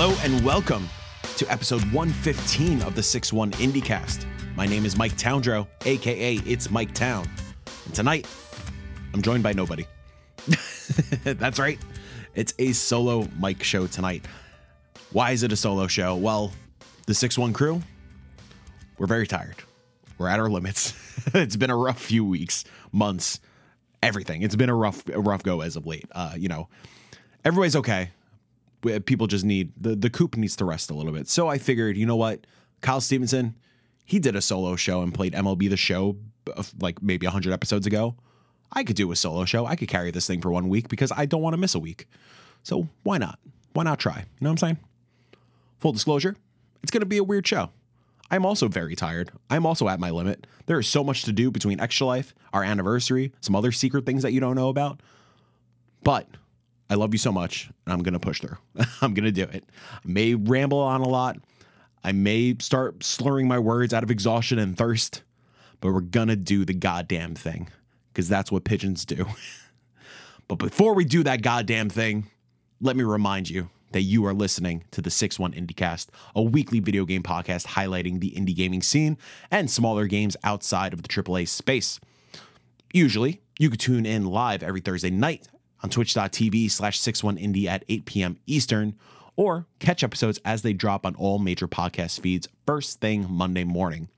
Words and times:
Hello 0.00 0.14
and 0.22 0.44
welcome 0.44 0.88
to 1.38 1.50
episode 1.50 1.82
115 1.92 2.82
of 2.82 2.94
the 2.94 3.02
6 3.02 3.32
1 3.32 3.50
IndieCast. 3.50 4.26
My 4.54 4.64
name 4.64 4.84
is 4.84 4.96
Mike 4.96 5.16
Towndrow, 5.16 5.66
aka 5.86 6.34
It's 6.46 6.70
Mike 6.70 6.94
Town. 6.94 7.28
And 7.84 7.92
tonight, 7.92 8.24
I'm 9.12 9.22
joined 9.22 9.42
by 9.42 9.52
nobody. 9.54 9.86
That's 11.24 11.58
right, 11.58 11.80
it's 12.36 12.54
a 12.60 12.74
solo 12.74 13.26
Mike 13.40 13.64
show 13.64 13.88
tonight. 13.88 14.24
Why 15.10 15.32
is 15.32 15.42
it 15.42 15.50
a 15.50 15.56
solo 15.56 15.88
show? 15.88 16.14
Well, 16.14 16.52
the 17.08 17.14
6 17.14 17.36
1 17.36 17.52
crew, 17.52 17.82
we're 18.98 19.08
very 19.08 19.26
tired. 19.26 19.56
We're 20.16 20.28
at 20.28 20.38
our 20.38 20.48
limits. 20.48 20.94
it's 21.34 21.56
been 21.56 21.70
a 21.70 21.76
rough 21.76 22.00
few 22.00 22.24
weeks, 22.24 22.64
months, 22.92 23.40
everything. 24.00 24.42
It's 24.42 24.54
been 24.54 24.70
a 24.70 24.76
rough, 24.76 25.02
rough 25.08 25.42
go 25.42 25.60
as 25.60 25.74
of 25.74 25.86
late. 25.86 26.06
Uh, 26.12 26.34
you 26.36 26.46
know, 26.46 26.68
everybody's 27.44 27.74
okay. 27.74 28.10
People 29.06 29.26
just 29.26 29.44
need 29.44 29.72
the 29.80 29.96
the 29.96 30.10
coop 30.10 30.36
needs 30.36 30.56
to 30.56 30.64
rest 30.64 30.90
a 30.90 30.94
little 30.94 31.12
bit. 31.12 31.28
So 31.28 31.48
I 31.48 31.58
figured, 31.58 31.96
you 31.96 32.06
know 32.06 32.16
what, 32.16 32.46
Kyle 32.80 33.00
Stevenson, 33.00 33.56
he 34.04 34.18
did 34.18 34.36
a 34.36 34.40
solo 34.40 34.76
show 34.76 35.02
and 35.02 35.12
played 35.12 35.32
MLB 35.34 35.68
the 35.68 35.76
Show, 35.76 36.16
uh, 36.56 36.62
like 36.80 37.02
maybe 37.02 37.26
hundred 37.26 37.52
episodes 37.52 37.86
ago. 37.86 38.16
I 38.72 38.84
could 38.84 38.96
do 38.96 39.10
a 39.10 39.16
solo 39.16 39.44
show. 39.44 39.66
I 39.66 39.76
could 39.76 39.88
carry 39.88 40.10
this 40.10 40.26
thing 40.26 40.40
for 40.40 40.50
one 40.50 40.68
week 40.68 40.88
because 40.88 41.10
I 41.16 41.26
don't 41.26 41.42
want 41.42 41.54
to 41.54 41.58
miss 41.58 41.74
a 41.74 41.78
week. 41.78 42.06
So 42.62 42.88
why 43.02 43.18
not? 43.18 43.38
Why 43.72 43.82
not 43.84 43.98
try? 43.98 44.18
You 44.18 44.24
know 44.40 44.50
what 44.50 44.52
I'm 44.52 44.56
saying? 44.58 44.78
Full 45.78 45.92
disclosure, 45.92 46.36
it's 46.82 46.90
going 46.90 47.00
to 47.00 47.06
be 47.06 47.18
a 47.18 47.24
weird 47.24 47.46
show. 47.46 47.70
I'm 48.30 48.44
also 48.44 48.68
very 48.68 48.94
tired. 48.94 49.30
I'm 49.48 49.64
also 49.64 49.88
at 49.88 50.00
my 50.00 50.10
limit. 50.10 50.46
There 50.66 50.78
is 50.78 50.86
so 50.86 51.02
much 51.02 51.22
to 51.22 51.32
do 51.32 51.50
between 51.50 51.80
Extra 51.80 52.06
Life, 52.06 52.34
our 52.52 52.62
anniversary, 52.62 53.32
some 53.40 53.56
other 53.56 53.72
secret 53.72 54.04
things 54.04 54.22
that 54.22 54.32
you 54.32 54.40
don't 54.40 54.56
know 54.56 54.68
about. 54.68 55.00
But 56.02 56.26
I 56.90 56.94
love 56.94 57.12
you 57.12 57.18
so 57.18 57.32
much, 57.32 57.70
I'm 57.86 58.02
going 58.02 58.14
to 58.14 58.18
push 58.18 58.40
through. 58.40 58.56
I'm 59.02 59.14
going 59.14 59.24
to 59.24 59.32
do 59.32 59.42
it. 59.42 59.64
I 59.92 59.98
may 60.04 60.34
ramble 60.34 60.78
on 60.78 61.00
a 61.00 61.08
lot. 61.08 61.36
I 62.02 62.12
may 62.12 62.56
start 62.60 63.04
slurring 63.04 63.46
my 63.46 63.58
words 63.58 63.92
out 63.92 64.02
of 64.02 64.10
exhaustion 64.10 64.58
and 64.58 64.76
thirst, 64.76 65.22
but 65.80 65.92
we're 65.92 66.00
going 66.00 66.28
to 66.28 66.36
do 66.36 66.64
the 66.64 66.74
goddamn 66.74 67.34
thing 67.34 67.68
because 68.12 68.28
that's 68.28 68.50
what 68.50 68.64
pigeons 68.64 69.04
do. 69.04 69.26
but 70.48 70.56
before 70.56 70.94
we 70.94 71.04
do 71.04 71.22
that 71.24 71.42
goddamn 71.42 71.90
thing, 71.90 72.30
let 72.80 72.96
me 72.96 73.04
remind 73.04 73.50
you 73.50 73.68
that 73.92 74.02
you 74.02 74.24
are 74.26 74.34
listening 74.34 74.84
to 74.90 75.02
the 75.02 75.10
6 75.10 75.38
1 75.38 75.52
IndieCast, 75.52 76.08
a 76.34 76.42
weekly 76.42 76.80
video 76.80 77.04
game 77.04 77.22
podcast 77.22 77.66
highlighting 77.66 78.20
the 78.20 78.30
indie 78.30 78.54
gaming 78.54 78.82
scene 78.82 79.18
and 79.50 79.70
smaller 79.70 80.06
games 80.06 80.36
outside 80.44 80.92
of 80.92 81.02
the 81.02 81.08
AAA 81.08 81.48
space. 81.48 82.00
Usually, 82.92 83.40
you 83.58 83.70
can 83.70 83.78
tune 83.78 84.06
in 84.06 84.24
live 84.24 84.62
every 84.62 84.80
Thursday 84.80 85.10
night 85.10 85.48
on 85.82 85.90
twitch.tv 85.90 86.70
slash 86.70 87.00
61indie 87.00 87.66
at 87.66 87.84
8 87.88 88.04
p.m. 88.04 88.38
Eastern, 88.46 88.94
or 89.36 89.66
catch 89.78 90.02
episodes 90.02 90.40
as 90.44 90.62
they 90.62 90.72
drop 90.72 91.06
on 91.06 91.14
all 91.14 91.38
major 91.38 91.68
podcast 91.68 92.20
feeds 92.20 92.48
first 92.66 93.00
thing 93.00 93.26
Monday 93.28 93.64
morning. 93.64 94.08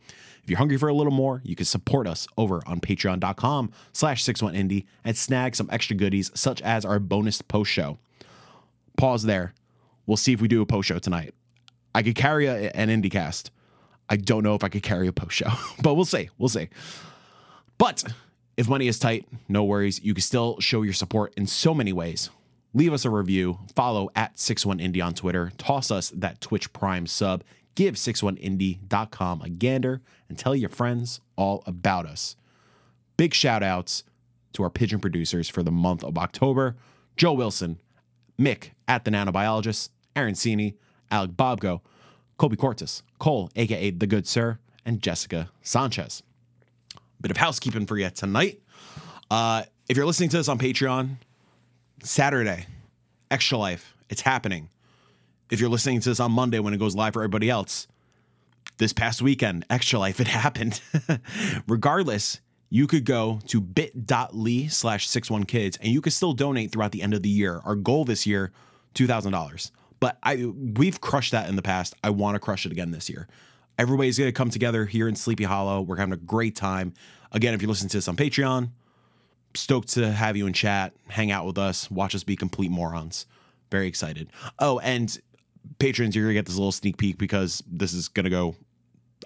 If 0.43 0.49
you're 0.49 0.59
hungry 0.59 0.79
for 0.79 0.89
a 0.89 0.95
little 0.95 1.13
more, 1.13 1.43
you 1.45 1.55
can 1.55 1.67
support 1.67 2.07
us 2.07 2.27
over 2.39 2.63
on 2.67 2.81
patreon.com 2.81 3.73
slash 3.93 4.25
61indie 4.25 4.87
and 5.05 5.17
snag 5.17 5.55
some 5.55 5.69
extra 5.71 5.95
goodies 5.95 6.31
such 6.35 6.63
as 6.63 6.85
our 6.85 6.99
bonus 6.99 7.43
post 7.43 7.71
show. 7.71 7.99
Pause 8.97 9.25
there. 9.25 9.55
We'll 10.07 10.17
see 10.17 10.33
if 10.33 10.41
we 10.41 10.49
do 10.49 10.63
a 10.63 10.67
post 10.67 10.89
show 10.89 10.99
tonight. 10.99 11.35
I 11.95 12.03
could 12.03 12.15
carry 12.15 12.47
a, 12.47 12.71
an 12.71 12.89
IndieCast. 12.89 13.51
I 14.09 14.17
don't 14.17 14.43
know 14.43 14.55
if 14.55 14.65
I 14.65 14.69
could 14.69 14.83
carry 14.83 15.07
a 15.07 15.13
post 15.13 15.37
show, 15.37 15.51
but 15.83 15.95
we'll 15.95 16.05
see. 16.05 16.31
We'll 16.39 16.49
see. 16.49 16.69
But 17.79 18.05
if 18.61 18.69
money 18.69 18.89
is 18.89 18.99
tight, 18.99 19.27
no 19.49 19.65
worries. 19.65 20.03
You 20.05 20.13
can 20.13 20.21
still 20.21 20.61
show 20.61 20.83
your 20.83 20.93
support 20.93 21.33
in 21.35 21.47
so 21.47 21.73
many 21.73 21.95
ways. 21.95 22.29
Leave 22.75 22.93
us 22.93 23.07
a 23.07 23.11
review, 23.11 23.59
follow 23.75 24.11
at 24.15 24.37
61indie 24.37 25.03
on 25.03 25.15
Twitter, 25.15 25.51
toss 25.57 25.91
us 25.91 26.11
that 26.11 26.43
Twitch 26.43 26.71
Prime 26.75 27.07
sub, 27.07 27.43
give 27.75 27.95
61indie.com 27.95 29.41
a 29.41 29.49
gander, 29.49 30.03
and 30.29 30.37
tell 30.39 30.55
your 30.55 30.69
friends 30.69 31.23
all 31.37 31.63
about 31.65 32.05
us. 32.05 32.37
Big 33.17 33.33
shout 33.33 33.63
outs 33.63 34.05
to 34.53 34.63
our 34.63 34.69
pigeon 34.69 35.01
producers 35.01 35.49
for 35.49 35.63
the 35.63 35.73
month 35.73 36.05
of 36.05 36.19
October 36.19 36.77
Joe 37.17 37.33
Wilson, 37.33 37.81
Mick 38.39 38.73
at 38.87 39.07
the 39.07 39.11
Nanobiologist, 39.11 39.89
Aaron 40.15 40.35
Cini, 40.35 40.75
Alec 41.11 41.31
Bobgo, 41.31 41.81
Kobe 42.37 42.57
Cortis, 42.57 43.01
Cole, 43.19 43.51
aka 43.57 43.91
The 43.91 44.07
Good 44.07 44.27
Sir, 44.27 44.59
and 44.85 45.01
Jessica 45.01 45.51
Sanchez 45.63 46.23
bit 47.21 47.31
of 47.31 47.37
housekeeping 47.37 47.87
for 47.87 47.97
you 47.97 48.11
tonight. 48.11 48.61
Uh, 49.31 49.65
if 49.89 49.97
you're 49.97 50.07
listening 50.07 50.29
to 50.31 50.37
this 50.37 50.49
on 50.49 50.59
Patreon, 50.59 51.17
Saturday, 52.03 52.67
Extra 53.31 53.59
Life, 53.59 53.95
it's 54.09 54.23
happening. 54.23 54.69
If 55.51 55.61
you're 55.61 55.71
listening 55.71 56.01
to 56.01 56.09
this 56.09 56.21
on 56.21 56.33
Monday 56.33 56.59
when 56.59 56.75
it 56.75 56.79
goes 56.79 56.95
live 56.95 57.13
for 57.13 57.23
everybody 57.23 57.51
else, 57.51 57.87
this 58.79 58.93
past 58.93 59.21
weekend, 59.23 59.67
Extra 59.71 59.99
Life, 59.99 60.21
it 60.21 60.27
happened. 60.29 60.81
Regardless, 61.69 62.41
you 62.71 62.87
could 62.87 63.05
go 63.05 63.41
to 63.49 63.61
bit.ly 63.61 64.69
slash 64.69 65.09
61kids 65.09 65.79
and 65.81 65.89
you 65.89 66.01
could 66.01 66.13
still 66.13 66.33
donate 66.33 66.73
throughout 66.73 66.93
the 66.93 67.03
end 67.03 67.15
of 67.15 67.23
the 67.23 67.29
year. 67.29 67.61
Our 67.65 67.75
goal 67.75 68.05
this 68.05 68.27
year, 68.27 68.53
$2,000. 68.95 69.71
But 69.99 70.19
I 70.23 70.47
we've 70.47 71.01
crushed 71.01 71.33
that 71.33 71.49
in 71.49 71.57
the 71.57 71.63
past. 71.63 71.95
I 72.03 72.11
want 72.11 72.35
to 72.35 72.39
crush 72.39 72.65
it 72.65 72.73
again 72.73 72.91
this 72.91 73.11
year. 73.11 73.29
Everybody's 73.81 74.19
going 74.19 74.29
to 74.29 74.33
come 74.33 74.51
together 74.51 74.85
here 74.85 75.09
in 75.09 75.17
Sleepy 75.17 75.45
Hollow. 75.45 75.81
We're 75.81 75.97
having 75.97 76.13
a 76.13 76.19
great 76.19 76.55
time. 76.55 76.93
Again, 77.33 77.55
if 77.55 77.63
you're 77.63 77.71
listening 77.71 77.89
to 77.89 77.97
this 77.97 78.09
on 78.09 78.17
Patreon, 78.17 78.69
stoked 79.55 79.89
to 79.95 80.13
have 80.13 80.37
you 80.37 80.47
in 80.47 80.53
chat, 80.53 80.93
hang 81.09 81.31
out 81.31 81.47
with 81.47 81.57
us, 81.57 81.91
watch 81.91 82.15
us 82.15 82.23
be 82.23 82.37
complete 82.37 82.71
morons. 82.71 83.25
Very 83.71 83.87
excited. 83.87 84.29
Oh, 84.59 84.81
and 84.81 85.19
patrons, 85.79 86.15
you're 86.15 86.27
going 86.27 86.35
to 86.35 86.39
get 86.39 86.45
this 86.45 86.57
little 86.57 86.73
sneak 86.73 86.99
peek 86.99 87.17
because 87.17 87.63
this 87.67 87.95
is 87.95 88.09
going 88.09 88.25
to 88.25 88.31
go, 88.31 88.55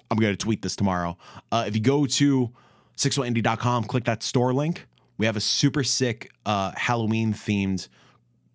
I'm 0.09 0.17
going 0.17 0.31
to 0.31 0.37
tweet 0.37 0.61
this 0.61 0.77
tomorrow. 0.77 1.17
Uh, 1.51 1.65
if 1.67 1.75
you 1.75 1.81
go 1.81 2.05
to 2.05 2.49
61indie.com, 2.95 3.83
click 3.83 4.05
that 4.05 4.23
store 4.23 4.53
link, 4.53 4.87
we 5.17 5.25
have 5.25 5.35
a 5.35 5.41
super 5.41 5.83
sick 5.83 6.31
uh, 6.45 6.71
Halloween 6.77 7.33
themed 7.33 7.89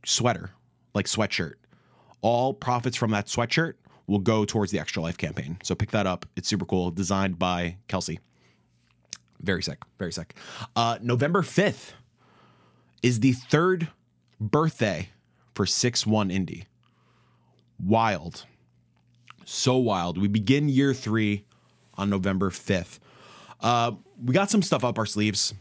sweater, 0.07 0.49
like 0.95 1.05
sweatshirt. 1.05 1.57
All 2.23 2.55
profits 2.55 2.97
from 2.97 3.11
that 3.11 3.27
sweatshirt 3.27 3.75
will 4.11 4.19
go 4.19 4.45
towards 4.45 4.73
the 4.73 4.79
Extra 4.81 5.01
Life 5.01 5.17
campaign. 5.17 5.57
So 5.63 5.77
pick 5.77 5.93
that 5.93 6.05
up. 6.05 6.27
It's 6.35 6.49
super 6.49 6.65
cool. 6.65 6.91
Designed 6.91 7.39
by 7.39 7.77
Kelsey. 7.87 8.19
Very 9.41 9.63
sick. 9.63 9.79
Very 10.01 10.13
sick. 10.13 10.35
Uh, 10.75 10.99
November 11.01 11.43
5th 11.43 11.93
is 13.05 13.21
the 13.21 13.33
third 13.33 13.89
birthday 14.41 15.11
for 15.55 15.65
6 15.65 16.07
1 16.07 16.29
Indie. 16.29 16.65
Wild. 17.79 18.47
So 19.45 19.77
wild. 19.77 20.19
We 20.19 20.27
begin 20.27 20.69
year 20.69 20.93
three 20.93 21.45
on 21.95 22.11
November 22.11 22.51
5th. 22.51 22.99
Uh, 23.61 23.93
we 24.23 24.35
got 24.35 24.51
some 24.51 24.63
stuff 24.63 24.83
up 24.83 24.99
our 24.99 25.07
sleeves. 25.07 25.55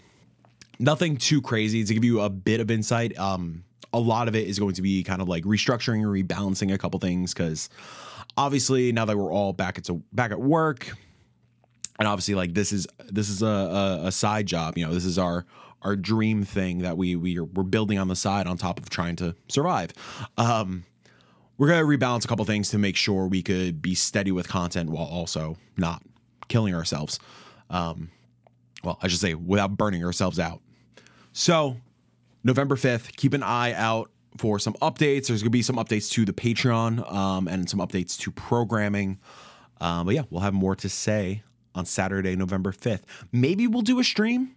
Nothing 0.80 1.18
too 1.18 1.40
crazy 1.42 1.84
to 1.84 1.94
give 1.94 2.04
you 2.04 2.22
a 2.22 2.30
bit 2.32 2.62
of 2.62 2.72
insight. 2.72 3.18
Um, 3.20 3.64
a 3.94 4.00
lot 4.00 4.28
of 4.28 4.36
it 4.36 4.48
is 4.48 4.58
going 4.58 4.74
to 4.74 4.82
be 4.82 5.04
kind 5.04 5.22
of 5.22 5.28
like 5.28 5.44
restructuring 5.44 6.04
or 6.04 6.08
rebalancing 6.08 6.74
a 6.74 6.78
couple 6.80 7.00
things 7.00 7.34
because 7.34 7.70
obviously 8.40 8.94
now 8.94 9.04
that 9.04 9.18
we're 9.18 9.34
all 9.34 9.52
back 9.52 9.78
at 9.78 9.90
back 10.14 10.32
at 10.32 10.40
work 10.40 10.96
and 12.00 12.08
obviously 12.08 12.36
like 12.36 12.54
this 12.54 12.72
is 12.72 12.88
this 13.10 13.28
is 13.28 13.42
a, 13.42 13.46
a, 13.46 14.08
a 14.08 14.12
side 14.14 14.46
job 14.46 14.78
you 14.78 14.86
know 14.86 14.94
this 14.94 15.04
is 15.04 15.18
our 15.18 15.46
our 15.82 15.98
dream 15.98 16.44
thing 16.44 16.80
that 16.80 16.98
we 16.98 17.18
we 17.18 17.38
are, 17.38 17.44
we're 17.44 17.64
building 17.64 18.00
on 18.00 18.08
the 18.08 18.16
side 18.16 18.48
on 18.48 18.58
top 18.58 18.80
of 18.80 18.90
trying 18.90 19.18
to 19.18 19.36
survive. 19.50 19.92
Um 20.38 20.86
we're 21.58 21.68
gonna 21.68 21.84
rebalance 21.84 22.24
a 22.24 22.30
couple 22.30 22.46
things 22.46 22.70
to 22.70 22.78
make 22.78 22.96
sure 22.96 23.28
we 23.28 23.42
could 23.44 23.82
be 23.82 23.94
steady 23.94 24.32
with 24.32 24.48
content 24.48 24.90
while 24.90 25.06
also 25.06 25.58
not 25.76 26.02
killing 26.48 26.74
ourselves. 26.74 27.20
Um 27.70 28.10
well 28.86 28.98
i 29.02 29.10
should 29.10 29.20
say 29.20 29.34
without 29.34 29.76
burning 29.76 30.06
ourselves 30.06 30.40
out. 30.40 30.62
So 31.34 31.76
november 32.46 32.78
5th 32.78 33.18
keep 33.18 33.34
an 33.34 33.44
eye 33.44 33.74
out 33.74 34.10
for 34.40 34.58
some 34.58 34.74
updates. 34.76 35.28
There's 35.28 35.42
going 35.42 35.44
to 35.44 35.50
be 35.50 35.62
some 35.62 35.76
updates 35.76 36.10
to 36.12 36.24
the 36.24 36.32
Patreon 36.32 37.12
um, 37.12 37.48
and 37.48 37.70
some 37.70 37.80
updates 37.80 38.18
to 38.20 38.32
programming. 38.32 39.20
Um, 39.82 40.06
but 40.06 40.16
yeah, 40.16 40.24
we'll 40.30 40.42
have 40.42 40.54
more 40.54 40.76
to 40.78 40.88
say 40.88 41.44
on 41.76 41.86
Saturday, 41.86 42.36
November 42.38 42.72
5th. 42.72 43.04
Maybe 43.34 43.68
we'll 43.68 43.82
do 43.82 44.00
a 44.00 44.04
stream. 44.04 44.56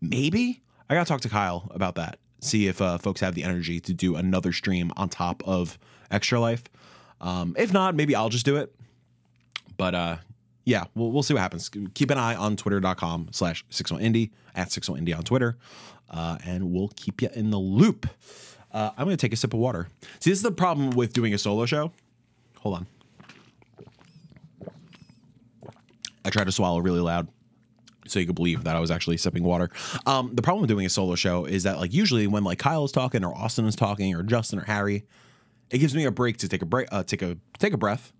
Maybe. 0.00 0.62
I 0.90 0.94
got 0.94 1.06
to 1.06 1.08
talk 1.08 1.20
to 1.20 1.28
Kyle 1.28 1.70
about 1.72 1.94
that. 1.94 2.18
See 2.40 2.66
if 2.66 2.82
uh, 2.82 2.98
folks 2.98 3.20
have 3.20 3.36
the 3.36 3.44
energy 3.44 3.78
to 3.80 3.94
do 3.94 4.16
another 4.16 4.52
stream 4.52 4.92
on 4.96 5.08
top 5.08 5.42
of 5.46 5.78
Extra 6.10 6.40
Life. 6.40 6.64
Um, 7.20 7.54
if 7.56 7.72
not, 7.72 7.94
maybe 7.94 8.16
I'll 8.16 8.28
just 8.28 8.44
do 8.44 8.56
it. 8.56 8.74
But 9.76 9.94
uh, 9.94 10.16
yeah, 10.64 10.84
we'll, 10.96 11.12
we'll 11.12 11.22
see 11.22 11.34
what 11.34 11.40
happens. 11.40 11.70
Keep 11.94 12.10
an 12.10 12.18
eye 12.18 12.34
on 12.34 12.56
twitter.com 12.56 13.28
slash 13.30 13.64
61indie 13.70 14.30
at 14.56 14.68
61indie 14.68 15.16
on 15.16 15.22
Twitter. 15.22 15.56
Uh, 16.10 16.38
and 16.44 16.72
we'll 16.72 16.90
keep 16.96 17.22
you 17.22 17.28
in 17.34 17.50
the 17.50 17.58
loop. 17.58 18.06
Uh, 18.72 18.90
I'm 18.96 19.04
going 19.04 19.16
to 19.16 19.20
take 19.20 19.32
a 19.32 19.36
sip 19.36 19.52
of 19.52 19.60
water. 19.60 19.88
See, 20.20 20.30
this 20.30 20.38
is 20.38 20.42
the 20.42 20.50
problem 20.50 20.90
with 20.90 21.12
doing 21.12 21.34
a 21.34 21.38
solo 21.38 21.66
show. 21.66 21.92
Hold 22.60 22.76
on. 22.76 22.86
I 26.24 26.30
tried 26.30 26.44
to 26.44 26.52
swallow 26.52 26.78
really 26.78 27.00
loud 27.00 27.28
so 28.06 28.18
you 28.18 28.26
could 28.26 28.36
believe 28.36 28.64
that 28.64 28.76
I 28.76 28.80
was 28.80 28.90
actually 28.90 29.16
sipping 29.16 29.42
water. 29.42 29.70
Um, 30.06 30.34
the 30.34 30.42
problem 30.42 30.62
with 30.62 30.68
doing 30.68 30.86
a 30.86 30.90
solo 30.90 31.14
show 31.14 31.44
is 31.44 31.64
that, 31.64 31.78
like, 31.78 31.92
usually 31.92 32.26
when 32.26 32.44
like 32.44 32.58
Kyle 32.58 32.84
is 32.84 32.92
talking 32.92 33.24
or 33.24 33.36
Austin 33.36 33.66
is 33.66 33.76
talking 33.76 34.14
or 34.14 34.22
Justin 34.22 34.58
or 34.58 34.64
Harry, 34.64 35.04
it 35.70 35.78
gives 35.78 35.94
me 35.94 36.04
a 36.04 36.10
break 36.10 36.36
to 36.38 36.48
take 36.48 36.62
a 36.62 36.66
break, 36.66 36.88
uh, 36.92 37.02
take 37.02 37.22
a 37.22 37.36
take 37.58 37.72
a 37.72 37.78
breath, 37.78 38.12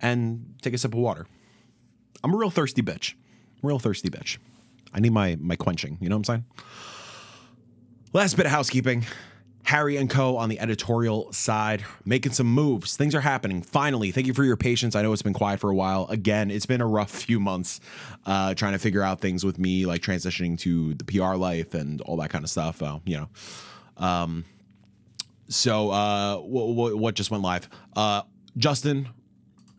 and 0.00 0.54
take 0.62 0.74
a 0.74 0.78
sip 0.78 0.92
of 0.92 1.00
water. 1.00 1.26
I'm 2.22 2.34
a 2.34 2.36
real 2.36 2.50
thirsty 2.50 2.82
bitch. 2.82 3.14
Real 3.62 3.78
thirsty 3.78 4.10
bitch. 4.10 4.38
I 4.92 5.00
need 5.00 5.12
my 5.12 5.36
my 5.40 5.56
quenching. 5.56 5.98
You 6.00 6.08
know 6.08 6.16
what 6.16 6.28
I'm 6.28 6.42
saying? 6.42 6.44
Last 8.12 8.36
bit 8.36 8.46
of 8.46 8.52
housekeeping. 8.52 9.06
Harry 9.68 9.98
and 9.98 10.08
Co. 10.08 10.38
on 10.38 10.48
the 10.48 10.58
editorial 10.60 11.30
side, 11.30 11.84
making 12.06 12.32
some 12.32 12.46
moves. 12.46 12.96
Things 12.96 13.14
are 13.14 13.20
happening. 13.20 13.60
Finally, 13.60 14.10
thank 14.12 14.26
you 14.26 14.32
for 14.32 14.42
your 14.42 14.56
patience. 14.56 14.96
I 14.96 15.02
know 15.02 15.12
it's 15.12 15.20
been 15.20 15.34
quiet 15.34 15.60
for 15.60 15.68
a 15.68 15.74
while. 15.74 16.06
Again, 16.08 16.50
it's 16.50 16.64
been 16.64 16.80
a 16.80 16.86
rough 16.86 17.10
few 17.10 17.38
months 17.38 17.78
uh, 18.24 18.54
trying 18.54 18.72
to 18.72 18.78
figure 18.78 19.02
out 19.02 19.20
things 19.20 19.44
with 19.44 19.58
me, 19.58 19.84
like 19.84 20.00
transitioning 20.00 20.58
to 20.60 20.94
the 20.94 21.04
PR 21.04 21.34
life 21.34 21.74
and 21.74 22.00
all 22.00 22.16
that 22.16 22.30
kind 22.30 22.44
of 22.44 22.50
stuff. 22.50 22.82
Uh, 22.82 23.00
you 23.04 23.18
know, 23.18 23.28
um, 23.98 24.46
so 25.50 25.90
uh, 25.90 26.36
what, 26.36 26.96
what 26.96 27.14
just 27.14 27.30
went 27.30 27.42
live? 27.42 27.68
Uh, 27.94 28.22
Justin 28.56 29.10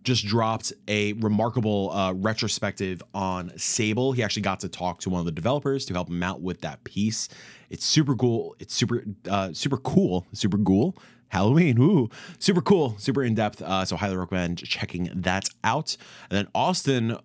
just 0.03 0.23
dropped 0.23 0.71
a 0.87 1.13
remarkable 1.13 1.91
uh, 1.91 2.13
retrospective 2.13 3.01
on 3.15 3.57
Sable. 3.57 4.11
He 4.11 4.21
actually 4.21 4.43
got 4.43 4.59
to 4.59 4.69
talk 4.69 4.99
to 5.01 5.09
one 5.09 5.19
of 5.19 5.25
the 5.25 5.31
developers 5.31 5.85
to 5.85 5.93
help 5.93 6.09
him 6.09 6.21
out 6.21 6.41
with 6.41 6.61
that 6.61 6.83
piece. 6.83 7.27
It's 7.69 7.85
super 7.85 8.15
cool. 8.15 8.55
It's 8.59 8.73
super 8.73 9.03
uh, 9.29 9.53
super 9.53 9.77
cool. 9.77 10.27
Super 10.33 10.57
cool. 10.57 10.97
Halloween, 11.29 11.79
ooh, 11.79 12.09
super 12.39 12.61
cool, 12.61 12.95
super 12.97 13.23
in 13.23 13.35
depth. 13.35 13.61
Uh, 13.61 13.85
so 13.85 13.95
highly 13.95 14.17
recommend 14.17 14.57
checking 14.57 15.11
that 15.13 15.47
out. 15.63 15.95
And 16.29 16.37
then 16.37 16.47
Austin 16.55 17.17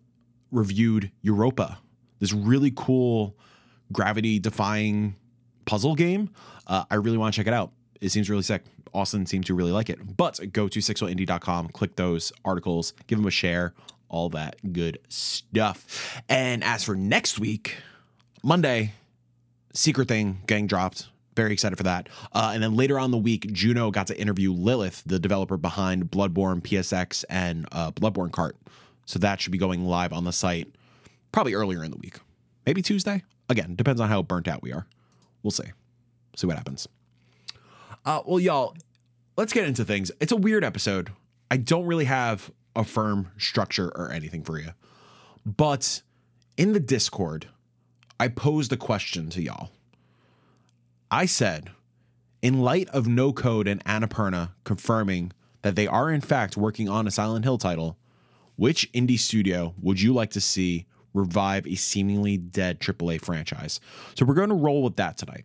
reviewed 0.50 1.10
Europa, 1.22 1.78
this 2.20 2.32
really 2.32 2.70
cool 2.74 3.36
gravity 3.92 4.38
defying 4.38 5.16
puzzle 5.64 5.94
game. 5.94 6.30
Uh, 6.66 6.84
I 6.90 6.96
really 6.96 7.16
want 7.16 7.34
to 7.34 7.40
check 7.40 7.46
it 7.46 7.54
out. 7.54 7.72
It 8.00 8.10
seems 8.10 8.28
really 8.28 8.42
sick. 8.42 8.62
Austin 8.92 9.26
seemed 9.26 9.46
to 9.46 9.54
really 9.54 9.72
like 9.72 9.90
it. 9.90 10.16
But 10.16 10.52
go 10.52 10.68
to 10.68 10.78
61indie.com, 10.78 11.68
click 11.68 11.96
those 11.96 12.32
articles, 12.44 12.92
give 13.06 13.18
them 13.18 13.26
a 13.26 13.30
share, 13.30 13.74
all 14.08 14.28
that 14.30 14.72
good 14.72 14.98
stuff. 15.08 16.22
And 16.28 16.62
as 16.62 16.84
for 16.84 16.94
next 16.94 17.40
week, 17.40 17.76
Monday, 18.42 18.92
Secret 19.74 20.08
Thing 20.08 20.40
getting 20.46 20.66
dropped. 20.66 21.08
Very 21.36 21.52
excited 21.52 21.76
for 21.76 21.82
that. 21.82 22.08
Uh, 22.32 22.52
and 22.54 22.62
then 22.62 22.76
later 22.76 22.98
on 22.98 23.10
the 23.10 23.18
week, 23.18 23.52
Juno 23.52 23.90
got 23.90 24.06
to 24.06 24.18
interview 24.18 24.52
Lilith, 24.52 25.02
the 25.04 25.18
developer 25.18 25.56
behind 25.56 26.10
Bloodborne, 26.10 26.62
PSX, 26.62 27.24
and 27.28 27.66
uh, 27.72 27.90
Bloodborne 27.90 28.30
Kart. 28.30 28.52
So 29.04 29.18
that 29.18 29.40
should 29.40 29.52
be 29.52 29.58
going 29.58 29.84
live 29.84 30.12
on 30.12 30.24
the 30.24 30.32
site 30.32 30.72
probably 31.32 31.54
earlier 31.54 31.82
in 31.82 31.90
the 31.90 31.96
week. 31.96 32.18
Maybe 32.64 32.82
Tuesday. 32.82 33.24
Again, 33.48 33.74
depends 33.74 34.00
on 34.00 34.08
how 34.08 34.22
burnt 34.22 34.48
out 34.48 34.62
we 34.62 34.72
are. 34.72 34.86
We'll 35.42 35.50
see. 35.50 35.64
See 36.36 36.46
what 36.46 36.56
happens. 36.56 36.88
Uh, 38.04 38.22
well, 38.24 38.40
y'all, 38.40 38.76
let's 39.36 39.52
get 39.52 39.66
into 39.66 39.84
things. 39.84 40.12
It's 40.20 40.32
a 40.32 40.36
weird 40.36 40.64
episode. 40.64 41.10
I 41.50 41.56
don't 41.56 41.84
really 41.84 42.04
have 42.04 42.50
a 42.76 42.84
firm 42.84 43.30
structure 43.38 43.88
or 43.94 44.10
anything 44.10 44.42
for 44.42 44.58
you. 44.58 44.70
But 45.44 46.02
in 46.56 46.72
the 46.72 46.80
Discord, 46.80 47.48
I 48.18 48.28
posed 48.28 48.72
a 48.72 48.76
question 48.76 49.30
to 49.30 49.42
y'all. 49.42 49.70
I 51.10 51.26
said, 51.26 51.70
in 52.42 52.60
light 52.60 52.88
of 52.90 53.06
No 53.06 53.32
Code 53.32 53.68
and 53.68 53.84
Annapurna 53.84 54.50
confirming 54.64 55.32
that 55.62 55.76
they 55.76 55.86
are 55.86 56.10
in 56.10 56.20
fact 56.20 56.56
working 56.56 56.88
on 56.88 57.06
a 57.06 57.10
Silent 57.10 57.44
Hill 57.44 57.58
title, 57.58 57.96
which 58.56 58.90
indie 58.92 59.18
studio 59.18 59.74
would 59.80 60.00
you 60.00 60.12
like 60.12 60.30
to 60.30 60.40
see 60.40 60.86
revive 61.12 61.66
a 61.66 61.74
seemingly 61.74 62.36
dead 62.36 62.80
AAA 62.80 63.20
franchise? 63.20 63.80
So 64.14 64.24
we're 64.24 64.34
going 64.34 64.48
to 64.48 64.54
roll 64.54 64.82
with 64.82 64.96
that 64.96 65.16
tonight 65.16 65.44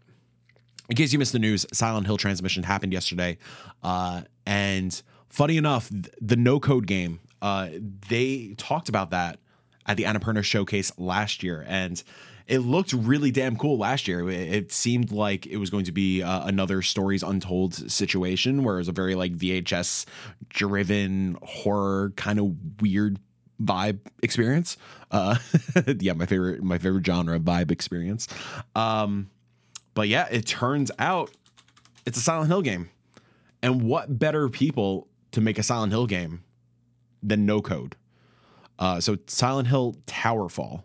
in 0.89 0.95
case 0.95 1.13
you 1.13 1.19
missed 1.19 1.33
the 1.33 1.39
news, 1.39 1.65
Silent 1.71 2.07
Hill 2.07 2.17
transmission 2.17 2.63
happened 2.63 2.91
yesterday, 2.91 3.37
uh, 3.83 4.23
and 4.45 5.01
funny 5.29 5.55
enough, 5.55 5.89
the 6.19 6.35
No 6.35 6.59
Code 6.59 6.87
game, 6.87 7.19
uh, 7.41 7.69
they 8.09 8.55
talked 8.57 8.89
about 8.89 9.11
that 9.11 9.39
at 9.85 9.97
the 9.97 10.03
Annapurna 10.03 10.43
showcase 10.43 10.91
last 10.97 11.43
year, 11.43 11.63
and 11.67 12.03
it 12.49 12.59
looked 12.59 12.93
really 12.93 13.29
damn 13.29 13.55
cool 13.55 13.77
last 13.77 14.07
year. 14.07 14.27
It, 14.27 14.71
seemed 14.71 15.11
like 15.11 15.45
it 15.45 15.57
was 15.57 15.69
going 15.69 15.85
to 15.85 15.91
be 15.91 16.23
uh, 16.23 16.47
another 16.47 16.81
stories 16.81 17.21
untold 17.21 17.75
situation, 17.91 18.63
where 18.63 18.75
it 18.75 18.79
was 18.79 18.87
a 18.87 18.91
very 18.91 19.13
like 19.13 19.35
VHS 19.35 20.05
driven 20.49 21.37
horror 21.43 22.11
kind 22.15 22.39
of 22.39 22.81
weird 22.81 23.19
vibe 23.61 23.99
experience. 24.23 24.77
Uh, 25.11 25.35
yeah, 25.99 26.13
my 26.13 26.25
favorite 26.25 26.63
my 26.63 26.79
favorite 26.79 27.05
genre 27.05 27.39
vibe 27.39 27.69
experience. 27.69 28.27
Um, 28.75 29.29
but 29.93 30.07
yeah, 30.07 30.27
it 30.31 30.47
turns 30.47 30.89
out 30.97 31.29
it's 32.07 32.17
a 32.17 32.21
Silent 32.21 32.49
Hill 32.49 32.63
game. 32.63 32.89
And 33.61 33.83
what 33.83 34.17
better 34.17 34.49
people 34.49 35.07
to 35.33 35.41
make 35.41 35.59
a 35.59 35.63
Silent 35.63 35.91
Hill 35.91 36.07
game 36.07 36.43
than 37.21 37.45
No 37.45 37.61
Code? 37.61 37.95
Uh, 38.79 38.99
so 38.99 39.17
Silent 39.27 39.67
Hill 39.67 39.97
Townfall 40.07 40.83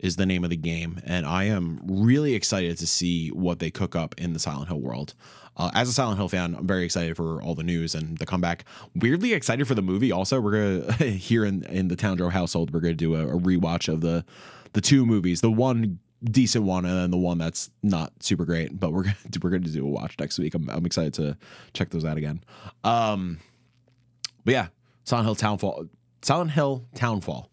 is 0.00 0.16
the 0.16 0.26
name 0.26 0.44
of 0.44 0.50
the 0.50 0.56
game, 0.56 1.00
and 1.04 1.26
I 1.26 1.44
am 1.44 1.80
really 1.84 2.34
excited 2.34 2.78
to 2.78 2.86
see 2.86 3.28
what 3.28 3.58
they 3.58 3.70
cook 3.70 3.94
up 3.94 4.14
in 4.18 4.32
the 4.32 4.38
Silent 4.38 4.68
Hill 4.68 4.80
world. 4.80 5.14
Uh, 5.56 5.70
as 5.74 5.88
a 5.88 5.92
Silent 5.92 6.18
Hill 6.18 6.28
fan, 6.28 6.54
I'm 6.54 6.66
very 6.66 6.84
excited 6.84 7.16
for 7.16 7.42
all 7.42 7.54
the 7.54 7.62
news 7.62 7.94
and 7.94 8.16
the 8.18 8.26
comeback. 8.26 8.64
Weirdly 8.94 9.34
excited 9.34 9.68
for 9.68 9.74
the 9.74 9.82
movie. 9.82 10.10
Also, 10.10 10.40
we're 10.40 10.80
gonna 10.80 10.92
here 11.04 11.44
in 11.44 11.64
in 11.64 11.88
the 11.88 11.96
Towndrow 11.96 12.30
household, 12.30 12.72
we're 12.72 12.80
gonna 12.80 12.94
do 12.94 13.14
a, 13.14 13.36
a 13.36 13.38
rewatch 13.38 13.92
of 13.92 14.00
the 14.00 14.24
the 14.72 14.80
two 14.80 15.04
movies. 15.04 15.40
The 15.40 15.50
one 15.50 15.98
decent 16.22 16.64
one 16.64 16.84
and 16.84 16.94
then 16.98 17.10
the 17.10 17.16
one 17.16 17.38
that's 17.38 17.70
not 17.82 18.12
super 18.22 18.44
great 18.44 18.78
but 18.78 18.92
we're 18.92 19.02
gonna 19.04 19.16
we're 19.42 19.50
gonna 19.50 19.60
do 19.66 19.86
a 19.86 19.88
watch 19.88 20.14
next 20.18 20.38
week 20.38 20.54
i'm, 20.54 20.68
I'm 20.68 20.84
excited 20.84 21.14
to 21.14 21.36
check 21.72 21.88
those 21.90 22.04
out 22.04 22.18
again 22.18 22.44
um 22.84 23.38
but 24.44 24.52
yeah 24.52 24.66
silent 25.04 25.26
hill 25.26 25.34
townfall 25.34 25.86
silent 26.20 26.50
hill 26.50 26.84
townfall 26.94 27.49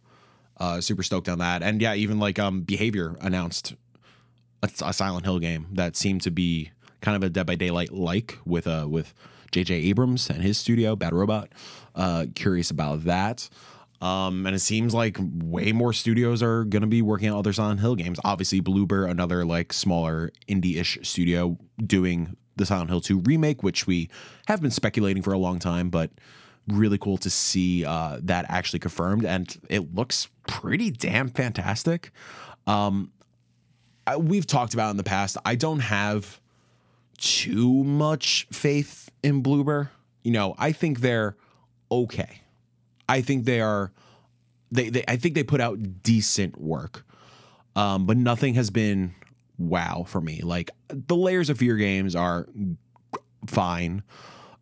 uh 0.59 0.81
super 0.81 1.03
stoked 1.03 1.29
on 1.29 1.39
that. 1.39 1.63
And 1.63 1.81
yeah 1.81 1.93
even 1.95 2.19
like 2.19 2.39
um 2.39 2.61
behavior 2.61 3.15
announced 3.21 3.75
a, 4.63 4.69
a 4.83 4.93
silent 4.93 5.25
hill 5.25 5.39
game 5.39 5.67
that 5.73 5.95
seemed 5.95 6.21
to 6.21 6.31
be 6.31 6.71
kind 7.01 7.15
of 7.15 7.23
a 7.23 7.29
dead 7.29 7.45
by 7.45 7.55
daylight 7.55 7.91
like 7.91 8.37
with 8.45 8.67
uh 8.67 8.87
with 8.89 9.13
jj 9.51 9.71
abrams 9.71 10.29
and 10.29 10.41
his 10.41 10.57
studio 10.57 10.95
bad 10.95 11.13
robot. 11.13 11.49
Uh 11.95 12.25
curious 12.35 12.69
about 12.71 13.03
that. 13.05 13.49
Um, 13.99 14.45
and 14.45 14.55
it 14.55 14.59
seems 14.59 14.93
like 14.93 15.17
way 15.19 15.71
more 15.71 15.91
studios 15.91 16.43
are 16.43 16.63
going 16.65 16.81
to 16.81 16.87
be 16.87 17.01
working 17.01 17.31
on 17.31 17.37
other 17.39 17.51
Silent 17.51 17.79
Hill 17.79 17.95
games. 17.95 18.19
Obviously, 18.23 18.61
Bloober, 18.61 19.09
another 19.09 19.43
like 19.43 19.73
smaller 19.73 20.31
indie-ish 20.47 20.99
studio, 21.01 21.57
doing 21.83 22.37
the 22.57 22.65
Silent 22.65 22.89
Hill 22.89 23.01
2 23.01 23.21
remake, 23.21 23.63
which 23.63 23.87
we 23.87 24.09
have 24.47 24.61
been 24.61 24.71
speculating 24.71 25.23
for 25.23 25.33
a 25.33 25.37
long 25.37 25.57
time, 25.57 25.89
but 25.89 26.11
really 26.67 26.97
cool 26.97 27.17
to 27.17 27.29
see 27.29 27.85
uh, 27.85 28.19
that 28.23 28.45
actually 28.49 28.79
confirmed, 28.79 29.25
and 29.25 29.57
it 29.69 29.95
looks 29.95 30.27
pretty 30.47 30.91
damn 30.91 31.29
fantastic. 31.29 32.11
Um, 32.65 33.11
I, 34.05 34.17
we've 34.17 34.47
talked 34.47 34.73
about 34.73 34.91
in 34.91 34.97
the 34.97 35.03
past. 35.03 35.37
I 35.45 35.55
don't 35.55 35.79
have 35.79 36.39
too 37.17 37.83
much 37.83 38.47
faith 38.51 39.09
in 39.23 39.43
Bloober. 39.43 39.89
You 40.23 40.31
know, 40.31 40.55
I 40.57 40.71
think 40.71 40.99
they're 40.99 41.35
okay. 41.91 42.41
I 43.09 43.21
think 43.21 43.45
they 43.45 43.61
are 43.61 43.91
they, 44.71 44.89
they 44.89 45.03
I 45.07 45.15
think 45.17 45.35
they 45.35 45.43
put 45.43 45.61
out 45.61 46.03
decent 46.03 46.59
work. 46.59 47.05
Um, 47.75 48.05
but 48.05 48.17
nothing 48.17 48.55
has 48.55 48.69
been 48.69 49.13
wow 49.57 50.03
for 50.07 50.19
me. 50.19 50.41
Like 50.41 50.71
the 50.89 51.15
layers 51.15 51.49
of 51.49 51.59
fear 51.59 51.75
games 51.77 52.15
are 52.15 52.47
fine. 53.45 54.03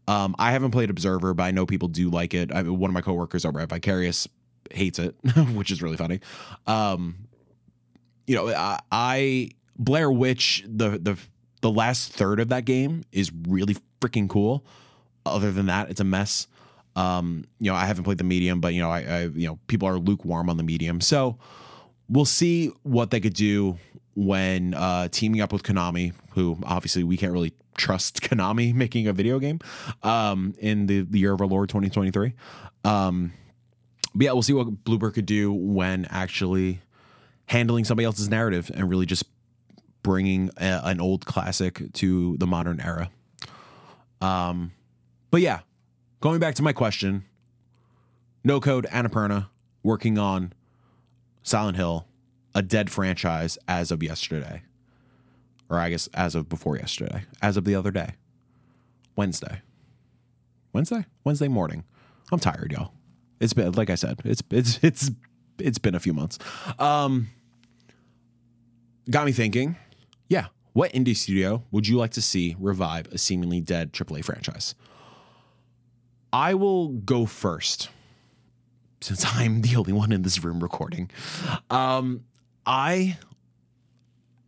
Um, 0.08 0.36
I 0.38 0.52
haven't 0.52 0.72
played 0.72 0.90
Observer, 0.90 1.34
but 1.34 1.44
I 1.44 1.52
know 1.52 1.66
people 1.66 1.88
do 1.88 2.10
like 2.10 2.34
it. 2.34 2.52
I 2.52 2.62
one 2.64 2.90
of 2.90 2.94
my 2.94 3.02
coworkers 3.02 3.46
over 3.46 3.60
at 3.60 3.70
Vicarious 3.70 4.28
hates 4.72 5.00
it, 5.00 5.16
which 5.54 5.72
is 5.72 5.82
really 5.82 5.98
funny. 5.98 6.20
Um, 6.68 7.28
you 8.28 8.36
know, 8.36 8.50
I, 8.50 8.80
I 8.92 9.50
Blair 9.78 10.12
Witch 10.12 10.64
the 10.68 10.92
the 11.00 11.18
the 11.62 11.72
last 11.72 12.14
third 12.14 12.40
of 12.40 12.50
that 12.50 12.66
game 12.66 13.04
is 13.12 13.32
really 13.48 13.76
freaking 14.00 14.30
cool. 14.30 14.64
Other 15.26 15.52
than 15.52 15.66
that, 15.68 15.90
it's 15.90 16.00
a 16.00 16.04
mess. 16.04 16.48
Um, 16.96 17.46
you 17.60 17.72
know, 17.72 17.76
I 17.76 17.86
haven't 17.86 18.04
played 18.04 18.20
the 18.20 18.24
medium, 18.24 18.62
but 18.62 18.74
you 18.74 18.82
know, 18.82 18.90
I, 18.90 19.02
I 19.02 19.22
you 19.24 19.48
know, 19.48 19.60
people 19.68 19.88
are 19.88 19.98
lukewarm 19.98 20.50
on 20.50 20.58
the 20.58 20.64
medium. 20.64 21.02
So 21.02 21.38
we'll 22.08 22.26
see 22.26 22.68
what 22.84 23.12
they 23.12 23.20
could 23.20 23.34
do 23.34 23.78
when 24.14 24.74
uh, 24.76 25.10
teaming 25.10 25.42
up 25.42 25.52
with 25.52 25.64
Konami, 25.64 26.14
who 26.32 26.58
obviously 26.64 27.04
we 27.04 27.18
can't 27.18 27.34
really 27.34 27.54
trust 27.78 28.22
Konami 28.22 28.74
making 28.76 29.08
a 29.08 29.14
video 29.14 29.40
game 29.40 29.60
um, 30.04 30.56
in 30.60 30.88
the, 30.88 31.02
the 31.02 31.20
year 31.20 31.34
of 31.34 31.42
our 31.42 31.48
Lord 31.48 31.70
2023. 31.70 32.34
Um, 32.84 33.34
but 34.14 34.26
yeah, 34.26 34.32
we'll 34.32 34.44
see 34.44 34.54
what 34.54 34.84
Bloober 34.84 35.14
could 35.14 35.26
do 35.26 35.52
when 35.52 36.06
actually 36.10 36.82
handling 37.48 37.86
somebody 37.86 38.06
else's 38.06 38.30
narrative 38.30 38.72
and 38.74 38.90
really 38.90 39.06
just 39.06 39.26
bringing 40.04 40.50
a, 40.58 40.82
an 40.84 41.02
old 41.02 41.26
classic 41.26 41.82
to 41.94 42.38
the 42.38 42.48
modern 42.48 42.80
era. 42.80 43.10
Um, 44.22 44.72
but 45.32 45.42
yeah, 45.42 45.60
going 46.22 46.40
back 46.40 46.56
to 46.56 46.64
my 46.64 46.74
question, 46.74 47.26
no 48.44 48.60
code 48.60 48.88
Annapurna 48.92 49.48
working 49.84 50.18
on 50.18 50.54
Silent 51.44 51.78
Hill, 51.78 52.08
a 52.54 52.62
dead 52.62 52.90
franchise 52.90 53.58
as 53.68 53.92
of 53.92 54.02
yesterday. 54.02 54.64
Or 55.70 55.80
I 55.80 55.90
guess 55.90 56.08
as 56.14 56.36
of 56.36 56.48
before 56.48 56.78
yesterday, 56.78 57.24
as 57.42 57.58
of 57.58 57.66
the 57.66 57.76
other 57.76 57.92
day, 57.92 58.14
Wednesday. 59.16 59.62
Wednesday, 60.74 61.06
Wednesday 61.24 61.48
morning. 61.48 61.84
I'm 62.32 62.40
tired, 62.40 62.72
y'all. 62.72 62.92
It's 63.40 63.54
been 63.54 63.72
like 63.74 63.90
I 63.90 63.96
said, 63.96 64.22
it's 64.26 64.44
it's 64.50 64.80
it's 64.82 65.12
it's 65.58 65.78
been 65.78 65.96
a 65.96 66.00
few 66.00 66.14
months. 66.14 66.38
Um, 66.80 67.28
got 69.10 69.26
me 69.26 69.32
thinking. 69.32 69.76
Yeah, 70.28 70.48
what 70.74 70.92
indie 70.92 71.16
studio 71.16 71.64
would 71.72 71.88
you 71.88 71.98
like 71.98 72.12
to 72.12 72.22
see 72.22 72.56
revive 72.60 73.08
a 73.08 73.18
seemingly 73.18 73.62
dead 73.62 73.94
AAA 73.94 74.24
franchise? 74.26 74.76
I 76.34 76.54
will 76.54 76.90
go 76.90 77.26
first 77.26 77.90
since 79.00 79.26
I'm 79.36 79.62
the 79.62 79.76
only 79.78 79.94
one 79.94 80.12
in 80.12 80.24
this 80.24 80.44
room 80.44 80.62
recording. 80.62 81.10
Um, 81.70 82.26
I, 82.66 83.18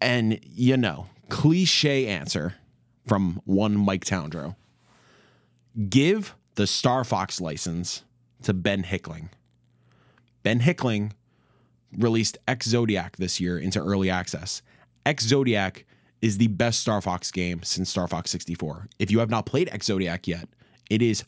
and 0.02 0.40
you 0.44 0.78
know, 0.78 1.08
cliche 1.30 2.08
answer 2.08 2.56
from 3.06 3.42
one 3.46 3.78
Mike 3.78 4.06
Towndrow 4.06 4.56
give 5.90 6.36
the 6.56 6.68
Star 6.68 7.04
Fox 7.04 7.40
license 7.40 8.04
to 8.44 8.54
Ben 8.54 8.84
Hickling. 8.84 9.30
Ben 10.44 10.60
Hickling 10.60 11.14
released 11.98 12.38
X 12.48 12.68
Zodiac 12.68 13.18
this 13.18 13.40
year 13.40 13.58
into 13.58 13.80
early 13.80 14.10
access. 14.10 14.62
X 15.06 15.26
Zodiac 15.26 15.86
is 16.22 16.38
the 16.38 16.48
best 16.48 16.80
Star 16.80 17.02
Fox 17.02 17.32
game 17.32 17.62
since 17.64 17.90
Star 17.90 18.08
Fox 18.08 18.32
64. 18.32 18.88
If 19.00 19.12
you 19.12 19.20
have 19.20 19.30
not 19.30 19.46
played 19.46 19.70
X 19.72 19.86
Zodiac 19.86 20.28
yet, 20.28 20.50
it 20.90 21.02
is 21.02 21.24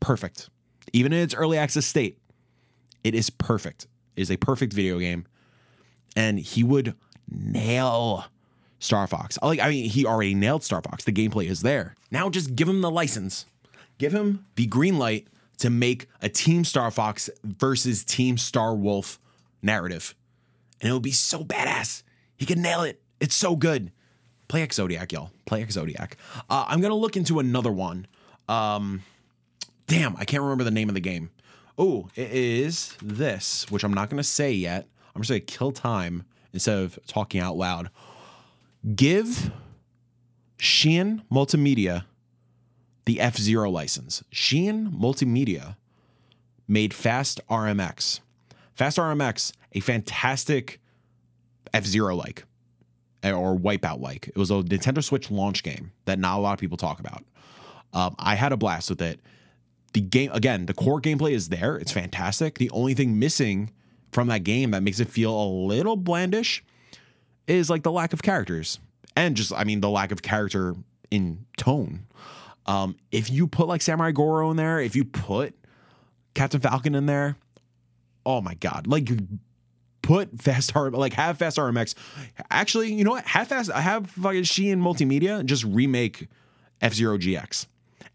perfect. 0.00 0.50
Even 0.92 1.12
in 1.12 1.20
its 1.20 1.34
early 1.34 1.56
access 1.56 1.86
state, 1.86 2.18
it 3.02 3.14
is 3.14 3.30
perfect. 3.30 3.86
It 4.16 4.22
is 4.22 4.30
a 4.30 4.36
perfect 4.36 4.72
video 4.72 4.98
game. 4.98 5.26
And 6.16 6.38
he 6.38 6.62
would 6.62 6.94
nail 7.30 8.26
Star 8.78 9.06
Fox. 9.06 9.38
Like, 9.42 9.60
I 9.60 9.70
mean, 9.70 9.88
he 9.88 10.06
already 10.06 10.34
nailed 10.34 10.62
Star 10.62 10.82
Fox. 10.82 11.04
The 11.04 11.12
gameplay 11.12 11.48
is 11.48 11.62
there. 11.62 11.94
Now 12.10 12.28
just 12.30 12.54
give 12.54 12.68
him 12.68 12.80
the 12.80 12.90
license. 12.90 13.46
Give 13.98 14.12
him 14.12 14.46
the 14.56 14.66
green 14.66 14.98
light 14.98 15.28
to 15.58 15.70
make 15.70 16.08
a 16.20 16.28
Team 16.28 16.64
Star 16.64 16.90
Fox 16.90 17.30
versus 17.42 18.04
Team 18.04 18.36
Star 18.36 18.74
Wolf 18.74 19.18
narrative. 19.62 20.14
And 20.80 20.90
it 20.90 20.92
would 20.92 21.02
be 21.02 21.12
so 21.12 21.42
badass. 21.44 22.02
He 22.36 22.46
could 22.46 22.58
nail 22.58 22.82
it. 22.82 23.00
It's 23.20 23.34
so 23.34 23.56
good. 23.56 23.90
Play 24.48 24.62
X 24.62 24.76
Zodiac, 24.76 25.12
y'all. 25.12 25.30
Play 25.46 25.62
X 25.62 25.74
Zodiac. 25.74 26.16
Uh, 26.50 26.66
I'm 26.68 26.80
gonna 26.80 26.94
look 26.94 27.16
into 27.16 27.38
another 27.38 27.72
one. 27.72 28.06
Um, 28.48 29.02
damn, 29.86 30.16
I 30.16 30.24
can't 30.24 30.42
remember 30.42 30.64
the 30.64 30.70
name 30.70 30.88
of 30.88 30.94
the 30.94 31.00
game. 31.00 31.30
Oh, 31.78 32.08
it 32.14 32.30
is 32.30 32.96
this, 33.00 33.70
which 33.70 33.84
I'm 33.84 33.94
not 33.94 34.10
gonna 34.10 34.22
say 34.22 34.52
yet. 34.52 34.86
I'm 35.14 35.22
just 35.22 35.30
gonna 35.30 35.40
say 35.40 35.44
kill 35.46 35.72
time 35.72 36.24
instead 36.54 36.78
of 36.78 36.98
talking 37.06 37.40
out 37.40 37.56
loud. 37.56 37.90
Give 38.94 39.50
Shin'en 40.58 41.22
Multimedia 41.30 42.04
the 43.04 43.20
F 43.20 43.36
Zero 43.36 43.70
license. 43.70 44.22
Shin'en 44.32 44.90
Multimedia 44.90 45.76
made 46.66 46.94
Fast 46.94 47.40
RMX. 47.50 48.20
Fast 48.74 48.96
RMX, 48.96 49.52
a 49.72 49.80
fantastic 49.80 50.80
F 51.74 51.84
Zero 51.84 52.16
like 52.16 52.44
or 53.22 53.56
Wipeout 53.56 54.00
like. 54.00 54.28
It 54.28 54.36
was 54.36 54.50
a 54.50 54.54
Nintendo 54.54 55.02
Switch 55.02 55.30
launch 55.30 55.62
game 55.62 55.92
that 56.04 56.18
not 56.18 56.38
a 56.38 56.40
lot 56.40 56.52
of 56.52 56.58
people 56.58 56.76
talk 56.76 57.00
about. 57.00 57.24
Um, 57.92 58.14
I 58.18 58.34
had 58.34 58.52
a 58.52 58.56
blast 58.56 58.90
with 58.90 59.00
it. 59.00 59.20
The 59.92 60.00
game, 60.00 60.30
again, 60.32 60.66
the 60.66 60.74
core 60.74 61.00
gameplay 61.00 61.32
is 61.32 61.48
there. 61.48 61.76
It's 61.76 61.92
fantastic. 61.92 62.58
The 62.58 62.70
only 62.70 62.94
thing 62.94 63.18
missing 63.18 63.70
from 64.14 64.28
that 64.28 64.44
game 64.44 64.70
that 64.70 64.82
makes 64.82 65.00
it 65.00 65.08
feel 65.08 65.36
a 65.36 65.46
little 65.46 65.98
blandish 65.98 66.62
is 67.46 67.68
like 67.68 67.82
the 67.82 67.92
lack 67.92 68.12
of 68.12 68.22
characters 68.22 68.78
and 69.16 69.36
just, 69.36 69.52
I 69.52 69.64
mean, 69.64 69.80
the 69.80 69.90
lack 69.90 70.12
of 70.12 70.22
character 70.22 70.74
in 71.10 71.44
tone. 71.56 72.06
Um, 72.66 72.96
if 73.10 73.28
you 73.30 73.46
put 73.46 73.68
like 73.68 73.82
Samurai 73.82 74.12
Goro 74.12 74.50
in 74.50 74.56
there, 74.56 74.80
if 74.80 74.96
you 74.96 75.04
put 75.04 75.54
Captain 76.34 76.60
Falcon 76.60 76.94
in 76.94 77.06
there, 77.06 77.36
oh 78.24 78.40
my 78.40 78.54
god, 78.54 78.86
like 78.86 79.10
put 80.02 80.40
Fast 80.40 80.74
R 80.76 80.90
like 80.90 81.12
have 81.14 81.38
Fast 81.38 81.58
RMX. 81.58 81.94
Actually, 82.50 82.94
you 82.94 83.04
know 83.04 83.10
what? 83.10 83.26
Have 83.26 83.48
Fast 83.48 83.70
have 83.70 84.08
fucking 84.10 84.44
Shin'en 84.44 84.80
Multimedia 84.80 85.44
just 85.44 85.64
remake 85.64 86.28
F 86.80 86.94
Zero 86.94 87.18
GX. 87.18 87.66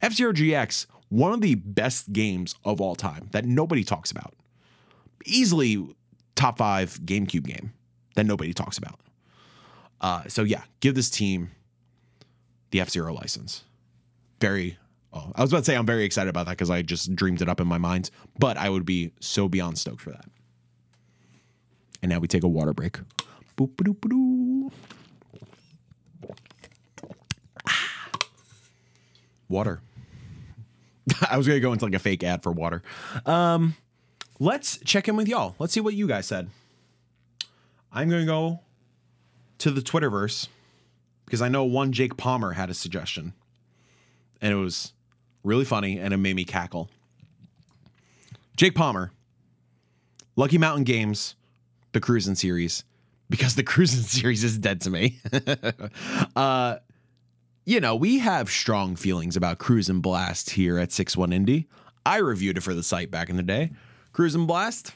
F 0.01 0.13
Zero 0.13 0.33
GX, 0.33 0.87
one 1.09 1.33
of 1.33 1.41
the 1.41 1.55
best 1.55 2.11
games 2.11 2.55
of 2.63 2.81
all 2.81 2.95
time 2.95 3.27
that 3.31 3.45
nobody 3.45 3.83
talks 3.83 4.09
about. 4.11 4.33
Easily 5.25 5.87
top 6.35 6.57
five 6.57 6.99
GameCube 7.01 7.45
game 7.45 7.73
that 8.15 8.25
nobody 8.25 8.53
talks 8.53 8.77
about. 8.77 8.99
Uh, 10.01 10.23
so 10.27 10.43
yeah, 10.43 10.63
give 10.79 10.95
this 10.95 11.09
team 11.09 11.51
the 12.71 12.81
F 12.81 12.89
Zero 12.89 13.13
license. 13.13 13.63
Very. 14.39 14.77
Oh, 15.11 15.31
I 15.35 15.41
was 15.41 15.51
about 15.51 15.59
to 15.59 15.65
say 15.65 15.75
I'm 15.75 15.87
very 15.87 16.03
excited 16.03 16.29
about 16.29 16.45
that 16.45 16.51
because 16.51 16.69
I 16.69 16.83
just 16.83 17.15
dreamed 17.15 17.41
it 17.41 17.49
up 17.49 17.59
in 17.59 17.67
my 17.67 17.79
mind, 17.79 18.11
but 18.37 18.57
I 18.57 18.69
would 18.69 18.85
be 18.85 19.11
so 19.19 19.49
beyond 19.49 19.77
stoked 19.79 20.01
for 20.01 20.11
that. 20.11 20.25
And 22.01 22.11
now 22.11 22.19
we 22.19 22.27
take 22.27 22.43
a 22.43 22.47
water 22.47 22.73
break. 22.73 22.99
Boop, 23.57 23.75
ba-doo. 23.75 24.71
Water. 29.49 29.81
I 31.29 31.37
was 31.37 31.47
gonna 31.47 31.59
go 31.59 31.73
into 31.73 31.85
like 31.85 31.95
a 31.95 31.99
fake 31.99 32.23
ad 32.23 32.43
for 32.43 32.51
water. 32.51 32.83
Um, 33.25 33.75
let's 34.39 34.79
check 34.85 35.07
in 35.07 35.15
with 35.15 35.27
y'all. 35.27 35.55
Let's 35.59 35.73
see 35.73 35.81
what 35.81 35.93
you 35.93 36.07
guys 36.07 36.25
said. 36.25 36.49
I'm 37.91 38.09
gonna 38.09 38.25
go 38.25 38.61
to 39.59 39.71
the 39.71 39.81
Twitterverse 39.81 40.47
because 41.25 41.41
I 41.41 41.49
know 41.49 41.63
one 41.65 41.91
Jake 41.91 42.17
Palmer 42.17 42.53
had 42.53 42.69
a 42.69 42.73
suggestion, 42.73 43.33
and 44.41 44.51
it 44.51 44.57
was 44.57 44.93
really 45.43 45.65
funny 45.65 45.99
and 45.99 46.13
it 46.13 46.17
made 46.17 46.35
me 46.35 46.45
cackle. 46.45 46.89
Jake 48.57 48.75
Palmer, 48.75 49.11
Lucky 50.35 50.57
Mountain 50.57 50.83
Games 50.83 51.35
the 51.91 52.01
Cruis'n 52.01 52.37
series 52.37 52.83
because 53.29 53.55
the 53.55 53.63
Cruis'n 53.65 54.03
series 54.03 54.43
is 54.43 54.57
dead 54.57 54.81
to 54.81 54.89
me. 54.89 55.19
uh, 56.35 56.77
you 57.65 57.79
know, 57.79 57.95
we 57.95 58.19
have 58.19 58.49
strong 58.49 58.95
feelings 58.95 59.35
about 59.35 59.59
Cruis'n 59.59 60.01
Blast 60.01 60.51
here 60.51 60.77
at 60.77 60.91
61 60.91 61.31
Indie. 61.31 61.67
I 62.05 62.17
reviewed 62.17 62.57
it 62.57 62.61
for 62.61 62.73
the 62.73 62.83
site 62.83 63.11
back 63.11 63.29
in 63.29 63.37
the 63.37 63.43
day. 63.43 63.71
Cruis'n 64.13 64.47
Blast, 64.47 64.93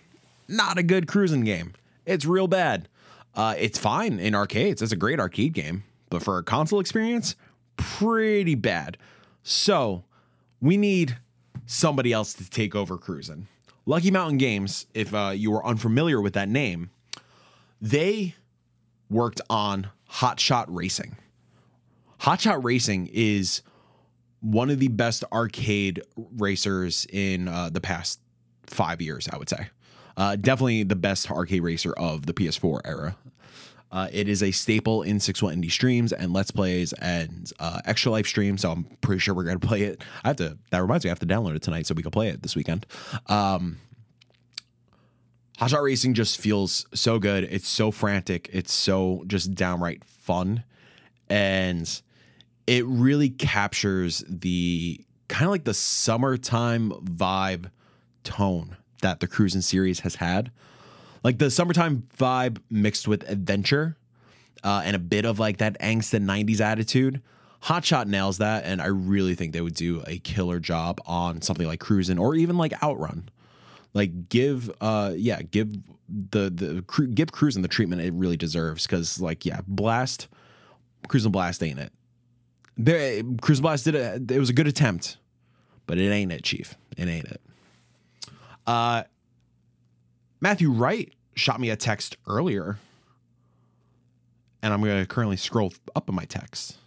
not 0.48 0.77
a 0.77 0.84
good 0.84 1.08
cruising 1.08 1.43
game. 1.43 1.74
It's 2.05 2.25
real 2.25 2.48
bad. 2.48 2.89
Uh, 3.36 3.55
it's 3.58 3.77
fine 3.77 4.20
in 4.20 4.36
arcades. 4.36 4.82
It's 4.82 4.91
a 4.91 4.98
great 4.98 5.20
arcade 5.20 5.53
game, 5.53 5.84
but 6.10 6.22
for 6.22 6.38
a 6.38 6.43
console 6.43 6.79
experience, 6.79 7.36
pretty 7.77 8.55
bad. 8.55 8.98
So 9.41 10.03
we 10.62 10.77
need 10.77 11.17
somebody 11.65 12.13
else 12.13 12.34
to 12.34 12.50
take 12.50 12.75
over 12.75 12.98
cruising. 12.98 13.48
Lucky 13.86 14.12
Mountain 14.12 14.38
Games, 14.38 14.86
if 14.93 15.13
uh, 15.13 15.34
you 15.36 15.53
are 15.55 15.65
unfamiliar 15.65 16.22
with 16.22 16.34
that 16.34 16.48
name, 16.48 16.89
they 17.82 18.36
worked 19.10 19.41
on 19.50 19.88
Hot 20.05 20.39
Shot 20.39 20.74
Racing. 20.74 21.17
Hot 22.20 22.39
Shot 22.39 22.63
Racing 22.63 23.10
is 23.12 23.62
one 24.39 24.70
of 24.70 24.79
the 24.79 24.88
best 24.88 25.24
arcade 25.34 26.01
racers 26.38 27.08
in 27.12 27.48
uh, 27.48 27.70
the 27.70 27.82
past 27.82 28.20
five 28.67 29.01
years, 29.01 29.27
I 29.32 29.38
would 29.38 29.50
say. 29.50 29.67
Uh, 30.15 30.36
definitely 30.36 30.84
the 30.84 30.96
best 30.96 31.29
arcade 31.32 31.63
racer 31.63 31.93
of 31.93 32.25
the 32.25 32.34
PS4 32.34 32.82
era. 32.86 33.15
Uh, 33.91 34.08
it 34.12 34.27
is 34.27 34.41
a 34.41 34.51
staple 34.51 35.03
in 35.03 35.20
61 35.20 35.55
Indie 35.55 35.72
streams 35.72 36.12
and 36.12 36.34
Let's 36.34 36.50
Plays 36.50 36.93
and 36.93 37.51
uh, 37.60 37.79
Extra 37.86 38.12
Life 38.12 38.25
streams. 38.25 38.62
So 38.62 38.72
I'm 38.72 38.86
pretty 39.01 39.20
sure 39.20 39.36
we're 39.36 39.43
going 39.43 39.60
to 39.60 39.67
play 39.67 39.84
it. 39.84 40.03
I 40.24 40.29
have 40.29 40.38
to, 40.38 40.58
that 40.72 40.82
reminds 40.82 41.05
me, 41.05 41.10
I 41.10 41.12
have 41.12 41.20
to 41.20 41.27
download 41.27 41.55
it 41.55 41.62
tonight 41.62 41.86
so 41.86 41.93
we 41.93 42.01
can 42.01 42.12
play 42.12 42.29
it 42.29 42.41
this 42.41 42.55
weekend. 42.55 42.86
Um, 43.27 43.77
Racing 45.62 46.15
just 46.15 46.39
feels 46.39 46.88
so 46.93 47.20
good. 47.20 47.43
It's 47.46 47.67
so 47.67 47.91
frantic. 47.91 48.50
It's 48.51 48.74
so 48.74 49.24
just 49.27 49.53
downright 49.53 50.03
fun. 50.03 50.63
And 51.29 52.01
it 52.67 52.86
really 52.86 53.29
captures 53.29 54.24
the 54.27 55.00
kind 55.27 55.46
of 55.46 55.51
like 55.51 55.63
the 55.63 55.74
summertime 55.74 56.91
vibe 56.91 57.70
tone 58.24 58.77
that 59.01 59.20
the 59.20 59.27
Cruis'n 59.27 59.63
series 59.63 60.01
has 60.01 60.15
had 60.15 60.51
like 61.24 61.38
the 61.38 61.50
summertime 61.50 62.08
vibe 62.18 62.60
mixed 62.70 63.08
with 63.08 63.27
adventure 63.30 63.98
uh, 64.63 64.82
and 64.86 64.96
a 64.96 65.00
bit 65.00 65.25
of 65.25 65.39
like 65.39 65.58
that 65.58 65.80
angst 65.80 66.13
and 66.13 66.27
90s 66.27 66.60
attitude. 66.60 67.22
Hotshot 67.63 68.08
nails 68.08 68.39
that, 68.39 68.65
and 68.65 68.82
I 68.82 68.88
really 68.88 69.36
think 69.36 69.53
they 69.53 69.62
would 69.62 69.74
do 69.74 70.03
a 70.06 70.18
killer 70.20 70.60
job 70.60 71.00
on 71.06 71.42
something 71.42 71.65
like 71.65 71.80
Cruis'n 71.80 72.20
or 72.20 72.36
even 72.36 72.58
like 72.58 72.74
Outrun. 72.84 73.30
Like 73.94 74.27
give, 74.27 74.70
uh, 74.82 75.13
yeah, 75.15 75.42
give 75.44 75.74
the 76.10 76.50
the 76.50 76.84
give 77.13 77.32
Cruis'n 77.32 77.62
the 77.62 77.70
treatment 77.70 78.01
it 78.01 78.13
really 78.13 78.36
deserves 78.36 78.86
because 78.86 79.22
like 79.22 79.46
yeah, 79.46 79.62
Blast, 79.65 80.27
Cruis'n 81.08 81.32
Blast 81.32 81.63
ain't 81.63 81.80
it. 81.80 81.94
There, 82.75 83.24
Cruis'n 83.24 83.62
Blast 83.62 83.86
did 83.86 83.96
it. 83.96 84.30
It 84.30 84.39
was 84.39 84.50
a 84.50 84.53
good 84.53 84.68
attempt, 84.68 85.18
but 85.86 85.98
it 85.98 86.10
ain't 86.10 86.34
it, 86.34 86.44
Chief. 86.44 86.75
It 86.98 87.08
ain't 87.08 87.27
it. 87.27 87.39
Uh, 88.65 89.03
Matthew 90.41 90.72
Wright 90.72 91.13
shot 91.36 91.60
me 91.60 91.70
a 91.70 91.75
text 91.75 92.17
earlier, 92.27 92.77
and 94.62 94.74
I'm 94.74 94.82
going 94.82 95.01
to 95.01 95.08
currently 95.08 95.38
scroll 95.38 95.74
up 95.96 96.10
in 96.10 96.15
my 96.15 96.25
text 96.25 96.77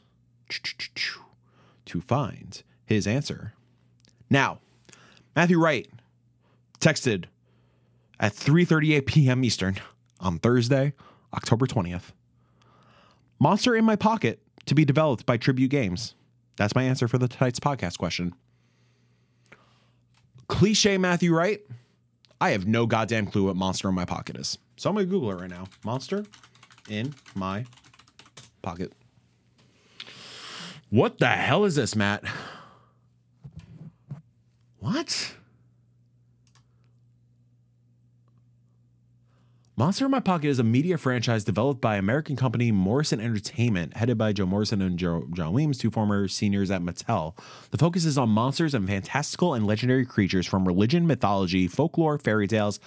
to 0.48 2.00
find 2.00 2.62
his 2.84 3.06
answer. 3.06 3.52
Now, 4.30 4.60
Matthew 5.34 5.58
Wright 5.58 5.88
texted 6.80 7.24
at 8.18 8.32
3:38 8.32 9.06
p.m. 9.06 9.44
Eastern 9.44 9.76
on 10.20 10.38
Thursday, 10.38 10.94
October 11.34 11.66
20th. 11.66 12.12
Monster 13.38 13.74
in 13.74 13.84
my 13.84 13.96
pocket 13.96 14.40
to 14.64 14.74
be 14.74 14.84
developed 14.84 15.26
by 15.26 15.36
Tribute 15.36 15.68
Games. 15.70 16.14
That's 16.56 16.74
my 16.74 16.82
answer 16.84 17.06
for 17.06 17.18
the 17.18 17.28
tonight's 17.28 17.60
podcast 17.60 17.98
question. 17.98 18.34
Cliche 20.48 20.98
Matthew 20.98 21.34
Wright. 21.34 21.60
I 22.40 22.50
have 22.50 22.66
no 22.66 22.86
goddamn 22.86 23.26
clue 23.26 23.44
what 23.44 23.56
monster 23.56 23.88
in 23.88 23.94
my 23.94 24.04
pocket 24.04 24.36
is. 24.36 24.58
So 24.76 24.90
I'm 24.90 24.96
gonna 24.96 25.06
Google 25.06 25.32
it 25.32 25.40
right 25.40 25.50
now. 25.50 25.64
Monster 25.84 26.26
in 26.88 27.14
my 27.34 27.64
pocket. 28.62 28.92
What 30.90 31.18
the 31.18 31.28
hell 31.28 31.64
is 31.64 31.74
this, 31.74 31.96
Matt? 31.96 32.24
What? 34.78 35.34
Monster 39.78 40.06
in 40.06 40.10
My 40.10 40.20
Pocket 40.20 40.48
is 40.48 40.58
a 40.58 40.64
media 40.64 40.96
franchise 40.96 41.44
developed 41.44 41.82
by 41.82 41.96
American 41.96 42.34
company 42.34 42.72
Morrison 42.72 43.20
Entertainment, 43.20 43.94
headed 43.94 44.16
by 44.16 44.32
Joe 44.32 44.46
Morrison 44.46 44.80
and 44.80 44.98
Joe, 44.98 45.26
John 45.34 45.52
Williams, 45.52 45.76
two 45.76 45.90
former 45.90 46.28
seniors 46.28 46.70
at 46.70 46.80
Mattel. 46.80 47.36
The 47.72 47.76
focus 47.76 48.06
is 48.06 48.16
on 48.16 48.30
monsters 48.30 48.72
and 48.72 48.88
fantastical 48.88 49.52
and 49.52 49.66
legendary 49.66 50.06
creatures 50.06 50.46
from 50.46 50.66
religion, 50.66 51.06
mythology, 51.06 51.68
folklore, 51.68 52.16
fairy 52.16 52.48
tales, 52.48 52.80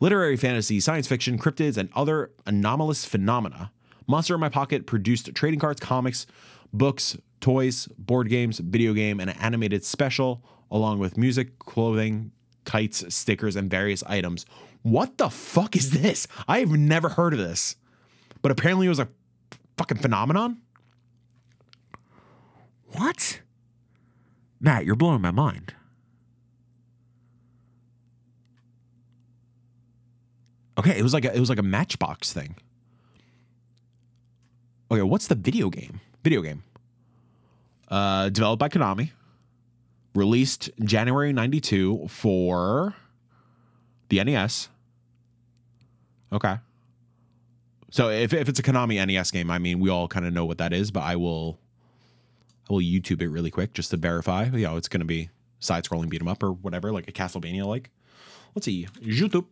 literary 0.00 0.36
fantasy, 0.36 0.80
science 0.80 1.06
fiction, 1.06 1.38
cryptids, 1.38 1.76
and 1.76 1.90
other 1.94 2.32
anomalous 2.44 3.04
phenomena. 3.04 3.70
Monster 4.08 4.34
in 4.34 4.40
My 4.40 4.48
Pocket 4.48 4.84
produced 4.84 5.32
trading 5.36 5.60
cards, 5.60 5.78
comics, 5.78 6.26
books, 6.72 7.16
toys, 7.40 7.86
board 7.98 8.28
games, 8.28 8.58
video 8.58 8.94
game, 8.94 9.20
and 9.20 9.30
an 9.30 9.36
animated 9.38 9.84
special, 9.84 10.42
along 10.72 10.98
with 10.98 11.16
music, 11.16 11.60
clothing, 11.60 12.32
kites, 12.64 13.14
stickers, 13.14 13.54
and 13.54 13.70
various 13.70 14.02
items. 14.04 14.44
What 14.82 15.18
the 15.18 15.30
fuck 15.30 15.76
is 15.76 15.90
this? 15.90 16.26
I 16.48 16.58
have 16.60 16.70
never 16.70 17.10
heard 17.10 17.32
of 17.32 17.38
this. 17.38 17.76
But 18.42 18.50
apparently 18.50 18.86
it 18.86 18.90
was 18.90 18.98
a 18.98 19.08
fucking 19.76 19.98
phenomenon. 19.98 20.58
What? 22.92 23.40
Matt, 24.60 24.84
you're 24.84 24.96
blowing 24.96 25.20
my 25.20 25.30
mind. 25.30 25.74
Okay, 30.78 30.98
it 30.98 31.02
was 31.02 31.12
like 31.12 31.24
a 31.24 31.34
it 31.34 31.38
was 31.38 31.48
like 31.48 31.58
a 31.58 31.62
matchbox 31.62 32.32
thing. 32.32 32.56
Okay, 34.90 35.02
what's 35.02 35.26
the 35.26 35.34
video 35.34 35.70
game? 35.70 36.00
Video 36.24 36.42
game. 36.42 36.64
Uh, 37.88 38.30
developed 38.30 38.60
by 38.60 38.68
Konami. 38.68 39.10
Released 40.14 40.70
January 40.82 41.32
92 41.32 42.08
for 42.08 42.94
the 44.08 44.22
NES. 44.22 44.68
Okay. 46.32 46.56
So 47.90 48.08
if, 48.08 48.32
if 48.32 48.48
it's 48.48 48.58
a 48.58 48.62
Konami 48.62 49.06
NES 49.06 49.30
game, 49.30 49.50
I 49.50 49.58
mean, 49.58 49.78
we 49.78 49.90
all 49.90 50.08
kind 50.08 50.24
of 50.26 50.32
know 50.32 50.46
what 50.46 50.58
that 50.58 50.72
is, 50.72 50.90
but 50.90 51.02
I 51.02 51.16
will 51.16 51.58
I 52.70 52.72
will 52.72 52.80
YouTube 52.80 53.20
it 53.20 53.28
really 53.28 53.50
quick 53.50 53.74
just 53.74 53.90
to 53.90 53.96
verify. 53.98 54.44
You 54.44 54.62
know, 54.62 54.76
it's 54.76 54.88
going 54.88 55.00
to 55.00 55.06
be 55.06 55.28
side 55.60 55.84
scrolling 55.84 56.08
beat 56.08 56.22
'em 56.22 56.28
up 56.28 56.42
or 56.42 56.52
whatever, 56.52 56.90
like 56.90 57.06
a 57.08 57.12
Castlevania 57.12 57.66
like. 57.66 57.90
Let's 58.54 58.64
see. 58.64 58.86
YouTube. 59.00 59.46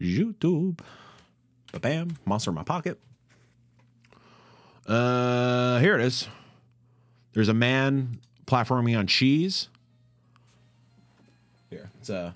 YouTube. 0.00 0.80
Ba 1.72 1.80
bam. 1.80 2.16
Monster 2.24 2.50
in 2.50 2.54
my 2.56 2.62
pocket. 2.64 2.98
Uh, 4.86 5.78
here 5.80 5.94
it 5.94 6.00
is. 6.00 6.26
There's 7.34 7.48
a 7.48 7.54
man 7.54 8.20
platforming 8.46 8.98
on 8.98 9.06
cheese. 9.06 9.68
Here, 11.70 11.90
it's 12.00 12.08
a. 12.08 12.34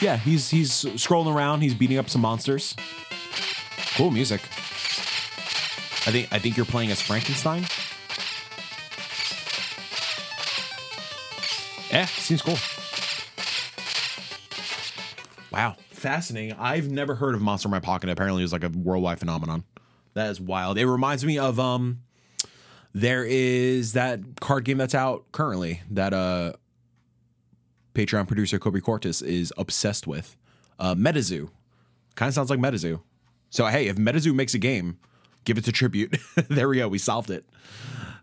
Yeah, 0.00 0.16
he's 0.16 0.48
he's 0.48 0.70
scrolling 0.70 1.34
around. 1.34 1.60
He's 1.60 1.74
beating 1.74 1.98
up 1.98 2.08
some 2.08 2.20
monsters. 2.20 2.74
Cool 3.96 4.10
music. 4.10 4.40
I 6.06 6.10
think 6.10 6.32
I 6.32 6.38
think 6.38 6.56
you're 6.56 6.66
playing 6.66 6.90
as 6.90 7.00
Frankenstein. 7.02 7.66
Yeah, 11.90 12.06
seems 12.06 12.42
cool. 12.42 12.56
Wow, 15.50 15.76
fascinating. 15.90 16.56
I've 16.58 16.90
never 16.90 17.14
heard 17.14 17.34
of 17.34 17.40
Monster 17.40 17.68
in 17.68 17.70
My 17.70 17.80
Pocket. 17.80 18.10
Apparently, 18.10 18.44
it's 18.44 18.52
like 18.52 18.62
a 18.64 18.68
worldwide 18.68 19.18
phenomenon. 19.18 19.64
That 20.14 20.30
is 20.30 20.40
wild. 20.40 20.78
It 20.78 20.86
reminds 20.86 21.24
me 21.24 21.38
of 21.38 21.58
um, 21.58 22.02
there 22.94 23.24
is 23.24 23.94
that 23.94 24.20
card 24.40 24.64
game 24.64 24.78
that's 24.78 24.94
out 24.94 25.24
currently 25.32 25.80
that 25.90 26.12
uh, 26.12 26.52
Patreon 27.94 28.26
producer 28.26 28.58
Kobe 28.58 28.80
Cortis 28.80 29.22
is 29.22 29.52
obsessed 29.56 30.06
with. 30.06 30.36
Uh, 30.78 30.94
MetaZoo, 30.94 31.50
kind 32.14 32.28
of 32.28 32.34
sounds 32.34 32.50
like 32.50 32.60
MetaZoo. 32.60 33.00
So 33.50 33.66
hey, 33.66 33.88
if 33.88 33.96
MetaZoo 33.96 34.34
makes 34.34 34.54
a 34.54 34.58
game, 34.58 34.98
give 35.44 35.58
it 35.58 35.64
to 35.64 35.72
tribute. 35.72 36.16
there 36.48 36.68
we 36.68 36.76
go. 36.76 36.88
We 36.88 36.98
solved 36.98 37.30
it. 37.30 37.44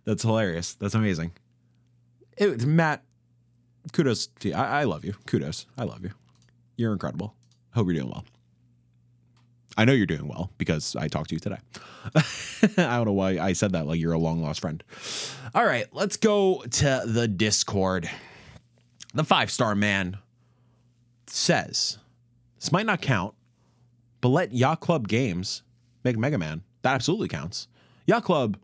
That's 0.05 0.23
hilarious. 0.23 0.73
That's 0.75 0.93
amazing. 0.93 1.31
It, 2.37 2.65
Matt, 2.65 3.03
kudos 3.91 4.27
to 4.39 4.49
you. 4.49 4.55
I, 4.55 4.81
I 4.81 4.83
love 4.83 5.03
you. 5.03 5.13
Kudos. 5.25 5.65
I 5.77 5.83
love 5.83 6.03
you. 6.03 6.11
You're 6.77 6.93
incredible. 6.93 7.33
Hope 7.73 7.87
you're 7.87 7.95
doing 7.95 8.09
well. 8.09 8.25
I 9.77 9.83
know 9.83 9.91
you're 9.91 10.05
doing 10.05 10.27
well 10.27 10.51
because 10.57 10.95
I 10.95 11.07
talked 11.07 11.29
to 11.29 11.35
you 11.35 11.39
today. 11.39 11.57
I 12.77 12.95
don't 12.95 13.05
know 13.05 13.13
why 13.13 13.39
I 13.39 13.53
said 13.53 13.73
that 13.73 13.87
like 13.87 13.99
you're 13.99 14.13
a 14.13 14.17
long 14.17 14.41
lost 14.41 14.61
friend. 14.61 14.81
All 15.53 15.65
right, 15.65 15.85
let's 15.91 16.17
go 16.17 16.63
to 16.63 17.03
the 17.05 17.27
Discord. 17.27 18.09
The 19.15 19.23
five 19.23 19.49
star 19.49 19.75
man 19.75 20.17
says 21.27 21.97
this 22.59 22.71
might 22.71 22.85
not 22.85 23.01
count, 23.01 23.33
but 24.19 24.29
let 24.29 24.53
Yacht 24.53 24.81
Club 24.81 25.07
Games 25.07 25.63
make 26.03 26.17
Mega 26.17 26.37
Man. 26.37 26.63
That 26.81 26.95
absolutely 26.95 27.29
counts. 27.29 27.67
Yacht 28.05 28.25
Club, 28.25 28.57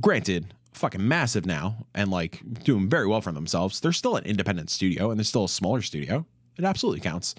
granted, 0.00 0.54
fucking 0.72 1.06
massive 1.06 1.44
now 1.44 1.86
and 1.94 2.10
like 2.10 2.40
doing 2.62 2.88
very 2.88 3.06
well 3.06 3.20
for 3.20 3.32
themselves. 3.32 3.80
They're 3.80 3.92
still 3.92 4.16
an 4.16 4.24
independent 4.24 4.70
studio 4.70 5.10
and 5.10 5.18
they're 5.18 5.24
still 5.24 5.44
a 5.44 5.48
smaller 5.48 5.82
studio. 5.82 6.24
It 6.56 6.64
absolutely 6.64 7.00
counts. 7.00 7.34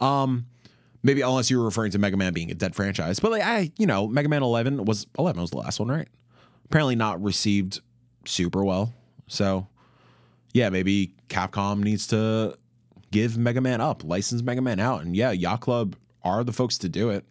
Um, 0.00 0.46
maybe 1.02 1.22
unless 1.22 1.50
you 1.50 1.58
were 1.58 1.64
referring 1.64 1.90
to 1.92 1.98
Mega 1.98 2.16
Man 2.16 2.32
being 2.32 2.52
a 2.52 2.54
dead 2.54 2.76
franchise, 2.76 3.18
but 3.18 3.32
like 3.32 3.42
I, 3.42 3.72
you 3.78 3.86
know, 3.86 4.06
Mega 4.06 4.28
Man 4.28 4.44
11 4.44 4.84
was 4.84 5.08
11 5.18 5.40
was 5.40 5.50
the 5.50 5.58
last 5.58 5.80
one, 5.80 5.88
right? 5.88 6.08
Apparently 6.66 6.94
not 6.94 7.20
received 7.20 7.80
super 8.26 8.64
well. 8.64 8.94
So 9.26 9.66
yeah, 10.52 10.70
maybe 10.70 11.14
Capcom 11.28 11.80
needs 11.80 12.06
to 12.08 12.56
give 13.10 13.36
Mega 13.36 13.60
Man 13.60 13.80
up, 13.80 14.04
license 14.04 14.42
Mega 14.42 14.60
Man 14.60 14.80
out, 14.80 15.02
and 15.02 15.16
yeah, 15.16 15.30
Yacht 15.30 15.60
Club 15.60 15.96
are 16.22 16.44
the 16.44 16.52
folks 16.52 16.78
to 16.78 16.88
do 16.88 17.10
it. 17.10 17.24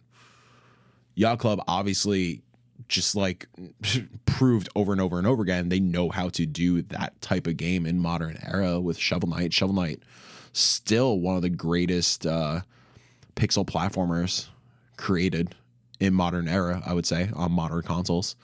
Yacht 1.14 1.38
Club 1.38 1.62
obviously 1.68 2.42
just 2.88 3.14
like 3.14 3.46
proved 4.26 4.68
over 4.74 4.92
and 4.92 5.00
over 5.00 5.18
and 5.18 5.26
over 5.26 5.42
again 5.42 5.68
they 5.68 5.78
know 5.78 6.08
how 6.08 6.28
to 6.30 6.46
do 6.46 6.82
that 6.82 7.18
type 7.20 7.46
of 7.46 7.56
game 7.56 7.86
in 7.86 7.98
modern 7.98 8.38
era 8.42 8.80
with 8.80 8.98
Shovel 8.98 9.28
Knight. 9.28 9.52
Shovel 9.52 9.74
Knight 9.74 10.02
still 10.52 11.20
one 11.20 11.36
of 11.36 11.42
the 11.42 11.50
greatest 11.50 12.26
uh, 12.26 12.60
pixel 13.36 13.64
platformers 13.64 14.48
created 14.96 15.54
in 16.00 16.14
modern 16.14 16.48
era, 16.48 16.82
I 16.84 16.94
would 16.94 17.06
say, 17.06 17.30
on 17.34 17.52
modern 17.52 17.82
consoles. 17.82 18.36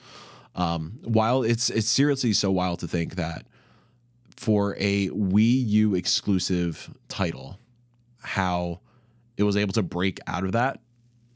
Um, 0.55 0.99
while 1.03 1.43
it's 1.43 1.69
it's 1.69 1.87
seriously 1.87 2.33
so 2.33 2.51
wild 2.51 2.79
to 2.79 2.87
think 2.87 3.15
that 3.15 3.45
for 4.37 4.75
a 4.77 5.09
Wii 5.09 5.67
U 5.67 5.95
exclusive 5.95 6.89
title, 7.09 7.59
how 8.21 8.79
it 9.35 9.43
was 9.43 9.57
able 9.57 9.73
to 9.73 9.83
break 9.83 10.19
out 10.27 10.43
of 10.43 10.53
that 10.53 10.79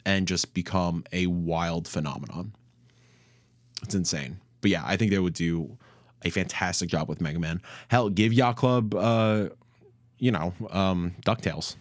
and 0.05 0.27
just 0.27 0.53
become 0.53 1.03
a 1.11 1.27
wild 1.27 1.87
phenomenon. 1.87 2.53
It's 3.83 3.95
insane. 3.95 4.39
But 4.61 4.71
yeah, 4.71 4.83
I 4.85 4.97
think 4.97 5.11
they 5.11 5.19
would 5.19 5.33
do 5.33 5.77
a 6.23 6.29
fantastic 6.29 6.89
job 6.89 7.09
with 7.09 7.21
Mega 7.21 7.39
Man. 7.39 7.61
Hell, 7.89 8.09
give 8.09 8.31
Yacht 8.31 8.55
Club, 8.55 8.93
uh, 8.93 9.49
you 10.19 10.31
know, 10.31 10.53
um, 10.69 11.15
Ducktales. 11.25 11.75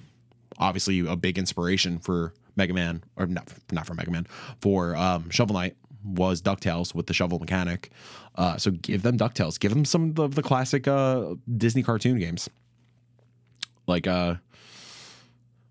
Obviously, 0.59 1.01
a 1.01 1.17
big 1.17 1.39
inspiration 1.39 1.99
for 1.99 2.35
Mega 2.57 2.73
Man, 2.73 3.03
or 3.17 3.27
not, 3.27 3.53
not 3.71 3.87
for 3.87 3.95
Mega 3.95 4.11
Man, 4.11 4.27
for 4.61 4.97
um, 4.97 5.31
Shovel 5.31 5.55
Knight 5.55 5.77
was 6.05 6.41
Ducktales 6.43 6.95
with 6.95 7.07
the 7.07 7.15
shovel 7.15 7.39
mechanic. 7.39 7.91
Uh, 8.35 8.57
so 8.57 8.71
give 8.71 9.03
them 9.03 9.19
Ducktales. 9.19 9.59
Give 9.59 9.73
them 9.73 9.85
some 9.85 10.15
of 10.19 10.35
the 10.35 10.43
classic 10.43 10.89
uh, 10.89 11.35
Disney 11.57 11.83
cartoon 11.83 12.19
games, 12.19 12.49
like 13.87 14.07
uh, 14.07 14.37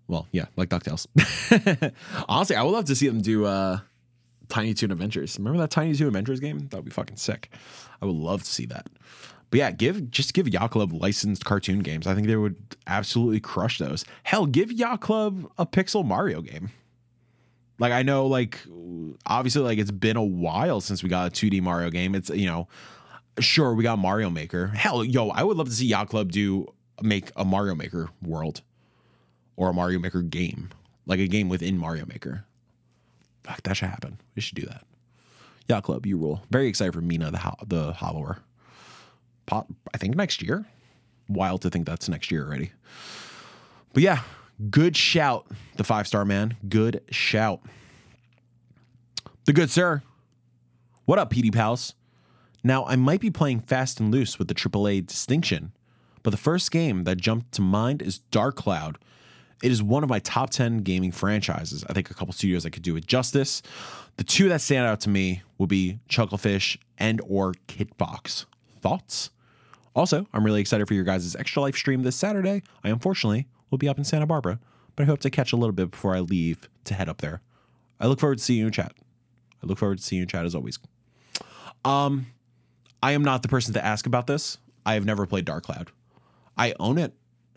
well, 0.08 0.26
yeah, 0.32 0.46
like 0.56 0.68
Ducktales. 0.68 1.06
Honestly, 2.28 2.56
I 2.56 2.62
would 2.62 2.72
love 2.72 2.86
to 2.86 2.96
see 2.96 3.06
them 3.06 3.20
do 3.20 3.44
uh, 3.46 3.78
Tiny 4.48 4.74
Toon 4.74 4.90
Adventures. 4.90 5.38
Remember 5.38 5.58
that 5.58 5.70
Tiny 5.70 5.94
Toon 5.94 6.08
Adventures 6.08 6.40
game? 6.40 6.68
That 6.68 6.78
would 6.78 6.84
be 6.84 6.90
fucking 6.90 7.16
sick. 7.16 7.50
I 8.02 8.06
would 8.06 8.16
love 8.16 8.42
to 8.42 8.50
see 8.50 8.66
that. 8.66 8.88
But 9.50 9.58
yeah, 9.58 9.70
give 9.70 10.10
just 10.10 10.34
give 10.34 10.48
Yacht 10.48 10.72
Club 10.72 10.92
licensed 10.92 11.44
cartoon 11.44 11.80
games. 11.80 12.06
I 12.06 12.14
think 12.14 12.26
they 12.26 12.36
would 12.36 12.76
absolutely 12.86 13.40
crush 13.40 13.78
those. 13.78 14.04
Hell, 14.22 14.46
give 14.46 14.70
Yacht 14.70 15.00
Club 15.00 15.50
a 15.58 15.66
Pixel 15.66 16.04
Mario 16.04 16.40
game. 16.40 16.70
Like 17.80 17.92
I 17.92 18.02
know, 18.02 18.26
like 18.26 18.60
obviously, 19.26 19.62
like 19.62 19.78
it's 19.78 19.90
been 19.90 20.16
a 20.16 20.22
while 20.22 20.80
since 20.80 21.02
we 21.02 21.08
got 21.08 21.28
a 21.28 21.30
2D 21.30 21.62
Mario 21.62 21.90
game. 21.90 22.14
It's 22.14 22.28
you 22.28 22.46
know, 22.46 22.68
sure 23.40 23.74
we 23.74 23.82
got 23.82 23.98
Mario 23.98 24.30
Maker. 24.30 24.68
Hell, 24.68 25.02
yo, 25.02 25.30
I 25.30 25.42
would 25.42 25.56
love 25.56 25.68
to 25.68 25.74
see 25.74 25.86
Yacht 25.86 26.08
Club 26.08 26.30
do 26.30 26.66
make 27.02 27.32
a 27.36 27.44
Mario 27.44 27.74
Maker 27.74 28.10
world 28.22 28.60
or 29.56 29.70
a 29.70 29.72
Mario 29.72 29.98
Maker 29.98 30.22
game, 30.22 30.68
like 31.06 31.18
a 31.20 31.26
game 31.26 31.48
within 31.48 31.78
Mario 31.78 32.04
Maker. 32.06 32.44
Fuck, 33.44 33.62
that 33.62 33.74
should 33.74 33.88
happen. 33.88 34.20
We 34.36 34.42
should 34.42 34.56
do 34.56 34.66
that. 34.66 34.84
Yacht 35.68 35.84
Club, 35.84 36.04
you 36.04 36.18
rule. 36.18 36.42
Very 36.50 36.68
excited 36.68 36.92
for 36.92 37.00
Mina 37.00 37.30
the 37.30 37.38
ho- 37.38 37.56
the 37.66 37.92
Hollower. 37.94 38.38
Pop, 39.46 39.68
I 39.94 39.98
think 39.98 40.14
next 40.16 40.42
year. 40.42 40.66
Wild 41.28 41.62
to 41.62 41.70
think 41.70 41.86
that's 41.86 42.08
next 42.08 42.30
year 42.30 42.44
already. 42.44 42.72
But 43.94 44.02
yeah, 44.02 44.20
good 44.68 44.96
shout, 44.96 45.46
the 45.76 45.84
five 45.84 46.06
star 46.06 46.24
man. 46.24 46.56
Good 46.68 47.02
shout. 47.10 47.60
The 49.46 49.52
good 49.52 49.70
sir. 49.70 50.02
What 51.06 51.18
up, 51.18 51.32
PD 51.32 51.52
pals? 51.52 51.94
Now, 52.62 52.84
I 52.84 52.96
might 52.96 53.20
be 53.20 53.30
playing 53.30 53.60
fast 53.60 54.00
and 54.00 54.12
loose 54.12 54.38
with 54.38 54.48
the 54.48 54.54
AAA 54.54 55.06
distinction, 55.06 55.72
but 56.22 56.30
the 56.30 56.36
first 56.36 56.70
game 56.70 57.04
that 57.04 57.16
jumped 57.16 57.52
to 57.52 57.62
mind 57.62 58.02
is 58.02 58.18
Dark 58.18 58.56
Cloud. 58.56 58.98
It 59.62 59.72
is 59.72 59.82
one 59.82 60.02
of 60.02 60.10
my 60.10 60.18
top 60.18 60.50
10 60.50 60.78
gaming 60.78 61.10
franchises. 61.10 61.84
I 61.88 61.94
think 61.94 62.10
a 62.10 62.14
couple 62.14 62.32
studios 62.32 62.66
I 62.66 62.70
could 62.70 62.82
do 62.82 62.96
it 62.96 63.06
justice. 63.06 63.62
The 64.16 64.24
two 64.24 64.48
that 64.50 64.60
stand 64.60 64.86
out 64.86 65.00
to 65.00 65.08
me 65.08 65.42
would 65.58 65.68
be 65.68 66.00
Chucklefish 66.08 66.78
and 66.98 67.20
or 67.26 67.54
Kitfox. 67.66 68.44
Thoughts? 68.80 69.30
Also, 69.94 70.26
I'm 70.32 70.44
really 70.44 70.60
excited 70.60 70.86
for 70.86 70.94
your 70.94 71.04
guys' 71.04 71.34
extra 71.34 71.62
life 71.62 71.76
stream 71.76 72.02
this 72.02 72.16
Saturday. 72.16 72.62
I 72.84 72.90
unfortunately 72.90 73.46
will 73.70 73.78
be 73.78 73.88
up 73.88 73.98
in 73.98 74.04
Santa 74.04 74.26
Barbara, 74.26 74.58
but 74.96 75.04
I 75.04 75.06
hope 75.06 75.20
to 75.20 75.30
catch 75.30 75.52
a 75.52 75.56
little 75.56 75.72
bit 75.72 75.90
before 75.90 76.14
I 76.14 76.20
leave 76.20 76.68
to 76.84 76.94
head 76.94 77.08
up 77.08 77.20
there. 77.20 77.40
I 77.98 78.06
look 78.06 78.20
forward 78.20 78.38
to 78.38 78.44
seeing 78.44 78.60
you 78.60 78.66
in 78.66 78.72
chat. 78.72 78.92
I 79.62 79.66
look 79.66 79.78
forward 79.78 79.98
to 79.98 80.04
seeing 80.04 80.18
you 80.18 80.22
in 80.24 80.28
chat 80.28 80.44
as 80.44 80.54
always. 80.54 80.78
Um, 81.84 82.26
I 83.02 83.12
am 83.12 83.22
not 83.22 83.42
the 83.42 83.48
person 83.48 83.74
to 83.74 83.84
ask 83.84 84.06
about 84.06 84.26
this. 84.26 84.58
I 84.84 84.94
have 84.94 85.04
never 85.04 85.26
played 85.26 85.44
Dark 85.44 85.64
Cloud. 85.64 85.90
I 86.56 86.74
own 86.80 86.98
it. 86.98 87.12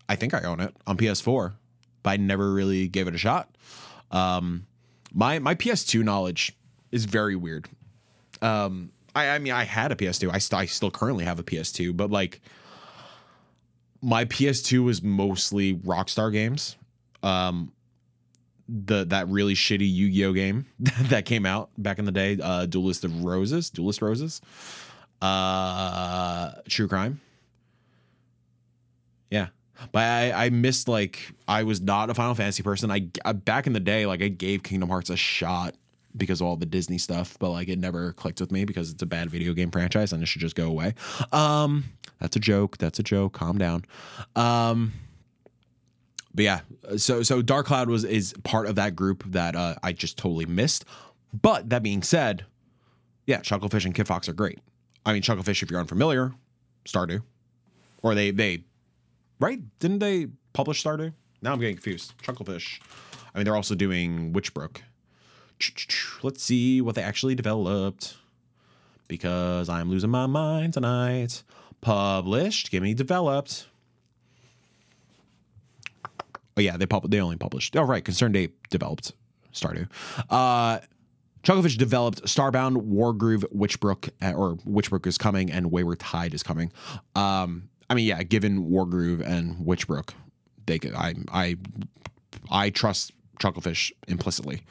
I 0.08 0.16
think 0.16 0.34
I 0.34 0.42
own 0.42 0.60
it 0.60 0.76
on 0.86 0.98
PS4, 0.98 1.54
but 2.04 2.10
I 2.10 2.18
never 2.18 2.54
really 2.54 2.88
gave 2.88 3.08
it 3.08 3.16
a 3.16 3.18
shot. 3.18 3.56
Um, 4.12 4.68
my 5.14 5.40
my 5.40 5.56
PS2 5.56 6.04
knowledge 6.04 6.56
is 6.92 7.06
very 7.06 7.36
weird. 7.36 7.68
Um, 8.42 8.92
I, 9.16 9.30
I 9.30 9.40
mean, 9.40 9.54
I 9.54 9.64
had 9.64 9.92
a 9.92 9.96
PS2. 9.96 10.30
I, 10.32 10.38
st- 10.38 10.60
I 10.60 10.66
still 10.66 10.92
currently 10.92 11.26
have 11.26 11.40
a 11.40 11.44
PS2, 11.44 11.96
but 11.96 12.12
like 12.12 12.42
my 14.04 14.26
PS2 14.26 14.84
was 14.84 15.02
mostly 15.02 15.76
Rockstar 15.76 16.32
games. 16.32 16.76
Um, 17.24 17.72
the 18.68 19.06
that 19.06 19.28
really 19.30 19.56
shitty 19.56 19.92
Yu-Gi-Oh 19.92 20.34
game 20.34 20.66
that 20.80 21.26
came 21.26 21.46
out 21.46 21.70
back 21.78 22.00
in 22.00 22.06
the 22.06 22.12
day, 22.12 22.38
uh, 22.42 22.66
Duelist 22.66 23.04
of 23.06 23.24
Roses, 23.24 23.70
Duelist 23.70 24.02
Roses, 24.02 24.42
uh, 25.22 26.52
True 26.68 26.88
Crime. 26.88 27.22
Yeah, 29.32 29.48
but 29.92 30.04
I, 30.04 30.46
I 30.46 30.50
missed 30.50 30.88
like 30.88 31.34
I 31.48 31.64
was 31.64 31.82
not 31.82 32.10
a 32.10 32.14
Final 32.14 32.36
Fantasy 32.36 32.62
person. 32.62 32.92
I, 32.92 33.08
I 33.26 33.34
back 33.34 33.68
in 33.68 33.74
the 33.74 33.80
day, 33.80 34.06
like 34.06 34.22
I 34.22 34.28
gave 34.28 34.64
Kingdom 34.64 34.90
Hearts 34.90 35.10
a 35.10 35.18
shot 35.18 35.76
because 36.16 36.42
of 36.42 36.48
all 36.48 36.56
the 36.56 36.66
Disney 36.66 36.98
stuff, 36.98 37.38
but 37.40 37.52
like 37.52 37.70
it 37.70 37.80
never 37.80 38.14
clicked 38.14 38.40
with 38.40 38.52
me 38.52 38.66
because 38.66 38.92
it's 38.92 39.02
a 39.02 39.06
bad 39.06 39.30
video 39.30 39.54
game 39.54 39.72
franchise 39.72 40.14
and 40.14 40.22
it 40.22 40.26
should 40.28 40.42
just 40.42 40.56
go 40.56 40.68
away. 40.68 40.94
Um, 41.32 41.86
that's 42.24 42.38
a 42.38 42.40
joke. 42.40 42.78
That's 42.78 42.98
a 42.98 43.04
joke. 43.04 43.34
Calm 43.34 43.60
down. 43.60 43.84
Um, 44.36 44.94
but 46.34 46.46
yeah, 46.46 46.62
so 46.98 47.22
so 47.22 47.44
Dark 47.44 47.68
Cloud 47.68 47.90
was 47.90 48.04
is 48.06 48.34
part 48.44 48.66
of 48.66 48.76
that 48.76 48.96
group 48.96 49.24
that 49.28 49.56
uh, 49.56 49.76
I 49.84 49.92
just 49.92 50.18
totally 50.18 50.48
missed. 50.48 50.86
But 51.34 51.70
that 51.70 51.84
being 51.84 52.02
said, 52.02 52.46
yeah, 53.28 53.42
Chucklefish 53.42 53.86
and 53.86 53.94
Kitfox 53.94 54.28
are 54.30 54.34
great. 54.34 54.60
I 55.06 55.14
mean, 55.14 55.22
Chucklefish, 55.22 55.62
if 55.62 55.70
you're 55.70 55.80
unfamiliar, 55.80 56.34
Stardew, 56.86 57.22
or 58.02 58.16
they 58.16 58.32
they, 58.32 58.64
right? 59.40 59.60
Didn't 59.80 60.00
they 60.00 60.28
publish 60.54 60.84
Stardew? 60.84 61.14
Now 61.42 61.52
I'm 61.52 61.60
getting 61.60 61.76
confused. 61.76 62.14
Chucklefish. 62.24 62.80
I 63.36 63.38
mean, 63.38 63.46
they're 63.46 63.56
also 63.56 63.76
doing 63.76 64.32
Witchbrook. 64.32 64.78
Let's 66.24 66.42
see 66.44 66.82
what 66.82 66.96
they 66.96 67.04
actually 67.04 67.36
developed, 67.36 68.16
because 69.08 69.70
I'm 69.70 69.90
losing 69.90 70.10
my 70.10 70.26
mind 70.26 70.74
tonight. 70.74 71.44
Published, 71.84 72.72
give 72.72 72.82
me 72.82 72.94
developed. 72.94 73.68
Oh 76.56 76.62
yeah, 76.62 76.78
they 76.78 76.86
pub- 76.86 77.10
they 77.10 77.20
only 77.20 77.38
published. 77.38 77.76
Oh 77.76 77.84
right, 77.84 78.04
Concerned 78.04 78.36
Ape 78.38 78.68
developed 78.70 79.14
Stardew. 79.54 79.88
Uh, 80.30 80.80
Chucklefish 81.44 81.78
developed 81.78 82.24
Starbound, 82.24 82.88
Wargroove, 82.88 83.44
Witchbrook, 83.54 84.10
uh, 84.22 84.34
or 84.34 84.56
Witchbrook 84.58 85.06
is 85.08 85.18
coming, 85.18 85.52
and 85.52 85.72
Wayward 85.72 86.00
Tide 86.00 86.34
is 86.34 86.42
coming. 86.42 86.72
Um, 87.16 87.70
I 87.90 87.96
mean, 87.96 88.06
yeah, 88.06 88.24
given 88.24 88.70
Wargroove 88.70 89.22
and 89.26 89.58
Witchbrook, 89.58 90.12
they 90.66 90.80
could. 90.80 90.94
I 90.96 91.16
I 91.32 91.58
I 92.50 92.70
trust 92.70 93.12
Chucklefish 93.40 93.92
implicitly. 94.08 94.62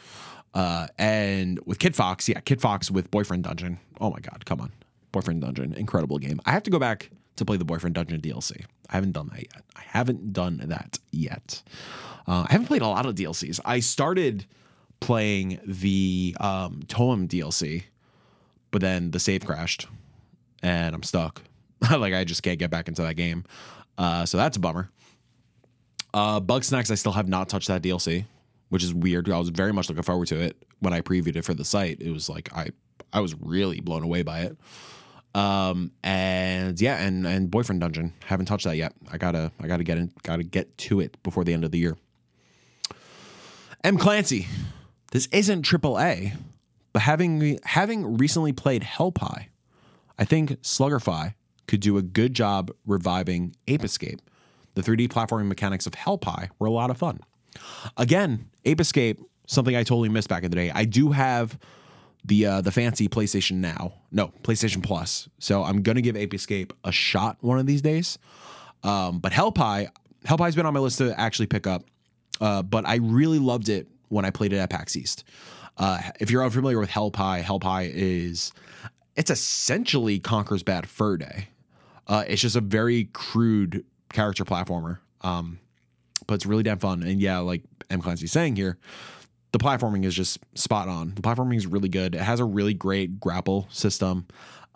Uh, 0.55 0.87
and 0.99 1.59
with 1.67 1.79
Kitfox, 1.79 2.29
yeah, 2.29 2.41
Kitfox 2.41 2.91
with 2.91 3.11
Boyfriend 3.11 3.45
Dungeon. 3.45 3.79
Oh 4.01 4.11
my 4.11 4.21
God, 4.21 4.45
come 4.47 4.61
on, 4.61 4.73
Boyfriend 5.13 5.43
Dungeon, 5.43 5.75
incredible 5.75 6.19
game. 6.19 6.41
I 6.45 6.53
have 6.53 6.63
to 6.65 6.71
go 6.71 6.79
back 6.79 7.11
to 7.37 7.45
play 7.45 7.57
the 7.57 7.65
Boyfriend 7.65 7.95
Dungeon 7.95 8.21
DLC. 8.21 8.65
I 8.91 8.97
haven't 8.97 9.13
done 9.13 9.29
that 9.33 9.43
yet. 9.43 9.63
I 9.77 9.83
haven't 9.87 10.33
done 10.33 10.63
that 10.67 10.99
yet. 11.11 11.63
Uh, 12.27 12.45
I 12.49 12.53
haven't 12.53 12.67
played 12.67 12.83
a 12.83 12.89
lot 12.89 13.07
of 13.07 13.15
DLCs. 13.15 13.61
I 13.65 13.81
started 13.81 14.47
playing 15.01 15.61
the 15.65 16.37
um, 16.41 16.83
Toem 16.87 17.29
DLC, 17.29 17.85
but 18.71 18.81
then 18.81 19.11
the 19.11 19.19
save 19.19 19.45
crashed, 19.45 19.87
and 20.63 20.95
I'm 20.95 21.03
stuck. 21.03 21.43
like 21.91 22.15
I 22.15 22.25
just 22.25 22.43
can't 22.43 22.59
get 22.59 22.71
back 22.71 22.89
into 22.89 23.03
that 23.03 23.15
game. 23.15 23.45
Uh, 23.99 24.25
so 24.25 24.37
that's 24.37 24.57
a 24.57 24.61
bummer. 24.61 24.91
Uh, 26.15 26.41
Bugsnax, 26.41 26.91
I 26.91 26.95
still 26.95 27.13
have 27.13 27.29
not 27.29 27.49
touched 27.49 27.69
that 27.69 27.83
DLC, 27.83 28.27
which 28.69 28.85
is 28.85 28.93
weird. 28.95 29.31
I 29.31 29.39
was 29.39 29.49
very 29.49 29.73
much 29.73 29.89
looking 29.89 30.03
forward 30.03 30.29
to 30.29 30.39
it 30.41 30.57
when 30.81 30.93
I 30.93 31.01
previewed 31.01 31.37
it 31.37 31.45
for 31.45 31.55
the 31.55 31.65
site. 31.65 32.01
It 32.01 32.11
was 32.11 32.29
like 32.29 32.55
I 32.55 32.71
I 33.13 33.21
was 33.21 33.35
really 33.41 33.81
blown 33.81 34.03
away 34.03 34.23
by 34.23 34.41
it. 34.41 34.57
Um 35.35 35.93
and 36.03 36.81
yeah, 36.81 37.03
and 37.03 37.27
and 37.27 37.51
boyfriend 37.51 37.81
dungeon 37.81 38.13
haven't 38.27 38.47
touched 38.47 38.65
that 38.65 38.77
yet. 38.77 38.93
I 39.11 39.19
gotta 39.19 39.51
I 39.61 39.67
gotta 39.67 39.85
get 39.85 39.99
in 39.99 40.13
gotta 40.23 40.43
get 40.43 40.77
to 40.79 41.01
it 41.01 41.23
before 41.23 41.45
the 41.45 41.53
end 41.53 41.65
of 41.65 41.71
the 41.71 41.79
year. 41.79 41.97
M 43.85 43.97
Clancy, 43.97 44.47
this 45.11 45.27
isn't 45.33 45.65
AAA, 45.67 46.37
but 46.93 47.03
having 47.03 47.59
having 47.65 48.17
recently 48.19 48.53
played 48.53 48.83
Hellpie, 48.83 49.47
I 50.19 50.25
think 50.25 50.51
Sluggerfly 50.63 51.35
could 51.67 51.81
do 51.81 51.97
a 51.97 52.03
good 52.03 52.35
job 52.35 52.71
reviving 52.87 53.57
Ape 53.67 53.85
Escape. 53.85 54.21
The 54.75 54.83
3D 54.83 55.09
platforming 55.09 55.49
mechanics 55.49 55.87
of 55.87 55.95
Hellpie 55.95 56.49
were 56.59 56.67
a 56.67 56.71
lot 56.71 56.91
of 56.91 56.99
fun. 56.99 57.21
Again, 57.97 58.51
Ape 58.65 58.81
Escape, 58.81 59.21
something 59.47 59.77
I 59.77 59.83
totally 59.83 60.09
missed 60.09 60.29
back 60.29 60.45
in 60.45 60.51
the 60.51 60.57
day. 60.57 60.71
I 60.71 60.85
do 60.85 61.11
have 61.11 61.59
the 62.25 62.47
uh, 62.47 62.61
the 62.61 62.71
fancy 62.71 63.09
PlayStation 63.09 63.57
Now, 63.57 63.95
no 64.11 64.29
PlayStation 64.43 64.83
Plus. 64.83 65.29
So 65.39 65.65
I'm 65.65 65.83
gonna 65.83 66.03
give 66.03 66.17
Ape 66.17 66.35
Escape 66.35 66.73
a 66.85 66.93
shot 66.93 67.39
one 67.41 67.59
of 67.59 67.67
these 67.67 67.83
days. 67.83 68.19
Um, 68.83 69.19
but 69.19 69.33
Hellpie, 69.33 69.89
Hellpie's 70.25 70.57
been 70.57 70.67
on 70.67 70.75
my 70.75 70.81
list 70.81 70.99
to 70.99 71.19
actually 71.19 71.47
pick 71.47 71.67
up. 71.67 71.85
Uh, 72.41 72.63
but 72.63 72.87
I 72.87 72.97
really 72.97 73.39
loved 73.39 73.69
it 73.69 73.87
when 74.09 74.25
I 74.25 74.31
played 74.31 74.53
it 74.53 74.59
at 74.59 74.71
PAX 74.71 74.97
East. 74.97 75.25
Uh, 75.79 76.01
if 76.21 76.31
you're 76.31 76.45
unfamiliar 76.45 76.79
with 76.79 76.91
Hellpie, 76.91 77.43
Hellpie 77.43 77.91
is 77.93 78.53
it's 79.17 79.31
essentially 79.31 80.19
Conker's 80.19 80.63
Bad 80.63 80.89
Fur 80.89 81.17
Day. 81.17 81.49
Uh, 82.07 82.25
it's 82.27 82.43
just 82.43 82.57
a 82.57 82.61
very 82.61 83.05
crude 83.13 83.85
character 84.13 84.45
platformer, 84.45 84.99
um, 85.23 85.59
but 86.27 86.35
it's 86.35 86.47
really 86.47 86.63
damn 86.63 86.79
fun. 86.79 87.03
And 87.03 87.21
yeah, 87.21 87.39
like 87.39 87.63
M 87.91 88.01
Clancy's 88.01 88.33
saying 88.33 88.57
here, 88.57 88.79
the 89.53 89.59
platforming 89.59 90.05
is 90.05 90.15
just 90.15 90.39
spot 90.55 90.89
on. 90.89 91.15
The 91.15 91.23
platforming 91.23 91.57
is 91.57 91.67
really 91.67 91.89
good. 91.89 92.15
It 92.15 92.21
has 92.21 92.41
a 92.41 92.45
really 92.45 92.75
great 92.75 93.21
grapple 93.21 93.69
system. 93.71 94.27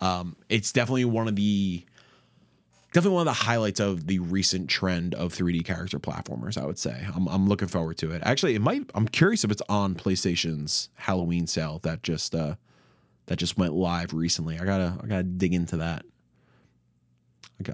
Um, 0.01 0.37
it's 0.49 0.73
definitely 0.73 1.07
one 1.07 1.29
of 1.29 1.37
the 1.37 1.85
definitely 2.93 3.15
one 3.15 3.29
of 3.29 3.35
the 3.35 3.45
highlights 3.45 3.81
of 3.81 4.07
the 4.07 4.19
recent 4.21 4.71
trend 4.71 5.15
of 5.15 5.35
3D 5.35 5.65
character 5.65 5.99
platformers. 5.99 6.61
I 6.61 6.65
would 6.65 6.79
say 6.79 7.07
I'm, 7.15 7.27
I'm 7.29 7.47
looking 7.49 7.69
forward 7.69 7.99
to 7.99 8.13
it. 8.13 8.23
Actually, 8.25 8.55
it 8.55 8.61
might. 8.61 8.91
I'm 8.95 9.09
curious 9.09 9.45
if 9.45 9.51
it's 9.51 9.63
on 9.69 9.95
PlayStation's 9.95 10.91
Halloween 10.95 11.47
sale 11.47 11.81
that 11.83 12.03
just 12.03 12.35
uh, 12.35 12.57
that 13.27 13.37
just 13.37 13.59
went 13.59 13.73
live 13.73 14.13
recently. 14.13 14.59
I 14.59 14.65
gotta 14.65 14.99
I 15.03 15.07
gotta 15.07 15.25
dig 15.25 15.55
into 15.55 15.79
that. 15.79 16.05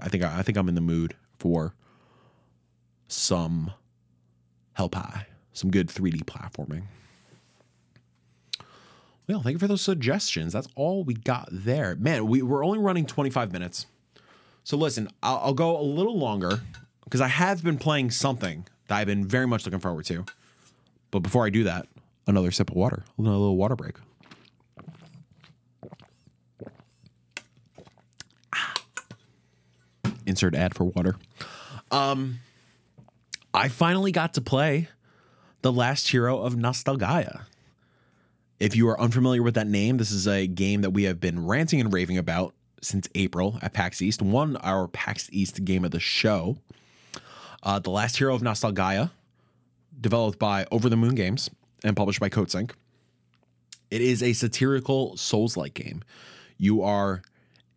I 0.01 0.07
think 0.07 0.23
I 0.23 0.41
think 0.41 0.57
I'm 0.57 0.69
in 0.69 0.75
the 0.75 0.81
mood 0.81 1.15
for 1.37 1.75
some 3.07 3.71
Hellpie, 4.77 5.25
some 5.53 5.71
good 5.71 5.87
3D 5.87 6.23
platforming. 6.25 6.83
Well, 9.27 9.41
thank 9.41 9.53
you 9.53 9.59
for 9.59 9.67
those 9.67 9.81
suggestions. 9.81 10.51
That's 10.51 10.67
all 10.75 11.03
we 11.03 11.13
got 11.13 11.47
there. 11.51 11.95
Man, 11.95 12.27
we, 12.27 12.41
we're 12.41 12.65
only 12.65 12.79
running 12.79 13.05
25 13.05 13.53
minutes. 13.53 13.85
So 14.65 14.75
listen, 14.75 15.07
I'll, 15.21 15.37
I'll 15.37 15.53
go 15.53 15.79
a 15.79 15.81
little 15.81 16.17
longer 16.17 16.59
because 17.05 17.21
I 17.21 17.27
have 17.27 17.63
been 17.63 17.77
playing 17.77 18.11
something 18.11 18.65
that 18.87 18.97
I've 18.97 19.07
been 19.07 19.25
very 19.25 19.47
much 19.47 19.65
looking 19.65 19.79
forward 19.79 20.05
to. 20.05 20.25
But 21.11 21.19
before 21.19 21.45
I 21.45 21.49
do 21.49 21.63
that, 21.63 21.87
another 22.27 22.51
sip 22.51 22.69
of 22.69 22.75
water, 22.75 23.03
a 23.17 23.21
little 23.21 23.55
water 23.55 23.75
break. 23.75 23.95
Ah. 28.53 28.73
Insert 30.25 30.55
ad 30.55 30.75
for 30.75 30.85
water. 30.85 31.15
Um, 31.91 32.39
I 33.53 33.67
finally 33.67 34.11
got 34.11 34.33
to 34.33 34.41
play 34.41 34.89
the 35.63 35.71
last 35.71 36.09
hero 36.09 36.41
of 36.41 36.55
Nostalgaia. 36.55 37.45
If 38.59 38.75
you 38.75 38.87
are 38.89 38.99
unfamiliar 38.99 39.41
with 39.41 39.55
that 39.55 39.65
name, 39.65 39.97
this 39.97 40.11
is 40.11 40.27
a 40.27 40.45
game 40.45 40.81
that 40.81 40.91
we 40.91 41.03
have 41.03 41.19
been 41.19 41.47
ranting 41.47 41.79
and 41.79 41.91
raving 41.91 42.17
about 42.17 42.53
since 42.81 43.07
April 43.15 43.57
at 43.61 43.73
PAX 43.73 44.01
East. 44.01 44.21
Won 44.21 44.57
our 44.57 44.89
PAX 44.89 45.29
East 45.31 45.63
game 45.63 45.85
of 45.85 45.91
the 45.91 46.01
show. 46.01 46.57
Uh, 47.63 47.79
the 47.79 47.89
Last 47.89 48.17
Hero 48.17 48.35
of 48.35 48.41
Nostalgaia, 48.41 49.11
developed 49.99 50.37
by 50.37 50.65
Over 50.69 50.89
the 50.89 50.97
Moon 50.97 51.15
Games 51.15 51.49
and 51.81 51.95
published 51.95 52.19
by 52.19 52.27
Coatsink. 52.27 52.71
It 53.89 54.01
is 54.01 54.21
a 54.21 54.33
satirical 54.33 55.15
Souls 55.15 55.55
like 55.55 55.73
game. 55.75 56.03
You 56.57 56.83
are 56.83 57.21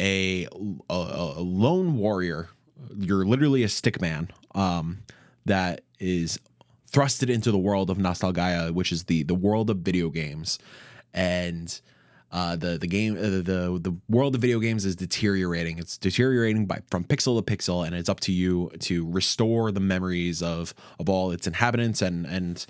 a, 0.00 0.46
a, 0.90 0.94
a, 1.36 1.40
lone 1.40 1.98
warrior. 1.98 2.48
You're 2.98 3.24
literally 3.24 3.62
a 3.62 3.68
stick 3.68 4.00
man 4.00 4.30
um, 4.56 5.02
that 5.44 5.82
is 6.00 6.40
thrusted 6.96 7.28
into 7.28 7.52
the 7.52 7.58
world 7.58 7.90
of 7.90 7.98
nostalgia, 7.98 8.70
which 8.72 8.90
is 8.90 9.04
the 9.04 9.22
the 9.24 9.34
world 9.34 9.68
of 9.68 9.78
video 9.78 10.08
games, 10.08 10.58
and 11.12 11.80
uh, 12.32 12.56
the 12.56 12.78
the 12.78 12.86
game 12.86 13.16
uh, 13.18 13.20
the 13.20 13.78
the 13.80 13.94
world 14.08 14.34
of 14.34 14.40
video 14.40 14.58
games 14.58 14.86
is 14.86 14.96
deteriorating. 14.96 15.78
It's 15.78 15.98
deteriorating 15.98 16.64
by 16.64 16.80
from 16.90 17.04
pixel 17.04 17.36
to 17.36 17.56
pixel, 17.56 17.86
and 17.86 17.94
it's 17.94 18.08
up 18.08 18.20
to 18.20 18.32
you 18.32 18.70
to 18.80 19.08
restore 19.10 19.70
the 19.72 19.80
memories 19.80 20.42
of 20.42 20.74
of 20.98 21.10
all 21.10 21.32
its 21.32 21.46
inhabitants 21.46 22.00
and 22.00 22.26
and 22.26 22.64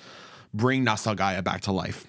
bring 0.53 0.83
nostalgia 0.83 1.41
back 1.43 1.61
to 1.63 1.73
life. 1.73 2.05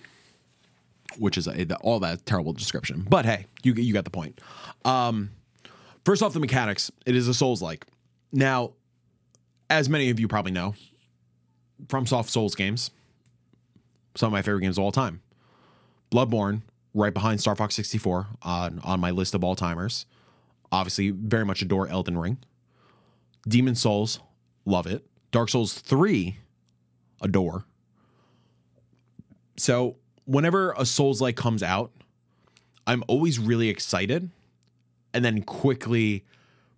Which 1.19 1.37
is 1.37 1.47
a, 1.47 1.75
all 1.77 1.99
that 2.01 2.25
terrible 2.25 2.53
description, 2.53 3.05
but 3.07 3.25
hey, 3.25 3.45
you 3.63 3.73
you 3.73 3.93
got 3.93 4.05
the 4.05 4.11
point. 4.11 4.39
Um, 4.85 5.31
first 6.03 6.21
off, 6.21 6.33
the 6.33 6.39
mechanics. 6.39 6.91
It 7.05 7.15
is 7.15 7.27
a 7.27 7.33
Souls 7.33 7.61
like. 7.61 7.85
Now, 8.31 8.73
as 9.69 9.87
many 9.87 10.09
of 10.09 10.19
you 10.19 10.27
probably 10.27 10.51
know, 10.51 10.75
FromSoft 11.85 12.29
Souls 12.29 12.55
games, 12.55 12.91
some 14.15 14.27
of 14.27 14.33
my 14.33 14.41
favorite 14.41 14.61
games 14.61 14.77
of 14.77 14.83
all 14.83 14.91
time. 14.91 15.21
Bloodborne, 16.11 16.61
right 16.93 17.13
behind 17.13 17.39
Star 17.39 17.55
Fox 17.55 17.75
64 17.75 18.27
on, 18.41 18.79
on 18.83 18.99
my 18.99 19.11
list 19.11 19.35
of 19.35 19.43
all 19.43 19.55
timers. 19.55 20.05
Obviously, 20.71 21.11
very 21.11 21.45
much 21.45 21.61
adore 21.61 21.87
Elden 21.87 22.17
Ring. 22.17 22.37
Demon 23.47 23.75
Souls, 23.75 24.19
love 24.65 24.87
it. 24.87 25.05
Dark 25.31 25.49
Souls 25.49 25.73
3, 25.73 26.37
adore. 27.21 27.65
So, 29.57 29.97
whenever 30.25 30.73
a 30.77 30.85
Souls 30.85 31.21
like 31.21 31.35
comes 31.35 31.63
out, 31.63 31.91
I'm 32.85 33.03
always 33.07 33.39
really 33.39 33.69
excited 33.69 34.29
and 35.13 35.23
then 35.23 35.41
quickly 35.41 36.25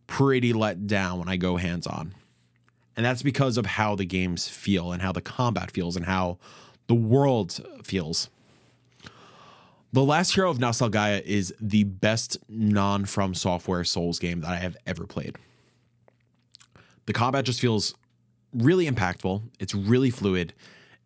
pretty 0.07 0.53
let 0.53 0.87
down 0.87 1.19
when 1.19 1.29
I 1.29 1.37
go 1.37 1.57
hands 1.57 1.85
on. 1.85 2.13
And 2.95 3.05
that's 3.05 3.21
because 3.23 3.57
of 3.57 3.65
how 3.65 3.95
the 3.95 4.05
games 4.05 4.47
feel 4.47 4.91
and 4.91 5.01
how 5.01 5.11
the 5.11 5.21
combat 5.21 5.71
feels 5.71 5.95
and 5.95 6.05
how 6.05 6.37
the 6.87 6.95
world 6.95 7.59
feels. 7.83 8.29
The 9.91 10.03
Last 10.03 10.35
Hero 10.35 10.51
of 10.51 10.59
Nostalgaia 10.59 11.21
is 11.23 11.53
the 11.59 11.83
best 11.83 12.37
non 12.47 13.05
From 13.05 13.33
Software 13.33 13.83
Souls 13.83 14.19
game 14.19 14.41
that 14.41 14.51
I 14.51 14.57
have 14.57 14.77
ever 14.85 15.07
played. 15.07 15.35
The 17.05 17.13
combat 17.13 17.45
just 17.45 17.59
feels 17.59 17.95
really 18.53 18.89
impactful. 18.89 19.41
It's 19.59 19.73
really 19.73 20.11
fluid. 20.11 20.53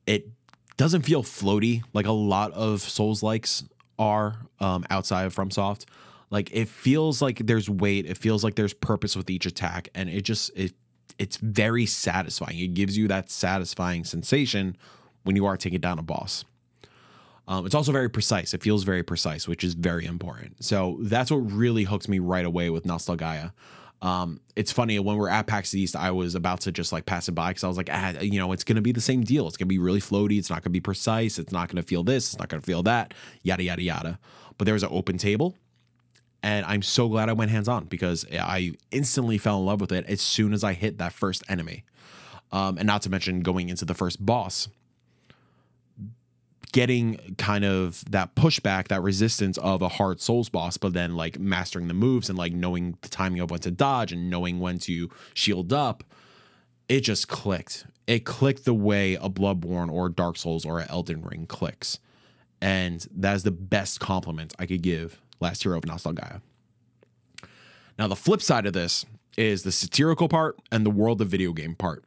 It 0.06 0.30
doesn't 0.76 1.04
feel 1.04 1.24
floaty 1.24 1.84
like 1.94 2.08
a 2.08 2.12
lot 2.12 2.52
of 2.54 2.82
Souls 2.82 3.24
likes 3.24 3.64
are 4.00 4.36
um, 4.60 4.86
outside 4.90 5.26
of 5.26 5.36
FromSoft. 5.36 5.86
Like 6.30 6.50
it 6.52 6.68
feels 6.68 7.22
like 7.22 7.46
there's 7.46 7.70
weight. 7.70 8.06
It 8.06 8.18
feels 8.18 8.44
like 8.44 8.56
there's 8.56 8.74
purpose 8.74 9.16
with 9.16 9.30
each 9.30 9.46
attack, 9.46 9.90
and 9.94 10.10
it 10.10 10.24
just 10.24 10.50
it 10.56 10.74
it's 11.20 11.38
very 11.38 11.86
satisfying. 11.86 12.60
It 12.60 12.74
gives 12.74 12.98
you 12.98 13.08
that 13.08 13.30
satisfying 13.30 14.04
sensation 14.04 14.78
when 15.24 15.36
you 15.36 15.46
are 15.46 15.58
taking 15.58 15.80
down 15.80 16.00
a 16.00 16.04
boss. 16.04 16.46
Um, 17.48 17.66
it's 17.66 17.76
also 17.76 17.92
very 17.92 18.10
precise. 18.10 18.54
It 18.54 18.64
feels 18.64 18.84
very 18.84 19.04
precise, 19.04 19.48
which 19.48 19.64
is 19.64 19.74
very 19.74 20.06
important. 20.06 20.64
So 20.64 20.98
that's 21.02 21.30
what 21.30 21.38
really 21.38 21.84
hooked 21.84 22.08
me 22.08 22.20
right 22.20 22.46
away 22.46 22.70
with 22.70 22.86
Nostalgaia. 22.86 23.52
Um, 24.02 24.42
it's 24.58 24.72
funny 24.72 25.00
when 25.00 25.16
we're 25.16 25.30
at 25.30 25.48
PAX 25.48 25.74
East, 25.74 25.96
I 25.96 26.12
was 26.12 26.36
about 26.36 26.62
to 26.62 26.74
just 26.74 26.92
like 26.92 27.06
pass 27.06 27.30
it 27.30 27.32
by 27.32 27.52
because 27.52 27.64
I 27.64 27.70
was 27.70 27.78
like, 27.78 27.90
ah, 27.92 28.20
you 28.20 28.38
know, 28.38 28.52
it's 28.52 28.66
going 28.66 28.76
to 28.76 28.82
be 28.82 28.92
the 28.92 29.02
same 29.02 29.24
deal. 29.24 29.48
It's 29.48 29.56
going 29.56 29.68
to 29.68 29.74
be 29.74 29.80
really 29.80 30.02
floaty. 30.02 30.38
It's 30.38 30.50
not 30.50 30.58
going 30.58 30.64
to 30.64 30.70
be 30.72 30.82
precise. 30.82 31.40
It's 31.40 31.54
not 31.54 31.70
going 31.70 31.82
to 31.82 31.88
feel 31.88 32.04
this. 32.04 32.34
It's 32.34 32.40
not 32.40 32.50
going 32.50 32.62
to 32.62 32.66
feel 32.66 32.84
that. 32.84 33.14
Yada 33.44 33.64
yada 33.64 33.82
yada. 33.82 34.20
But 34.58 34.66
there 34.66 34.74
was 34.74 34.84
an 34.84 34.90
open 34.92 35.18
table, 35.18 35.56
and 36.44 36.66
I'm 36.66 36.82
so 36.82 37.08
glad 37.08 37.30
I 37.30 37.34
went 37.34 37.52
hands 37.52 37.70
on 37.70 37.86
because 37.86 38.26
I 38.32 38.74
instantly 38.92 39.38
fell 39.38 39.60
in 39.60 39.66
love 39.66 39.80
with 39.80 39.94
it 39.94 40.06
as 40.08 40.22
soon 40.22 40.54
as 40.54 40.62
I 40.64 40.74
hit 40.74 40.98
that 40.98 41.14
first 41.14 41.42
enemy. 41.48 41.86
Um, 42.52 42.78
and 42.78 42.86
not 42.86 43.02
to 43.04 43.10
mention 43.10 43.40
going 43.40 43.70
into 43.70 43.86
the 43.86 43.94
first 43.94 44.24
boss, 44.24 44.68
getting 46.74 47.36
kind 47.38 47.64
of 47.64 48.04
that 48.12 48.36
pushback, 48.36 48.90
that 48.90 49.02
resistance 49.02 49.58
of 49.60 49.82
a 49.82 49.88
hard 49.88 50.20
Souls 50.20 50.50
boss, 50.50 50.76
but 50.76 50.94
then 50.94 51.16
like 51.16 51.40
mastering 51.40 51.88
the 51.88 51.94
moves 51.94 52.30
and 52.30 52.38
like 52.38 52.52
knowing 52.52 52.98
the 53.02 53.10
timing 53.10 53.40
of 53.40 53.50
when 53.50 53.62
to 53.62 53.72
dodge 53.72 54.12
and 54.12 54.30
knowing 54.30 54.60
when 54.60 54.78
to 54.80 55.10
shield 55.34 55.72
up. 55.72 56.04
It 56.90 57.02
just 57.02 57.30
clicked. 57.30 57.86
It 58.06 58.26
clicked 58.26 58.66
the 58.66 58.74
way 58.74 59.16
a 59.16 59.30
Bloodborne 59.30 59.90
or 59.90 60.10
Dark 60.10 60.36
Souls 60.36 60.66
or 60.66 60.80
an 60.80 60.88
Elden 60.90 61.22
Ring 61.22 61.46
clicks. 61.48 62.00
And 62.62 63.08
that 63.16 63.36
is 63.36 63.44
the 63.44 63.52
best 63.52 64.02
compliment 64.02 64.54
I 64.60 64.66
could 64.66 64.82
give 64.82 65.23
Last 65.44 65.64
Hero 65.64 65.78
of 65.78 65.84
Nostalgaia. 65.84 66.42
Now, 68.00 68.08
the 68.08 68.16
flip 68.16 68.42
side 68.42 68.66
of 68.66 68.74
this 68.74 69.06
is 69.38 69.64
the 69.64 69.72
satirical 69.72 70.28
part 70.28 70.58
and 70.72 70.86
the 70.86 70.90
world 70.90 71.22
of 71.22 71.28
video 71.28 71.54
game 71.54 71.76
part. 71.76 72.04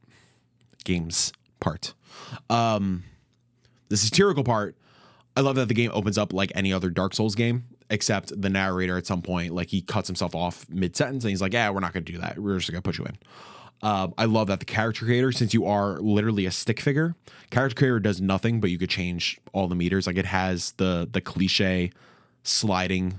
Games 0.85 1.33
part. 1.61 1.95
Um, 2.51 3.05
the 3.89 3.97
satirical 3.97 4.45
part, 4.45 4.77
I 5.37 5.41
love 5.41 5.57
that 5.57 5.69
the 5.69 5.75
game 5.75 5.91
opens 5.93 6.19
up 6.19 6.33
like 6.33 6.51
any 6.55 6.73
other 6.73 6.91
Dark 6.91 7.15
Souls 7.15 7.35
game, 7.35 7.65
except 7.91 8.41
the 8.41 8.49
narrator 8.49 8.97
at 8.97 9.07
some 9.07 9.23
point, 9.23 9.53
like 9.53 9.69
he 9.69 9.83
cuts 9.83 10.09
himself 10.09 10.35
off 10.35 10.67
mid 10.69 10.97
sentence 10.97 11.25
and 11.25 11.31
he's 11.31 11.43
like, 11.43 11.53
yeah, 11.53 11.71
we're 11.71 11.81
not 11.81 11.93
going 11.93 12.05
to 12.05 12.13
do 12.13 12.19
that. 12.19 12.39
We're 12.39 12.59
just 12.59 12.71
going 12.71 12.83
to 12.83 12.89
put 12.89 12.99
you 12.99 13.05
in. 13.05 13.19
Uh, 13.83 14.09
I 14.17 14.25
love 14.25 14.47
that 14.47 14.61
the 14.61 14.65
character 14.65 15.05
creator, 15.05 15.31
since 15.33 15.53
you 15.53 15.67
are 15.67 15.99
literally 16.01 16.47
a 16.47 16.51
stick 16.51 16.81
figure, 16.81 17.15
character 17.51 17.75
creator 17.75 18.01
does 18.01 18.21
nothing, 18.21 18.61
but 18.61 18.71
you 18.71 18.79
could 18.79 18.89
change 18.89 19.39
all 19.53 19.69
the 19.69 19.75
meters. 19.75 20.07
Like 20.07 20.17
it 20.17 20.25
has 20.25 20.73
the 20.73 21.07
the 21.11 21.21
cliche 21.21 21.93
sliding 22.43 23.19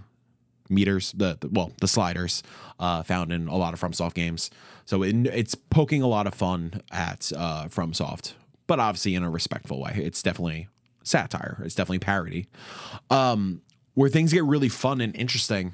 meters, 0.70 1.12
the, 1.14 1.38
the 1.40 1.50
well, 1.50 1.72
the 1.82 1.88
sliders 1.88 2.44
uh, 2.80 3.04
found 3.04 3.32
in 3.32 3.48
a 3.48 3.56
lot 3.56 3.74
of 3.74 3.82
FromSoft 3.82 4.14
games. 4.14 4.50
So 4.86 5.04
it, 5.04 5.16
it's 5.28 5.56
poking 5.56 6.02
a 6.02 6.08
lot 6.08 6.28
of 6.28 6.34
fun 6.34 6.82
at 6.92 7.32
uh, 7.36 7.66
FromSoft, 7.66 8.34
but 8.68 8.80
obviously 8.80 9.16
in 9.16 9.24
a 9.24 9.30
respectful 9.30 9.82
way. 9.82 9.94
It's 9.96 10.22
definitely 10.22 10.68
satire. 11.04 11.62
It's 11.64 11.76
definitely 11.76 12.00
parody. 12.00 12.48
Um, 13.10 13.62
where 13.94 14.10
things 14.10 14.32
get 14.32 14.44
really 14.44 14.70
fun 14.70 15.02
and 15.02 15.16
interesting. 15.16 15.74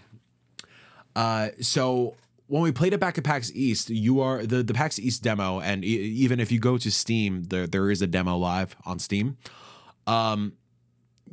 Uh, 1.16 1.50
so 1.60 2.16
when 2.48 2.62
we 2.62 2.72
played 2.72 2.94
it 2.94 3.00
back 3.00 3.18
at 3.18 3.24
PAX 3.24 3.52
East, 3.54 3.90
you 3.90 4.22
are 4.22 4.46
the 4.46 4.64
the 4.64 4.74
PAX 4.74 5.00
East 5.00 5.24
demo, 5.24 5.60
and 5.60 5.84
e- 5.84 5.88
even 5.88 6.40
if 6.40 6.52
you 6.52 6.60
go 6.60 6.78
to 6.78 6.92
Steam, 6.92 7.44
there 7.46 7.68
there 7.68 7.92
is 7.92 8.02
a 8.02 8.08
demo 8.08 8.38
live 8.38 8.76
on 8.86 9.00
Steam. 9.00 9.38
Um, 10.08 10.54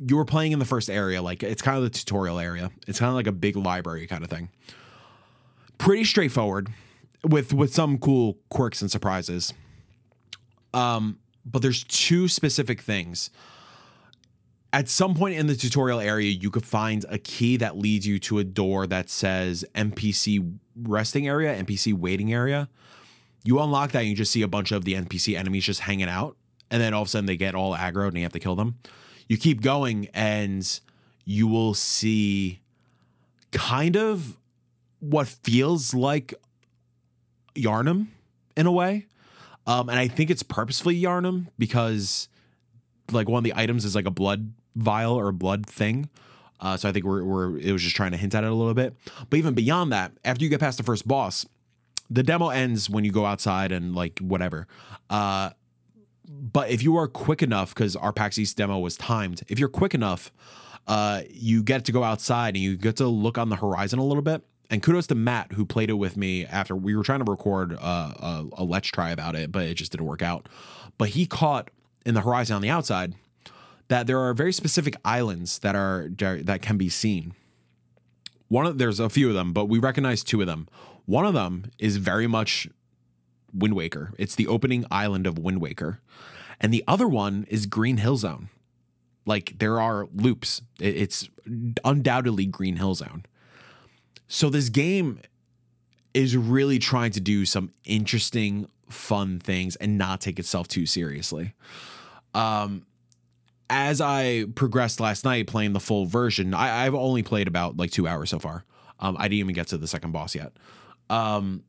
you 0.07 0.17
were 0.17 0.25
playing 0.25 0.51
in 0.51 0.59
the 0.59 0.65
first 0.65 0.89
area, 0.89 1.21
like 1.21 1.43
it's 1.43 1.61
kind 1.61 1.77
of 1.77 1.83
the 1.83 1.89
tutorial 1.89 2.39
area. 2.39 2.71
It's 2.87 2.99
kind 2.99 3.09
of 3.09 3.15
like 3.15 3.27
a 3.27 3.31
big 3.31 3.55
library 3.55 4.07
kind 4.07 4.23
of 4.23 4.29
thing. 4.29 4.49
Pretty 5.77 6.03
straightforward, 6.03 6.69
with 7.23 7.53
with 7.53 7.73
some 7.73 7.97
cool 7.97 8.37
quirks 8.49 8.81
and 8.81 8.89
surprises. 8.89 9.53
Um, 10.73 11.19
but 11.45 11.61
there's 11.61 11.83
two 11.83 12.27
specific 12.27 12.81
things. 12.81 13.29
At 14.73 14.87
some 14.87 15.15
point 15.15 15.35
in 15.35 15.47
the 15.47 15.55
tutorial 15.55 15.99
area, 15.99 16.31
you 16.31 16.49
could 16.49 16.65
find 16.65 17.05
a 17.09 17.17
key 17.17 17.57
that 17.57 17.77
leads 17.77 18.07
you 18.07 18.19
to 18.19 18.39
a 18.39 18.43
door 18.43 18.87
that 18.87 19.09
says 19.09 19.65
NPC 19.75 20.57
resting 20.81 21.27
area, 21.27 21.61
NPC 21.61 21.93
waiting 21.93 22.31
area. 22.31 22.69
You 23.43 23.59
unlock 23.59 23.91
that, 23.91 23.99
and 23.99 24.07
you 24.07 24.15
just 24.15 24.31
see 24.31 24.43
a 24.43 24.47
bunch 24.47 24.71
of 24.71 24.85
the 24.85 24.93
NPC 24.93 25.37
enemies 25.37 25.65
just 25.65 25.81
hanging 25.81 26.07
out, 26.07 26.37
and 26.69 26.81
then 26.81 26.93
all 26.93 27.01
of 27.01 27.07
a 27.07 27.11
sudden 27.11 27.25
they 27.25 27.35
get 27.37 27.53
all 27.53 27.75
aggro 27.75 28.07
and 28.07 28.15
you 28.15 28.23
have 28.23 28.31
to 28.33 28.39
kill 28.39 28.55
them 28.55 28.75
you 29.31 29.37
keep 29.37 29.61
going 29.61 30.09
and 30.13 30.81
you 31.23 31.47
will 31.47 31.73
see 31.73 32.59
kind 33.53 33.95
of 33.95 34.37
what 34.99 35.25
feels 35.25 35.93
like 35.93 36.33
Yharnam 37.55 38.07
in 38.57 38.65
a 38.65 38.73
way. 38.73 39.05
Um, 39.65 39.87
and 39.87 39.97
I 39.97 40.09
think 40.09 40.31
it's 40.31 40.43
purposefully 40.43 41.01
Yharnam 41.01 41.47
because 41.57 42.27
like 43.09 43.29
one 43.29 43.37
of 43.37 43.45
the 43.45 43.53
items 43.55 43.85
is 43.85 43.95
like 43.95 44.05
a 44.05 44.11
blood 44.11 44.51
vial 44.75 45.13
or 45.13 45.31
blood 45.31 45.65
thing. 45.65 46.09
Uh, 46.59 46.75
so 46.75 46.89
I 46.89 46.91
think 46.91 47.05
we're, 47.05 47.23
we're 47.23 47.57
it 47.57 47.71
was 47.71 47.83
just 47.83 47.95
trying 47.95 48.11
to 48.11 48.17
hint 48.17 48.35
at 48.35 48.43
it 48.43 48.51
a 48.51 48.53
little 48.53 48.73
bit. 48.73 48.97
But 49.29 49.37
even 49.37 49.53
beyond 49.53 49.93
that, 49.93 50.11
after 50.25 50.43
you 50.43 50.49
get 50.49 50.59
past 50.59 50.77
the 50.77 50.83
first 50.83 51.07
boss, 51.07 51.45
the 52.09 52.21
demo 52.21 52.49
ends 52.49 52.89
when 52.89 53.05
you 53.05 53.13
go 53.13 53.25
outside 53.25 53.71
and 53.71 53.95
like 53.95 54.19
whatever. 54.19 54.67
Uh, 55.09 55.51
but 56.31 56.69
if 56.69 56.81
you 56.81 56.97
are 56.97 57.07
quick 57.07 57.43
enough, 57.43 57.73
because 57.73 57.95
our 57.95 58.13
PAX 58.13 58.37
East 58.37 58.57
demo 58.57 58.79
was 58.79 58.95
timed, 58.97 59.41
if 59.47 59.59
you're 59.59 59.69
quick 59.69 59.93
enough, 59.93 60.31
uh, 60.87 61.21
you 61.29 61.61
get 61.61 61.85
to 61.85 61.91
go 61.91 62.03
outside 62.03 62.55
and 62.55 62.63
you 62.63 62.77
get 62.77 62.97
to 62.97 63.07
look 63.07 63.37
on 63.37 63.49
the 63.49 63.55
horizon 63.57 63.99
a 63.99 64.03
little 64.03 64.23
bit. 64.23 64.41
And 64.69 64.81
kudos 64.81 65.07
to 65.07 65.15
Matt 65.15 65.51
who 65.51 65.65
played 65.65 65.89
it 65.89 65.95
with 65.95 66.15
me 66.15 66.45
after 66.45 66.75
we 66.75 66.95
were 66.95 67.03
trying 67.03 67.23
to 67.23 67.29
record 67.29 67.73
uh, 67.73 67.77
a, 67.81 68.45
a 68.53 68.63
let's 68.63 68.87
try 68.87 69.11
about 69.11 69.35
it, 69.35 69.51
but 69.51 69.63
it 69.63 69.73
just 69.73 69.91
didn't 69.91 70.07
work 70.07 70.21
out. 70.21 70.47
But 70.97 71.09
he 71.09 71.25
caught 71.25 71.69
in 72.05 72.13
the 72.13 72.21
horizon 72.21 72.55
on 72.55 72.61
the 72.61 72.69
outside 72.69 73.13
that 73.89 74.07
there 74.07 74.19
are 74.19 74.33
very 74.33 74.53
specific 74.53 74.95
islands 75.03 75.59
that 75.59 75.75
are 75.75 76.09
that 76.17 76.61
can 76.61 76.77
be 76.77 76.87
seen. 76.87 77.33
One 78.47 78.65
of 78.65 78.77
there's 78.77 79.01
a 79.01 79.09
few 79.09 79.27
of 79.27 79.33
them, 79.35 79.51
but 79.51 79.65
we 79.65 79.79
recognize 79.79 80.23
two 80.23 80.39
of 80.39 80.47
them. 80.47 80.69
One 81.05 81.25
of 81.25 81.33
them 81.33 81.65
is 81.77 81.97
very 81.97 82.27
much 82.27 82.69
Wind 83.53 83.75
Waker. 83.75 84.13
It's 84.17 84.35
the 84.35 84.47
opening 84.47 84.85
island 84.91 85.27
of 85.27 85.39
Wind 85.39 85.61
Waker. 85.61 85.99
And 86.59 86.73
the 86.73 86.83
other 86.87 87.07
one 87.07 87.45
is 87.49 87.65
Green 87.65 87.97
Hill 87.97 88.17
Zone. 88.17 88.49
Like 89.25 89.59
there 89.59 89.79
are 89.79 90.07
loops. 90.13 90.61
It's 90.79 91.29
undoubtedly 91.83 92.45
Green 92.45 92.77
Hill 92.77 92.95
Zone. 92.95 93.25
So 94.27 94.49
this 94.49 94.69
game 94.69 95.19
is 96.13 96.35
really 96.37 96.79
trying 96.79 97.11
to 97.11 97.19
do 97.19 97.45
some 97.45 97.71
interesting, 97.85 98.69
fun 98.89 99.39
things 99.39 99.75
and 99.77 99.97
not 99.97 100.21
take 100.21 100.39
itself 100.39 100.67
too 100.67 100.85
seriously. 100.85 101.53
Um, 102.33 102.85
as 103.69 104.01
I 104.01 104.45
progressed 104.55 104.99
last 104.99 105.23
night 105.23 105.47
playing 105.47 105.73
the 105.73 105.79
full 105.79 106.05
version, 106.05 106.53
I, 106.53 106.83
have 106.83 106.95
only 106.95 107.23
played 107.23 107.47
about 107.47 107.77
like 107.77 107.91
two 107.91 108.07
hours 108.07 108.29
so 108.29 108.39
far. 108.39 108.65
Um, 108.99 109.15
I 109.17 109.23
didn't 109.23 109.39
even 109.39 109.55
get 109.55 109.67
to 109.67 109.77
the 109.77 109.87
second 109.87 110.11
boss 110.11 110.35
yet. 110.35 110.53
Um, 111.09 111.63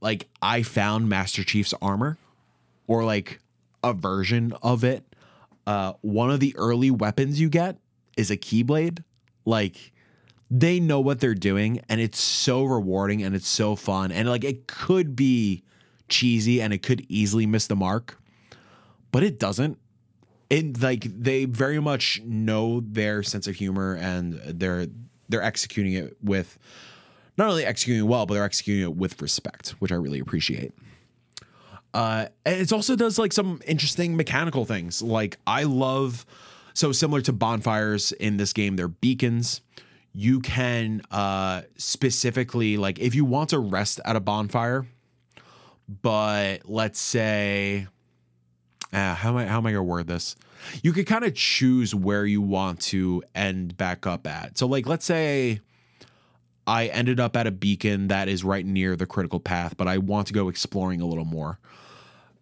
like 0.00 0.28
I 0.40 0.62
found 0.62 1.08
Master 1.08 1.44
Chief's 1.44 1.74
armor 1.80 2.18
or 2.86 3.04
like 3.04 3.40
a 3.82 3.92
version 3.92 4.54
of 4.62 4.84
it. 4.84 5.04
Uh, 5.66 5.92
one 6.00 6.30
of 6.30 6.40
the 6.40 6.54
early 6.56 6.90
weapons 6.90 7.40
you 7.40 7.48
get 7.48 7.76
is 8.16 8.30
a 8.30 8.36
keyblade. 8.36 9.04
Like 9.44 9.92
they 10.50 10.80
know 10.80 11.00
what 11.00 11.20
they're 11.20 11.34
doing 11.34 11.80
and 11.88 12.00
it's 12.00 12.20
so 12.20 12.64
rewarding 12.64 13.22
and 13.22 13.34
it's 13.34 13.48
so 13.48 13.76
fun 13.76 14.10
and 14.10 14.28
like 14.28 14.44
it 14.44 14.66
could 14.66 15.14
be 15.14 15.62
cheesy 16.08 16.60
and 16.60 16.72
it 16.72 16.82
could 16.82 17.06
easily 17.08 17.46
miss 17.46 17.68
the 17.68 17.76
mark, 17.76 18.20
but 19.12 19.22
it 19.22 19.38
doesn't. 19.38 19.78
It 20.48 20.82
like 20.82 21.04
they 21.04 21.44
very 21.44 21.80
much 21.80 22.20
know 22.24 22.80
their 22.80 23.22
sense 23.22 23.46
of 23.46 23.54
humor 23.54 23.94
and 23.94 24.34
they're 24.44 24.88
they're 25.28 25.42
executing 25.42 25.92
it 25.92 26.16
with 26.20 26.58
not 27.36 27.48
only 27.48 27.64
executing 27.64 28.06
well, 28.06 28.26
but 28.26 28.34
they're 28.34 28.44
executing 28.44 28.82
it 28.82 28.96
with 28.96 29.20
respect, 29.20 29.70
which 29.78 29.92
I 29.92 29.96
really 29.96 30.18
appreciate. 30.18 30.72
Uh, 31.92 32.26
it 32.46 32.72
also 32.72 32.94
does 32.96 33.18
like 33.18 33.32
some 33.32 33.60
interesting 33.66 34.16
mechanical 34.16 34.64
things. 34.64 35.02
Like 35.02 35.38
I 35.46 35.64
love, 35.64 36.24
so 36.74 36.92
similar 36.92 37.20
to 37.22 37.32
bonfires 37.32 38.12
in 38.12 38.36
this 38.36 38.52
game, 38.52 38.76
they're 38.76 38.88
beacons. 38.88 39.60
You 40.12 40.40
can 40.40 41.02
uh, 41.10 41.62
specifically 41.76 42.76
like 42.76 42.98
if 42.98 43.14
you 43.14 43.24
want 43.24 43.50
to 43.50 43.58
rest 43.58 44.00
at 44.04 44.16
a 44.16 44.20
bonfire, 44.20 44.86
but 46.02 46.58
let's 46.64 47.00
say, 47.00 47.86
uh, 48.92 49.14
how 49.14 49.30
am 49.30 49.36
I 49.36 49.46
how 49.46 49.58
am 49.58 49.66
I 49.66 49.72
gonna 49.72 49.84
word 49.84 50.08
this? 50.08 50.34
You 50.82 50.92
could 50.92 51.06
kind 51.06 51.24
of 51.24 51.34
choose 51.34 51.94
where 51.94 52.26
you 52.26 52.42
want 52.42 52.80
to 52.82 53.22
end 53.34 53.76
back 53.76 54.06
up 54.06 54.26
at. 54.26 54.58
So 54.58 54.66
like 54.66 54.86
let's 54.86 55.04
say 55.04 55.60
I 56.70 56.86
ended 56.86 57.18
up 57.18 57.36
at 57.36 57.48
a 57.48 57.50
beacon 57.50 58.06
that 58.08 58.28
is 58.28 58.44
right 58.44 58.64
near 58.64 58.94
the 58.94 59.04
critical 59.04 59.40
path, 59.40 59.76
but 59.76 59.88
I 59.88 59.98
want 59.98 60.28
to 60.28 60.32
go 60.32 60.48
exploring 60.48 61.00
a 61.00 61.06
little 61.06 61.24
more. 61.24 61.58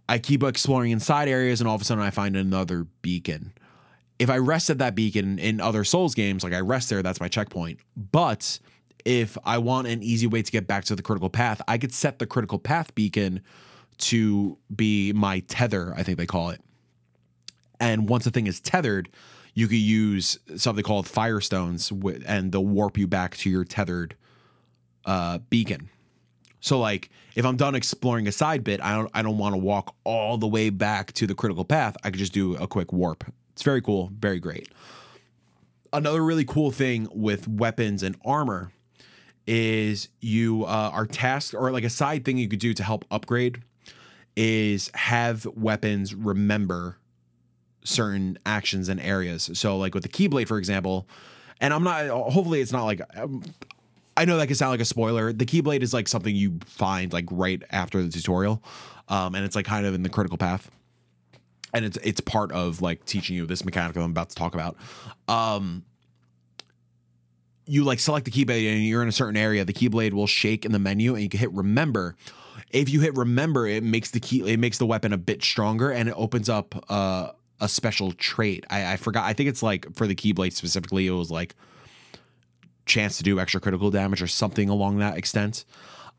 I 0.06 0.18
keep 0.18 0.42
exploring 0.42 0.90
inside 0.90 1.28
areas, 1.28 1.62
and 1.62 1.68
all 1.68 1.74
of 1.74 1.80
a 1.80 1.84
sudden 1.86 2.04
I 2.04 2.10
find 2.10 2.36
another 2.36 2.86
beacon. 3.00 3.54
If 4.18 4.28
I 4.28 4.36
rest 4.36 4.68
at 4.68 4.76
that 4.78 4.94
beacon 4.94 5.38
in 5.38 5.62
other 5.62 5.82
Souls 5.82 6.14
games, 6.14 6.44
like 6.44 6.52
I 6.52 6.60
rest 6.60 6.90
there, 6.90 7.02
that's 7.02 7.22
my 7.22 7.28
checkpoint. 7.28 7.78
But 7.96 8.58
if 9.06 9.38
I 9.46 9.56
want 9.56 9.88
an 9.88 10.02
easy 10.02 10.26
way 10.26 10.42
to 10.42 10.52
get 10.52 10.66
back 10.66 10.84
to 10.84 10.94
the 10.94 11.02
critical 11.02 11.30
path, 11.30 11.62
I 11.66 11.78
could 11.78 11.94
set 11.94 12.18
the 12.18 12.26
critical 12.26 12.58
path 12.58 12.94
beacon 12.94 13.40
to 13.96 14.58
be 14.76 15.10
my 15.14 15.40
tether, 15.40 15.94
I 15.96 16.02
think 16.02 16.18
they 16.18 16.26
call 16.26 16.50
it. 16.50 16.60
And 17.80 18.10
once 18.10 18.24
the 18.24 18.30
thing 18.30 18.46
is 18.46 18.60
tethered, 18.60 19.08
you 19.54 19.68
could 19.68 19.76
use 19.76 20.38
something 20.56 20.84
called 20.84 21.06
firestones 21.06 21.90
and 22.26 22.52
they'll 22.52 22.66
warp 22.66 22.98
you 22.98 23.06
back 23.06 23.38
to 23.38 23.48
your 23.48 23.64
tethered 23.64 24.14
uh, 25.04 25.38
beacon. 25.50 25.88
So 26.60 26.78
like 26.78 27.10
if 27.34 27.44
I'm 27.44 27.56
done 27.56 27.74
exploring 27.74 28.26
a 28.26 28.32
side 28.32 28.64
bit, 28.64 28.80
I 28.80 28.94
don't 28.94 29.10
I 29.14 29.22
don't 29.22 29.38
want 29.38 29.54
to 29.54 29.58
walk 29.58 29.94
all 30.04 30.38
the 30.38 30.48
way 30.48 30.70
back 30.70 31.12
to 31.14 31.26
the 31.26 31.34
critical 31.34 31.64
path. 31.64 31.96
I 32.02 32.10
could 32.10 32.18
just 32.18 32.32
do 32.32 32.56
a 32.56 32.66
quick 32.66 32.92
warp. 32.92 33.24
It's 33.52 33.62
very 33.62 33.80
cool, 33.80 34.10
very 34.18 34.40
great. 34.40 34.68
Another 35.92 36.22
really 36.22 36.44
cool 36.44 36.70
thing 36.70 37.08
with 37.12 37.48
weapons 37.48 38.02
and 38.02 38.16
armor 38.24 38.72
is 39.46 40.08
you 40.20 40.64
uh, 40.64 40.90
are 40.92 41.06
tasked 41.06 41.54
or 41.54 41.70
like 41.72 41.84
a 41.84 41.90
side 41.90 42.24
thing 42.24 42.36
you 42.36 42.48
could 42.48 42.58
do 42.58 42.74
to 42.74 42.82
help 42.82 43.04
upgrade 43.10 43.62
is 44.36 44.90
have 44.94 45.46
weapons 45.46 46.14
remember 46.14 46.98
certain 47.82 48.38
actions 48.44 48.88
and 48.88 49.00
areas. 49.00 49.50
So 49.54 49.78
like 49.78 49.94
with 49.94 50.02
the 50.02 50.08
Keyblade, 50.08 50.46
for 50.46 50.58
example, 50.58 51.08
and 51.60 51.74
I'm 51.74 51.82
not. 51.82 52.06
Hopefully, 52.08 52.60
it's 52.60 52.72
not 52.72 52.84
like. 52.84 53.00
I 54.18 54.24
know 54.24 54.36
that 54.38 54.48
can 54.48 54.56
sound 54.56 54.72
like 54.72 54.80
a 54.80 54.84
spoiler. 54.84 55.32
The 55.32 55.46
Keyblade 55.46 55.82
is 55.82 55.94
like 55.94 56.08
something 56.08 56.34
you 56.34 56.58
find 56.66 57.12
like 57.12 57.26
right 57.30 57.62
after 57.70 58.02
the 58.02 58.08
tutorial, 58.08 58.60
um, 59.08 59.36
and 59.36 59.44
it's 59.44 59.54
like 59.54 59.64
kind 59.64 59.86
of 59.86 59.94
in 59.94 60.02
the 60.02 60.08
critical 60.08 60.36
path, 60.36 60.72
and 61.72 61.84
it's 61.84 61.96
it's 61.98 62.20
part 62.20 62.50
of 62.50 62.82
like 62.82 63.04
teaching 63.04 63.36
you 63.36 63.46
this 63.46 63.64
mechanic 63.64 63.94
that 63.94 64.02
I'm 64.02 64.10
about 64.10 64.30
to 64.30 64.34
talk 64.34 64.54
about. 64.54 64.76
Um, 65.28 65.84
you 67.64 67.84
like 67.84 68.00
select 68.00 68.24
the 68.24 68.32
Keyblade 68.32 68.72
and 68.72 68.84
you're 68.84 69.02
in 69.02 69.08
a 69.08 69.12
certain 69.12 69.36
area. 69.36 69.64
The 69.64 69.72
Keyblade 69.72 70.12
will 70.12 70.26
shake 70.26 70.64
in 70.64 70.72
the 70.72 70.80
menu, 70.80 71.14
and 71.14 71.22
you 71.22 71.28
can 71.28 71.38
hit 71.38 71.52
remember. 71.52 72.16
If 72.70 72.90
you 72.90 73.00
hit 73.00 73.14
remember, 73.16 73.68
it 73.68 73.84
makes 73.84 74.10
the 74.10 74.18
key 74.18 74.52
it 74.52 74.58
makes 74.58 74.78
the 74.78 74.86
weapon 74.86 75.12
a 75.12 75.18
bit 75.18 75.44
stronger, 75.44 75.92
and 75.92 76.08
it 76.08 76.14
opens 76.16 76.48
up 76.48 76.74
uh, 76.90 77.30
a 77.60 77.68
special 77.68 78.10
trait. 78.10 78.66
I, 78.68 78.94
I 78.94 78.96
forgot. 78.96 79.26
I 79.26 79.32
think 79.32 79.48
it's 79.48 79.62
like 79.62 79.94
for 79.94 80.08
the 80.08 80.16
Keyblade 80.16 80.54
specifically, 80.54 81.06
it 81.06 81.12
was 81.12 81.30
like 81.30 81.54
chance 82.88 83.16
to 83.18 83.22
do 83.22 83.38
extra 83.38 83.60
critical 83.60 83.90
damage 83.90 84.22
or 84.22 84.26
something 84.26 84.68
along 84.68 84.98
that 84.98 85.16
extent. 85.16 85.64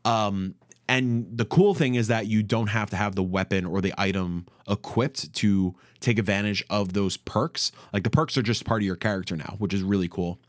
Um, 0.04 0.54
and 0.88 1.26
the 1.36 1.44
cool 1.44 1.74
thing 1.74 1.94
is 1.94 2.08
that 2.08 2.26
you 2.26 2.42
don't 2.42 2.66
have 2.66 2.90
to 2.90 2.96
have 2.96 3.14
the 3.14 3.22
weapon 3.22 3.64
or 3.64 3.80
the 3.80 3.94
item 3.96 4.46
equipped 4.68 5.32
to 5.34 5.74
take 6.00 6.18
advantage 6.18 6.64
of 6.68 6.94
those 6.94 7.16
perks. 7.16 7.70
Like 7.92 8.02
the 8.02 8.10
perks 8.10 8.36
are 8.36 8.42
just 8.42 8.64
part 8.64 8.82
of 8.82 8.86
your 8.86 8.96
character 8.96 9.36
now, 9.36 9.54
which 9.58 9.72
is 9.72 9.82
really 9.82 10.08
cool. 10.08 10.40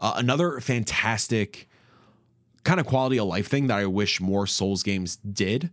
Uh, 0.00 0.14
another 0.16 0.60
fantastic 0.60 1.68
kind 2.64 2.78
of 2.78 2.86
quality 2.86 3.18
of 3.18 3.28
life 3.28 3.46
thing 3.46 3.68
that 3.68 3.78
I 3.78 3.86
wish 3.86 4.20
more 4.20 4.46
Souls 4.46 4.82
games 4.82 5.16
did. 5.16 5.70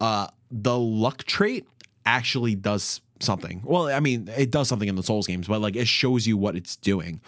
Uh, 0.00 0.26
the 0.50 0.78
luck 0.78 1.24
trait 1.24 1.66
actually 2.04 2.54
does 2.54 3.00
something. 3.20 3.62
Well, 3.64 3.88
I 3.88 4.00
mean, 4.00 4.28
it 4.36 4.50
does 4.50 4.68
something 4.68 4.88
in 4.88 4.96
the 4.96 5.02
Souls 5.02 5.26
games, 5.26 5.48
but 5.48 5.60
like 5.60 5.76
it 5.76 5.88
shows 5.88 6.26
you 6.26 6.36
what 6.36 6.56
it's 6.56 6.76
doing. 6.76 7.20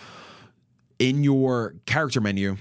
In 0.99 1.23
your 1.23 1.77
character 1.87 2.21
menu, 2.21 2.57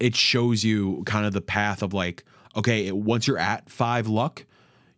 it 0.00 0.16
shows 0.16 0.64
you 0.64 1.02
kind 1.04 1.26
of 1.26 1.32
the 1.32 1.40
path 1.40 1.82
of 1.82 1.92
like, 1.92 2.24
okay, 2.56 2.90
once 2.92 3.26
you're 3.26 3.38
at 3.38 3.68
five 3.68 4.06
luck, 4.06 4.46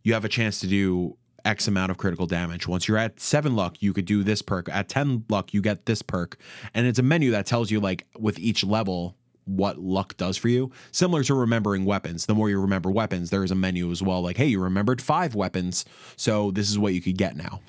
you 0.02 0.14
have 0.14 0.24
a 0.24 0.28
chance 0.28 0.60
to 0.60 0.66
do 0.66 1.16
X 1.44 1.68
amount 1.68 1.90
of 1.90 1.98
critical 1.98 2.26
damage. 2.26 2.66
Once 2.66 2.86
you're 2.86 2.98
at 2.98 3.20
seven 3.20 3.56
luck, 3.56 3.76
you 3.80 3.92
could 3.92 4.04
do 4.04 4.22
this 4.22 4.42
perk. 4.42 4.68
At 4.68 4.88
10 4.88 5.24
luck, 5.28 5.52
you 5.54 5.60
get 5.60 5.86
this 5.86 6.02
perk. 6.02 6.36
And 6.74 6.86
it's 6.86 6.98
a 6.98 7.02
menu 7.02 7.30
that 7.32 7.46
tells 7.46 7.70
you, 7.70 7.80
like, 7.80 8.06
with 8.18 8.38
each 8.38 8.64
level, 8.64 9.16
what 9.44 9.78
luck 9.78 10.16
does 10.16 10.36
for 10.36 10.48
you. 10.48 10.70
Similar 10.92 11.24
to 11.24 11.34
remembering 11.34 11.84
weapons. 11.84 12.26
The 12.26 12.34
more 12.34 12.48
you 12.50 12.60
remember 12.60 12.90
weapons, 12.90 13.30
there 13.30 13.44
is 13.44 13.50
a 13.50 13.56
menu 13.56 13.90
as 13.90 14.02
well. 14.02 14.22
Like, 14.22 14.36
hey, 14.36 14.46
you 14.46 14.60
remembered 14.60 15.02
five 15.02 15.34
weapons, 15.34 15.84
so 16.16 16.50
this 16.50 16.70
is 16.70 16.78
what 16.78 16.94
you 16.94 17.00
could 17.00 17.18
get 17.18 17.36
now. 17.36 17.60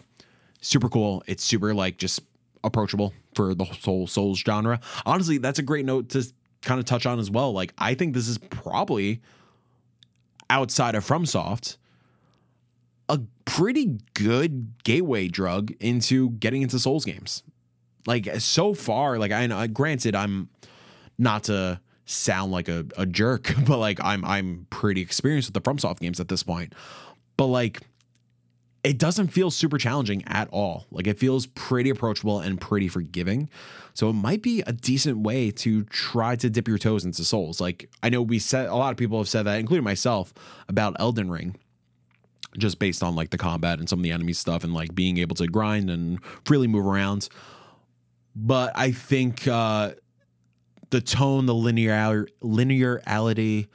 Super 0.61 0.89
cool. 0.89 1.23
It's 1.25 1.43
super 1.43 1.73
like 1.73 1.97
just 1.97 2.21
approachable 2.63 3.13
for 3.35 3.53
the 3.53 3.63
whole 3.63 4.07
Souls 4.07 4.39
genre. 4.39 4.79
Honestly, 5.05 5.37
that's 5.37 5.59
a 5.59 5.63
great 5.63 5.85
note 5.85 6.09
to 6.09 6.25
kind 6.61 6.79
of 6.79 6.85
touch 6.85 7.05
on 7.05 7.19
as 7.19 7.31
well. 7.31 7.53
Like, 7.53 7.73
I 7.77 7.93
think 7.93 8.13
this 8.13 8.27
is 8.27 8.37
probably 8.37 9.21
outside 10.49 10.95
of 10.95 11.05
FromSoft 11.05 11.77
a 13.11 13.19
pretty 13.43 13.99
good 14.13 14.71
gateway 14.83 15.27
drug 15.27 15.71
into 15.81 16.31
getting 16.31 16.61
into 16.61 16.79
Souls 16.79 17.03
games. 17.03 17.43
Like 18.07 18.27
so 18.39 18.73
far, 18.73 19.19
like 19.19 19.31
I 19.31 19.47
know, 19.47 19.57
uh, 19.57 19.67
granted, 19.67 20.15
I'm 20.15 20.49
not 21.17 21.43
to 21.43 21.81
sound 22.05 22.51
like 22.51 22.69
a, 22.69 22.85
a 22.97 23.05
jerk, 23.05 23.53
but 23.67 23.77
like 23.77 23.99
I'm 24.01 24.23
I'm 24.23 24.65
pretty 24.69 25.01
experienced 25.01 25.53
with 25.53 25.61
the 25.61 25.69
FromSoft 25.69 25.99
games 25.99 26.19
at 26.19 26.29
this 26.29 26.41
point. 26.41 26.73
But 27.37 27.47
like 27.47 27.81
it 28.83 28.97
doesn't 28.97 29.27
feel 29.27 29.51
super 29.51 29.77
challenging 29.77 30.23
at 30.27 30.47
all. 30.49 30.87
Like 30.89 31.05
it 31.07 31.19
feels 31.19 31.45
pretty 31.47 31.89
approachable 31.91 32.39
and 32.39 32.59
pretty 32.59 32.87
forgiving. 32.87 33.49
So 33.93 34.09
it 34.09 34.13
might 34.13 34.41
be 34.41 34.63
a 34.65 34.73
decent 34.73 35.19
way 35.19 35.51
to 35.51 35.83
try 35.83 36.35
to 36.37 36.49
dip 36.49 36.67
your 36.67 36.77
toes 36.77 37.05
into 37.05 37.23
Souls. 37.23 37.61
Like 37.61 37.89
I 38.01 38.09
know 38.09 38.21
we 38.21 38.39
said 38.39 38.67
a 38.67 38.75
lot 38.75 38.91
of 38.91 38.97
people 38.97 39.17
have 39.19 39.29
said 39.29 39.43
that, 39.43 39.59
including 39.59 39.83
myself, 39.83 40.33
about 40.67 40.95
Elden 40.99 41.29
Ring. 41.29 41.55
just 42.57 42.79
based 42.79 43.01
on 43.03 43.15
like 43.15 43.29
the 43.29 43.37
combat 43.37 43.79
and 43.79 43.87
some 43.87 43.99
of 43.99 44.03
the 44.03 44.11
enemy 44.11 44.33
stuff 44.33 44.63
and 44.63 44.73
like 44.73 44.93
being 44.93 45.17
able 45.17 45.35
to 45.35 45.47
grind 45.47 45.89
and 45.89 46.23
freely 46.45 46.67
move 46.67 46.85
around. 46.85 47.29
But 48.35 48.71
I 48.75 48.91
think 48.91 49.47
uh, 49.47 49.91
the 50.89 51.01
tone, 51.01 51.45
the 51.45 51.55
linear 51.55 52.27
linearity, 52.41 53.67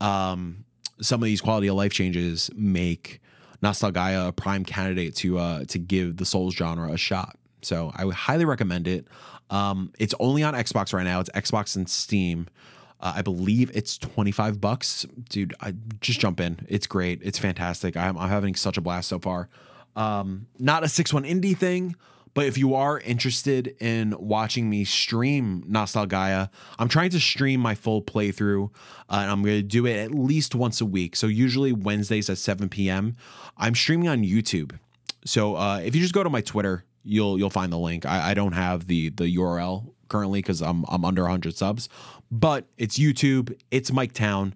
um, 0.00 0.64
some 1.00 1.22
of 1.22 1.26
these 1.26 1.40
quality 1.40 1.66
of 1.68 1.76
life 1.76 1.92
changes 1.92 2.50
make 2.54 3.20
Nostalgaia 3.62 4.28
a 4.28 4.32
prime 4.32 4.64
candidate 4.64 5.14
to 5.16 5.38
uh, 5.38 5.64
to 5.66 5.78
give 5.78 6.16
the 6.16 6.24
Souls 6.24 6.54
genre 6.54 6.92
a 6.92 6.96
shot. 6.96 7.36
So 7.62 7.92
I 7.94 8.04
would 8.04 8.14
highly 8.14 8.44
recommend 8.44 8.88
it. 8.88 9.06
Um, 9.50 9.92
it's 9.98 10.14
only 10.18 10.42
on 10.42 10.54
Xbox 10.54 10.92
right 10.92 11.04
now. 11.04 11.20
It's 11.20 11.30
Xbox 11.30 11.76
and 11.76 11.88
Steam. 11.88 12.48
Uh, 13.00 13.14
I 13.16 13.22
believe 13.22 13.70
it's 13.74 13.98
25 13.98 14.60
bucks. 14.60 15.04
Dude, 15.28 15.54
I 15.60 15.74
just 16.00 16.20
jump 16.20 16.40
in. 16.40 16.60
It's 16.68 16.86
great. 16.86 17.20
It's 17.22 17.38
fantastic. 17.38 17.96
I'm, 17.96 18.16
I'm 18.16 18.28
having 18.28 18.54
such 18.54 18.78
a 18.78 18.80
blast 18.80 19.08
so 19.08 19.18
far. 19.18 19.48
Um, 19.96 20.46
not 20.58 20.84
a 20.84 20.88
6 20.88 21.12
1 21.12 21.24
indie 21.24 21.56
thing, 21.56 21.96
but 22.34 22.46
if 22.46 22.56
you 22.56 22.74
are 22.74 22.98
interested 23.00 23.76
in 23.80 24.14
watching 24.18 24.70
me 24.70 24.84
stream 24.84 25.64
Nostalgaia, 25.68 26.48
I'm 26.78 26.88
trying 26.88 27.10
to 27.10 27.20
stream 27.20 27.60
my 27.60 27.74
full 27.74 28.02
playthrough, 28.02 28.70
uh, 29.10 29.16
and 29.16 29.30
I'm 29.30 29.42
going 29.42 29.58
to 29.58 29.62
do 29.62 29.86
it 29.86 29.96
at 29.96 30.12
least 30.14 30.54
once 30.54 30.80
a 30.80 30.86
week. 30.86 31.14
So 31.14 31.26
usually 31.26 31.72
Wednesdays 31.72 32.30
at 32.30 32.38
7 32.38 32.68
p.m. 32.68 33.16
I'm 33.58 33.74
streaming 33.74 34.08
on 34.08 34.22
YouTube. 34.22 34.78
So 35.24 35.56
uh, 35.56 35.78
if 35.78 35.94
you 35.94 36.00
just 36.00 36.14
go 36.14 36.22
to 36.22 36.30
my 36.30 36.40
Twitter, 36.40 36.84
you'll 37.04 37.38
you'll 37.38 37.50
find 37.50 37.72
the 37.72 37.78
link. 37.78 38.06
I, 38.06 38.30
I 38.30 38.34
don't 38.34 38.52
have 38.52 38.86
the 38.86 39.10
the 39.10 39.36
URL 39.36 39.92
currently 40.08 40.40
because 40.40 40.62
I'm 40.62 40.84
I'm 40.88 41.04
under 41.04 41.22
100 41.22 41.54
subs, 41.54 41.88
but 42.30 42.66
it's 42.78 42.98
YouTube. 42.98 43.56
It's 43.70 43.92
Mike 43.92 44.12
Town. 44.12 44.54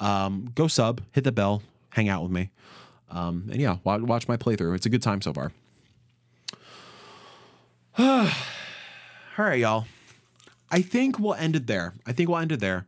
Um, 0.00 0.52
go 0.54 0.68
sub, 0.68 1.02
hit 1.12 1.24
the 1.24 1.32
bell, 1.32 1.62
hang 1.90 2.08
out 2.08 2.22
with 2.22 2.30
me, 2.30 2.50
um, 3.10 3.48
and 3.50 3.60
yeah, 3.60 3.78
watch, 3.82 4.00
watch 4.00 4.28
my 4.28 4.36
playthrough. 4.36 4.76
It's 4.76 4.86
a 4.86 4.90
good 4.90 5.02
time 5.02 5.20
so 5.20 5.32
far. 5.32 5.52
All 8.00 8.28
right, 9.36 9.58
y'all. 9.58 9.86
I 10.70 10.82
think 10.82 11.18
we'll 11.18 11.34
end 11.34 11.56
it 11.56 11.66
there. 11.66 11.94
I 12.06 12.12
think 12.12 12.28
we'll 12.28 12.38
end 12.38 12.52
it 12.52 12.60
there. 12.60 12.86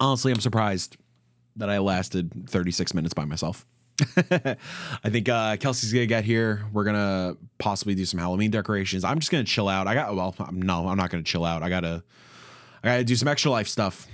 Honestly, 0.00 0.32
I'm 0.32 0.40
surprised 0.40 0.96
that 1.54 1.70
I 1.70 1.78
lasted 1.78 2.48
36 2.48 2.94
minutes 2.94 3.14
by 3.14 3.24
myself. 3.24 3.64
I 4.16 5.08
think 5.08 5.28
uh, 5.28 5.56
Kelsey's 5.58 5.92
gonna 5.92 6.06
get 6.06 6.24
here. 6.24 6.64
We're 6.72 6.82
gonna 6.82 7.36
possibly 7.58 7.94
do 7.94 8.04
some 8.04 8.18
Halloween 8.18 8.50
decorations. 8.50 9.04
I'm 9.04 9.20
just 9.20 9.30
gonna 9.30 9.44
chill 9.44 9.68
out. 9.68 9.86
I 9.86 9.94
got 9.94 10.16
well, 10.16 10.34
no, 10.50 10.88
I'm 10.88 10.96
not 10.96 11.10
gonna 11.10 11.22
chill 11.22 11.44
out. 11.44 11.62
I 11.62 11.68
gotta, 11.68 12.02
I 12.82 12.88
gotta 12.88 13.04
do 13.04 13.14
some 13.14 13.28
extra 13.28 13.52
life 13.52 13.68
stuff 13.68 14.08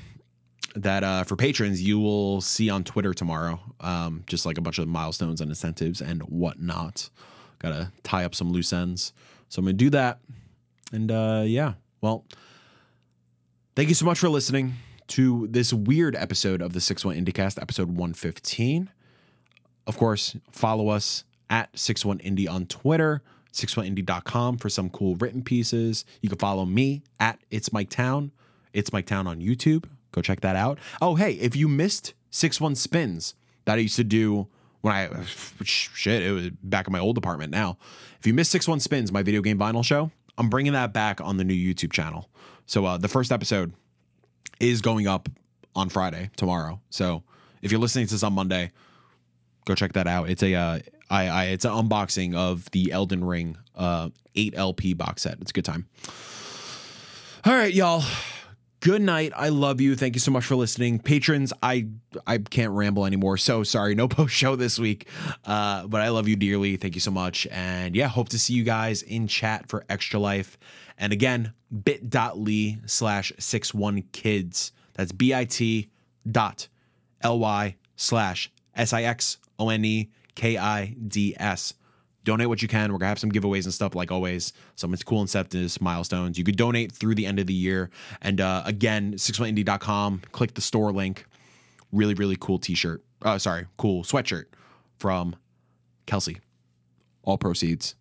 that 0.74 1.02
uh, 1.02 1.24
for 1.24 1.34
patrons 1.36 1.80
you 1.80 1.98
will 1.98 2.42
see 2.42 2.68
on 2.68 2.84
Twitter 2.84 3.14
tomorrow. 3.14 3.58
Um, 3.80 4.24
just 4.26 4.44
like 4.44 4.58
a 4.58 4.60
bunch 4.60 4.78
of 4.78 4.86
milestones 4.86 5.40
and 5.40 5.50
incentives 5.50 6.02
and 6.02 6.20
whatnot. 6.24 7.08
Gotta 7.58 7.90
tie 8.02 8.26
up 8.26 8.34
some 8.34 8.50
loose 8.50 8.74
ends. 8.74 9.14
So 9.48 9.60
I'm 9.60 9.66
going 9.66 9.76
to 9.76 9.84
do 9.84 9.90
that. 9.90 10.20
And 10.92 11.10
uh, 11.10 11.44
yeah, 11.46 11.74
well, 12.00 12.24
thank 13.74 13.88
you 13.88 13.94
so 13.94 14.04
much 14.04 14.18
for 14.18 14.28
listening 14.28 14.74
to 15.08 15.46
this 15.48 15.72
weird 15.72 16.16
episode 16.16 16.62
of 16.62 16.72
the 16.72 16.80
61 16.80 17.24
IndieCast, 17.24 17.60
episode 17.60 17.88
115. 17.88 18.90
Of 19.86 19.96
course, 19.96 20.36
follow 20.50 20.88
us 20.88 21.24
at 21.48 21.72
61indie 21.74 22.50
on 22.50 22.66
Twitter, 22.66 23.22
61indie.com 23.52 24.58
for 24.58 24.68
some 24.68 24.90
cool 24.90 25.14
written 25.16 25.42
pieces. 25.42 26.04
You 26.20 26.28
can 26.28 26.38
follow 26.38 26.64
me 26.64 27.02
at 27.20 27.38
It's 27.50 27.72
Mike 27.72 27.90
Town. 27.90 28.32
It's 28.72 28.92
Mike 28.92 29.06
Town 29.06 29.26
on 29.26 29.40
YouTube. 29.40 29.84
Go 30.12 30.22
check 30.22 30.40
that 30.40 30.56
out. 30.56 30.78
Oh, 31.00 31.14
hey, 31.14 31.32
if 31.34 31.54
you 31.54 31.68
missed 31.68 32.14
61 32.30 32.74
Spins 32.74 33.34
that 33.64 33.74
I 33.74 33.82
used 33.82 33.96
to 33.96 34.04
do 34.04 34.48
when 34.86 34.94
I 34.94 35.24
shit, 35.64 36.22
it 36.22 36.30
was 36.30 36.50
back 36.62 36.86
in 36.86 36.92
my 36.92 37.00
old 37.00 37.18
apartment 37.18 37.50
now. 37.50 37.76
If 38.20 38.26
you 38.26 38.32
missed 38.32 38.52
Six 38.52 38.68
One 38.68 38.78
Spins, 38.78 39.10
my 39.10 39.24
video 39.24 39.42
game 39.42 39.58
vinyl 39.58 39.84
show, 39.84 40.12
I'm 40.38 40.48
bringing 40.48 40.74
that 40.74 40.92
back 40.92 41.20
on 41.20 41.38
the 41.38 41.44
new 41.44 41.54
YouTube 41.54 41.90
channel. 41.90 42.30
So 42.66 42.84
uh, 42.84 42.96
the 42.96 43.08
first 43.08 43.32
episode 43.32 43.72
is 44.60 44.80
going 44.80 45.08
up 45.08 45.28
on 45.74 45.88
Friday 45.88 46.30
tomorrow. 46.36 46.80
So 46.88 47.24
if 47.62 47.72
you're 47.72 47.80
listening 47.80 48.06
to 48.06 48.14
this 48.14 48.22
on 48.22 48.32
Monday, 48.32 48.70
go 49.64 49.74
check 49.74 49.94
that 49.94 50.06
out. 50.06 50.30
It's 50.30 50.44
a 50.44 50.54
uh, 50.54 50.78
I, 51.10 51.26
I 51.26 51.44
it's 51.46 51.64
an 51.64 51.72
unboxing 51.72 52.36
of 52.36 52.70
the 52.70 52.92
Elden 52.92 53.24
Ring 53.24 53.58
uh, 53.74 54.10
8 54.36 54.54
LP 54.56 54.94
box 54.94 55.22
set. 55.22 55.38
It's 55.40 55.50
a 55.50 55.54
good 55.54 55.64
time. 55.64 55.88
All 57.44 57.52
right, 57.52 57.74
y'all 57.74 58.04
good 58.80 59.02
night. 59.02 59.32
I 59.34 59.48
love 59.48 59.80
you. 59.80 59.96
Thank 59.96 60.14
you 60.14 60.20
so 60.20 60.30
much 60.30 60.44
for 60.44 60.56
listening. 60.56 60.98
Patrons, 60.98 61.52
I 61.62 61.88
I 62.26 62.38
can't 62.38 62.72
ramble 62.72 63.06
anymore. 63.06 63.36
So 63.36 63.62
sorry, 63.62 63.94
no 63.94 64.08
post 64.08 64.34
show 64.34 64.56
this 64.56 64.78
week. 64.78 65.08
Uh, 65.44 65.86
but 65.86 66.00
I 66.00 66.08
love 66.08 66.28
you 66.28 66.36
dearly. 66.36 66.76
Thank 66.76 66.94
you 66.94 67.00
so 67.00 67.10
much. 67.10 67.46
And 67.50 67.94
yeah, 67.94 68.08
hope 68.08 68.28
to 68.30 68.38
see 68.38 68.54
you 68.54 68.64
guys 68.64 69.02
in 69.02 69.26
chat 69.26 69.68
for 69.68 69.84
extra 69.88 70.18
life. 70.20 70.58
And 70.98 71.12
again, 71.12 71.52
bit.ly 71.84 72.78
slash 72.86 73.32
six 73.38 73.74
one 73.74 74.02
kids. 74.12 74.72
That's 74.94 75.12
bit 75.12 75.88
dot 76.30 76.68
ly 77.22 77.76
slash 77.96 78.50
S 78.74 78.92
I 78.92 79.02
X 79.02 79.38
O 79.58 79.68
N 79.68 79.84
E 79.84 80.10
K 80.34 80.56
I 80.56 80.96
D 81.06 81.34
S 81.38 81.74
donate 82.26 82.48
what 82.48 82.60
you 82.60 82.68
can. 82.68 82.92
We're 82.92 82.98
gonna 82.98 83.08
have 83.08 83.18
some 83.18 83.32
giveaways 83.32 83.64
and 83.64 83.72
stuff 83.72 83.94
like 83.94 84.12
always. 84.12 84.52
Some 84.74 84.94
cool 85.06 85.22
incentives, 85.22 85.80
milestones. 85.80 86.36
You 86.36 86.44
could 86.44 86.56
donate 86.56 86.92
through 86.92 87.14
the 87.14 87.24
end 87.24 87.38
of 87.38 87.46
the 87.46 87.54
year. 87.54 87.88
And 88.20 88.40
uh, 88.40 88.62
again, 88.66 89.14
61indie.com. 89.14 90.22
Click 90.32 90.52
the 90.52 90.60
store 90.60 90.92
link. 90.92 91.24
Really, 91.92 92.14
really 92.14 92.36
cool 92.38 92.58
T-shirt. 92.58 93.02
Uh, 93.22 93.38
sorry, 93.38 93.66
cool 93.78 94.02
sweatshirt 94.02 94.46
from 94.98 95.36
Kelsey. 96.04 96.40
All 97.22 97.38
proceeds, 97.38 97.94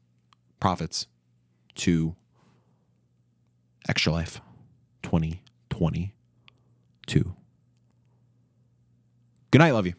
profits 0.60 1.08
to 1.76 2.16
Extra 3.88 4.12
Life 4.12 4.42
2022. 5.04 7.36
Good 9.52 9.60
night. 9.60 9.72
Love 9.72 9.86
you. 9.86 9.94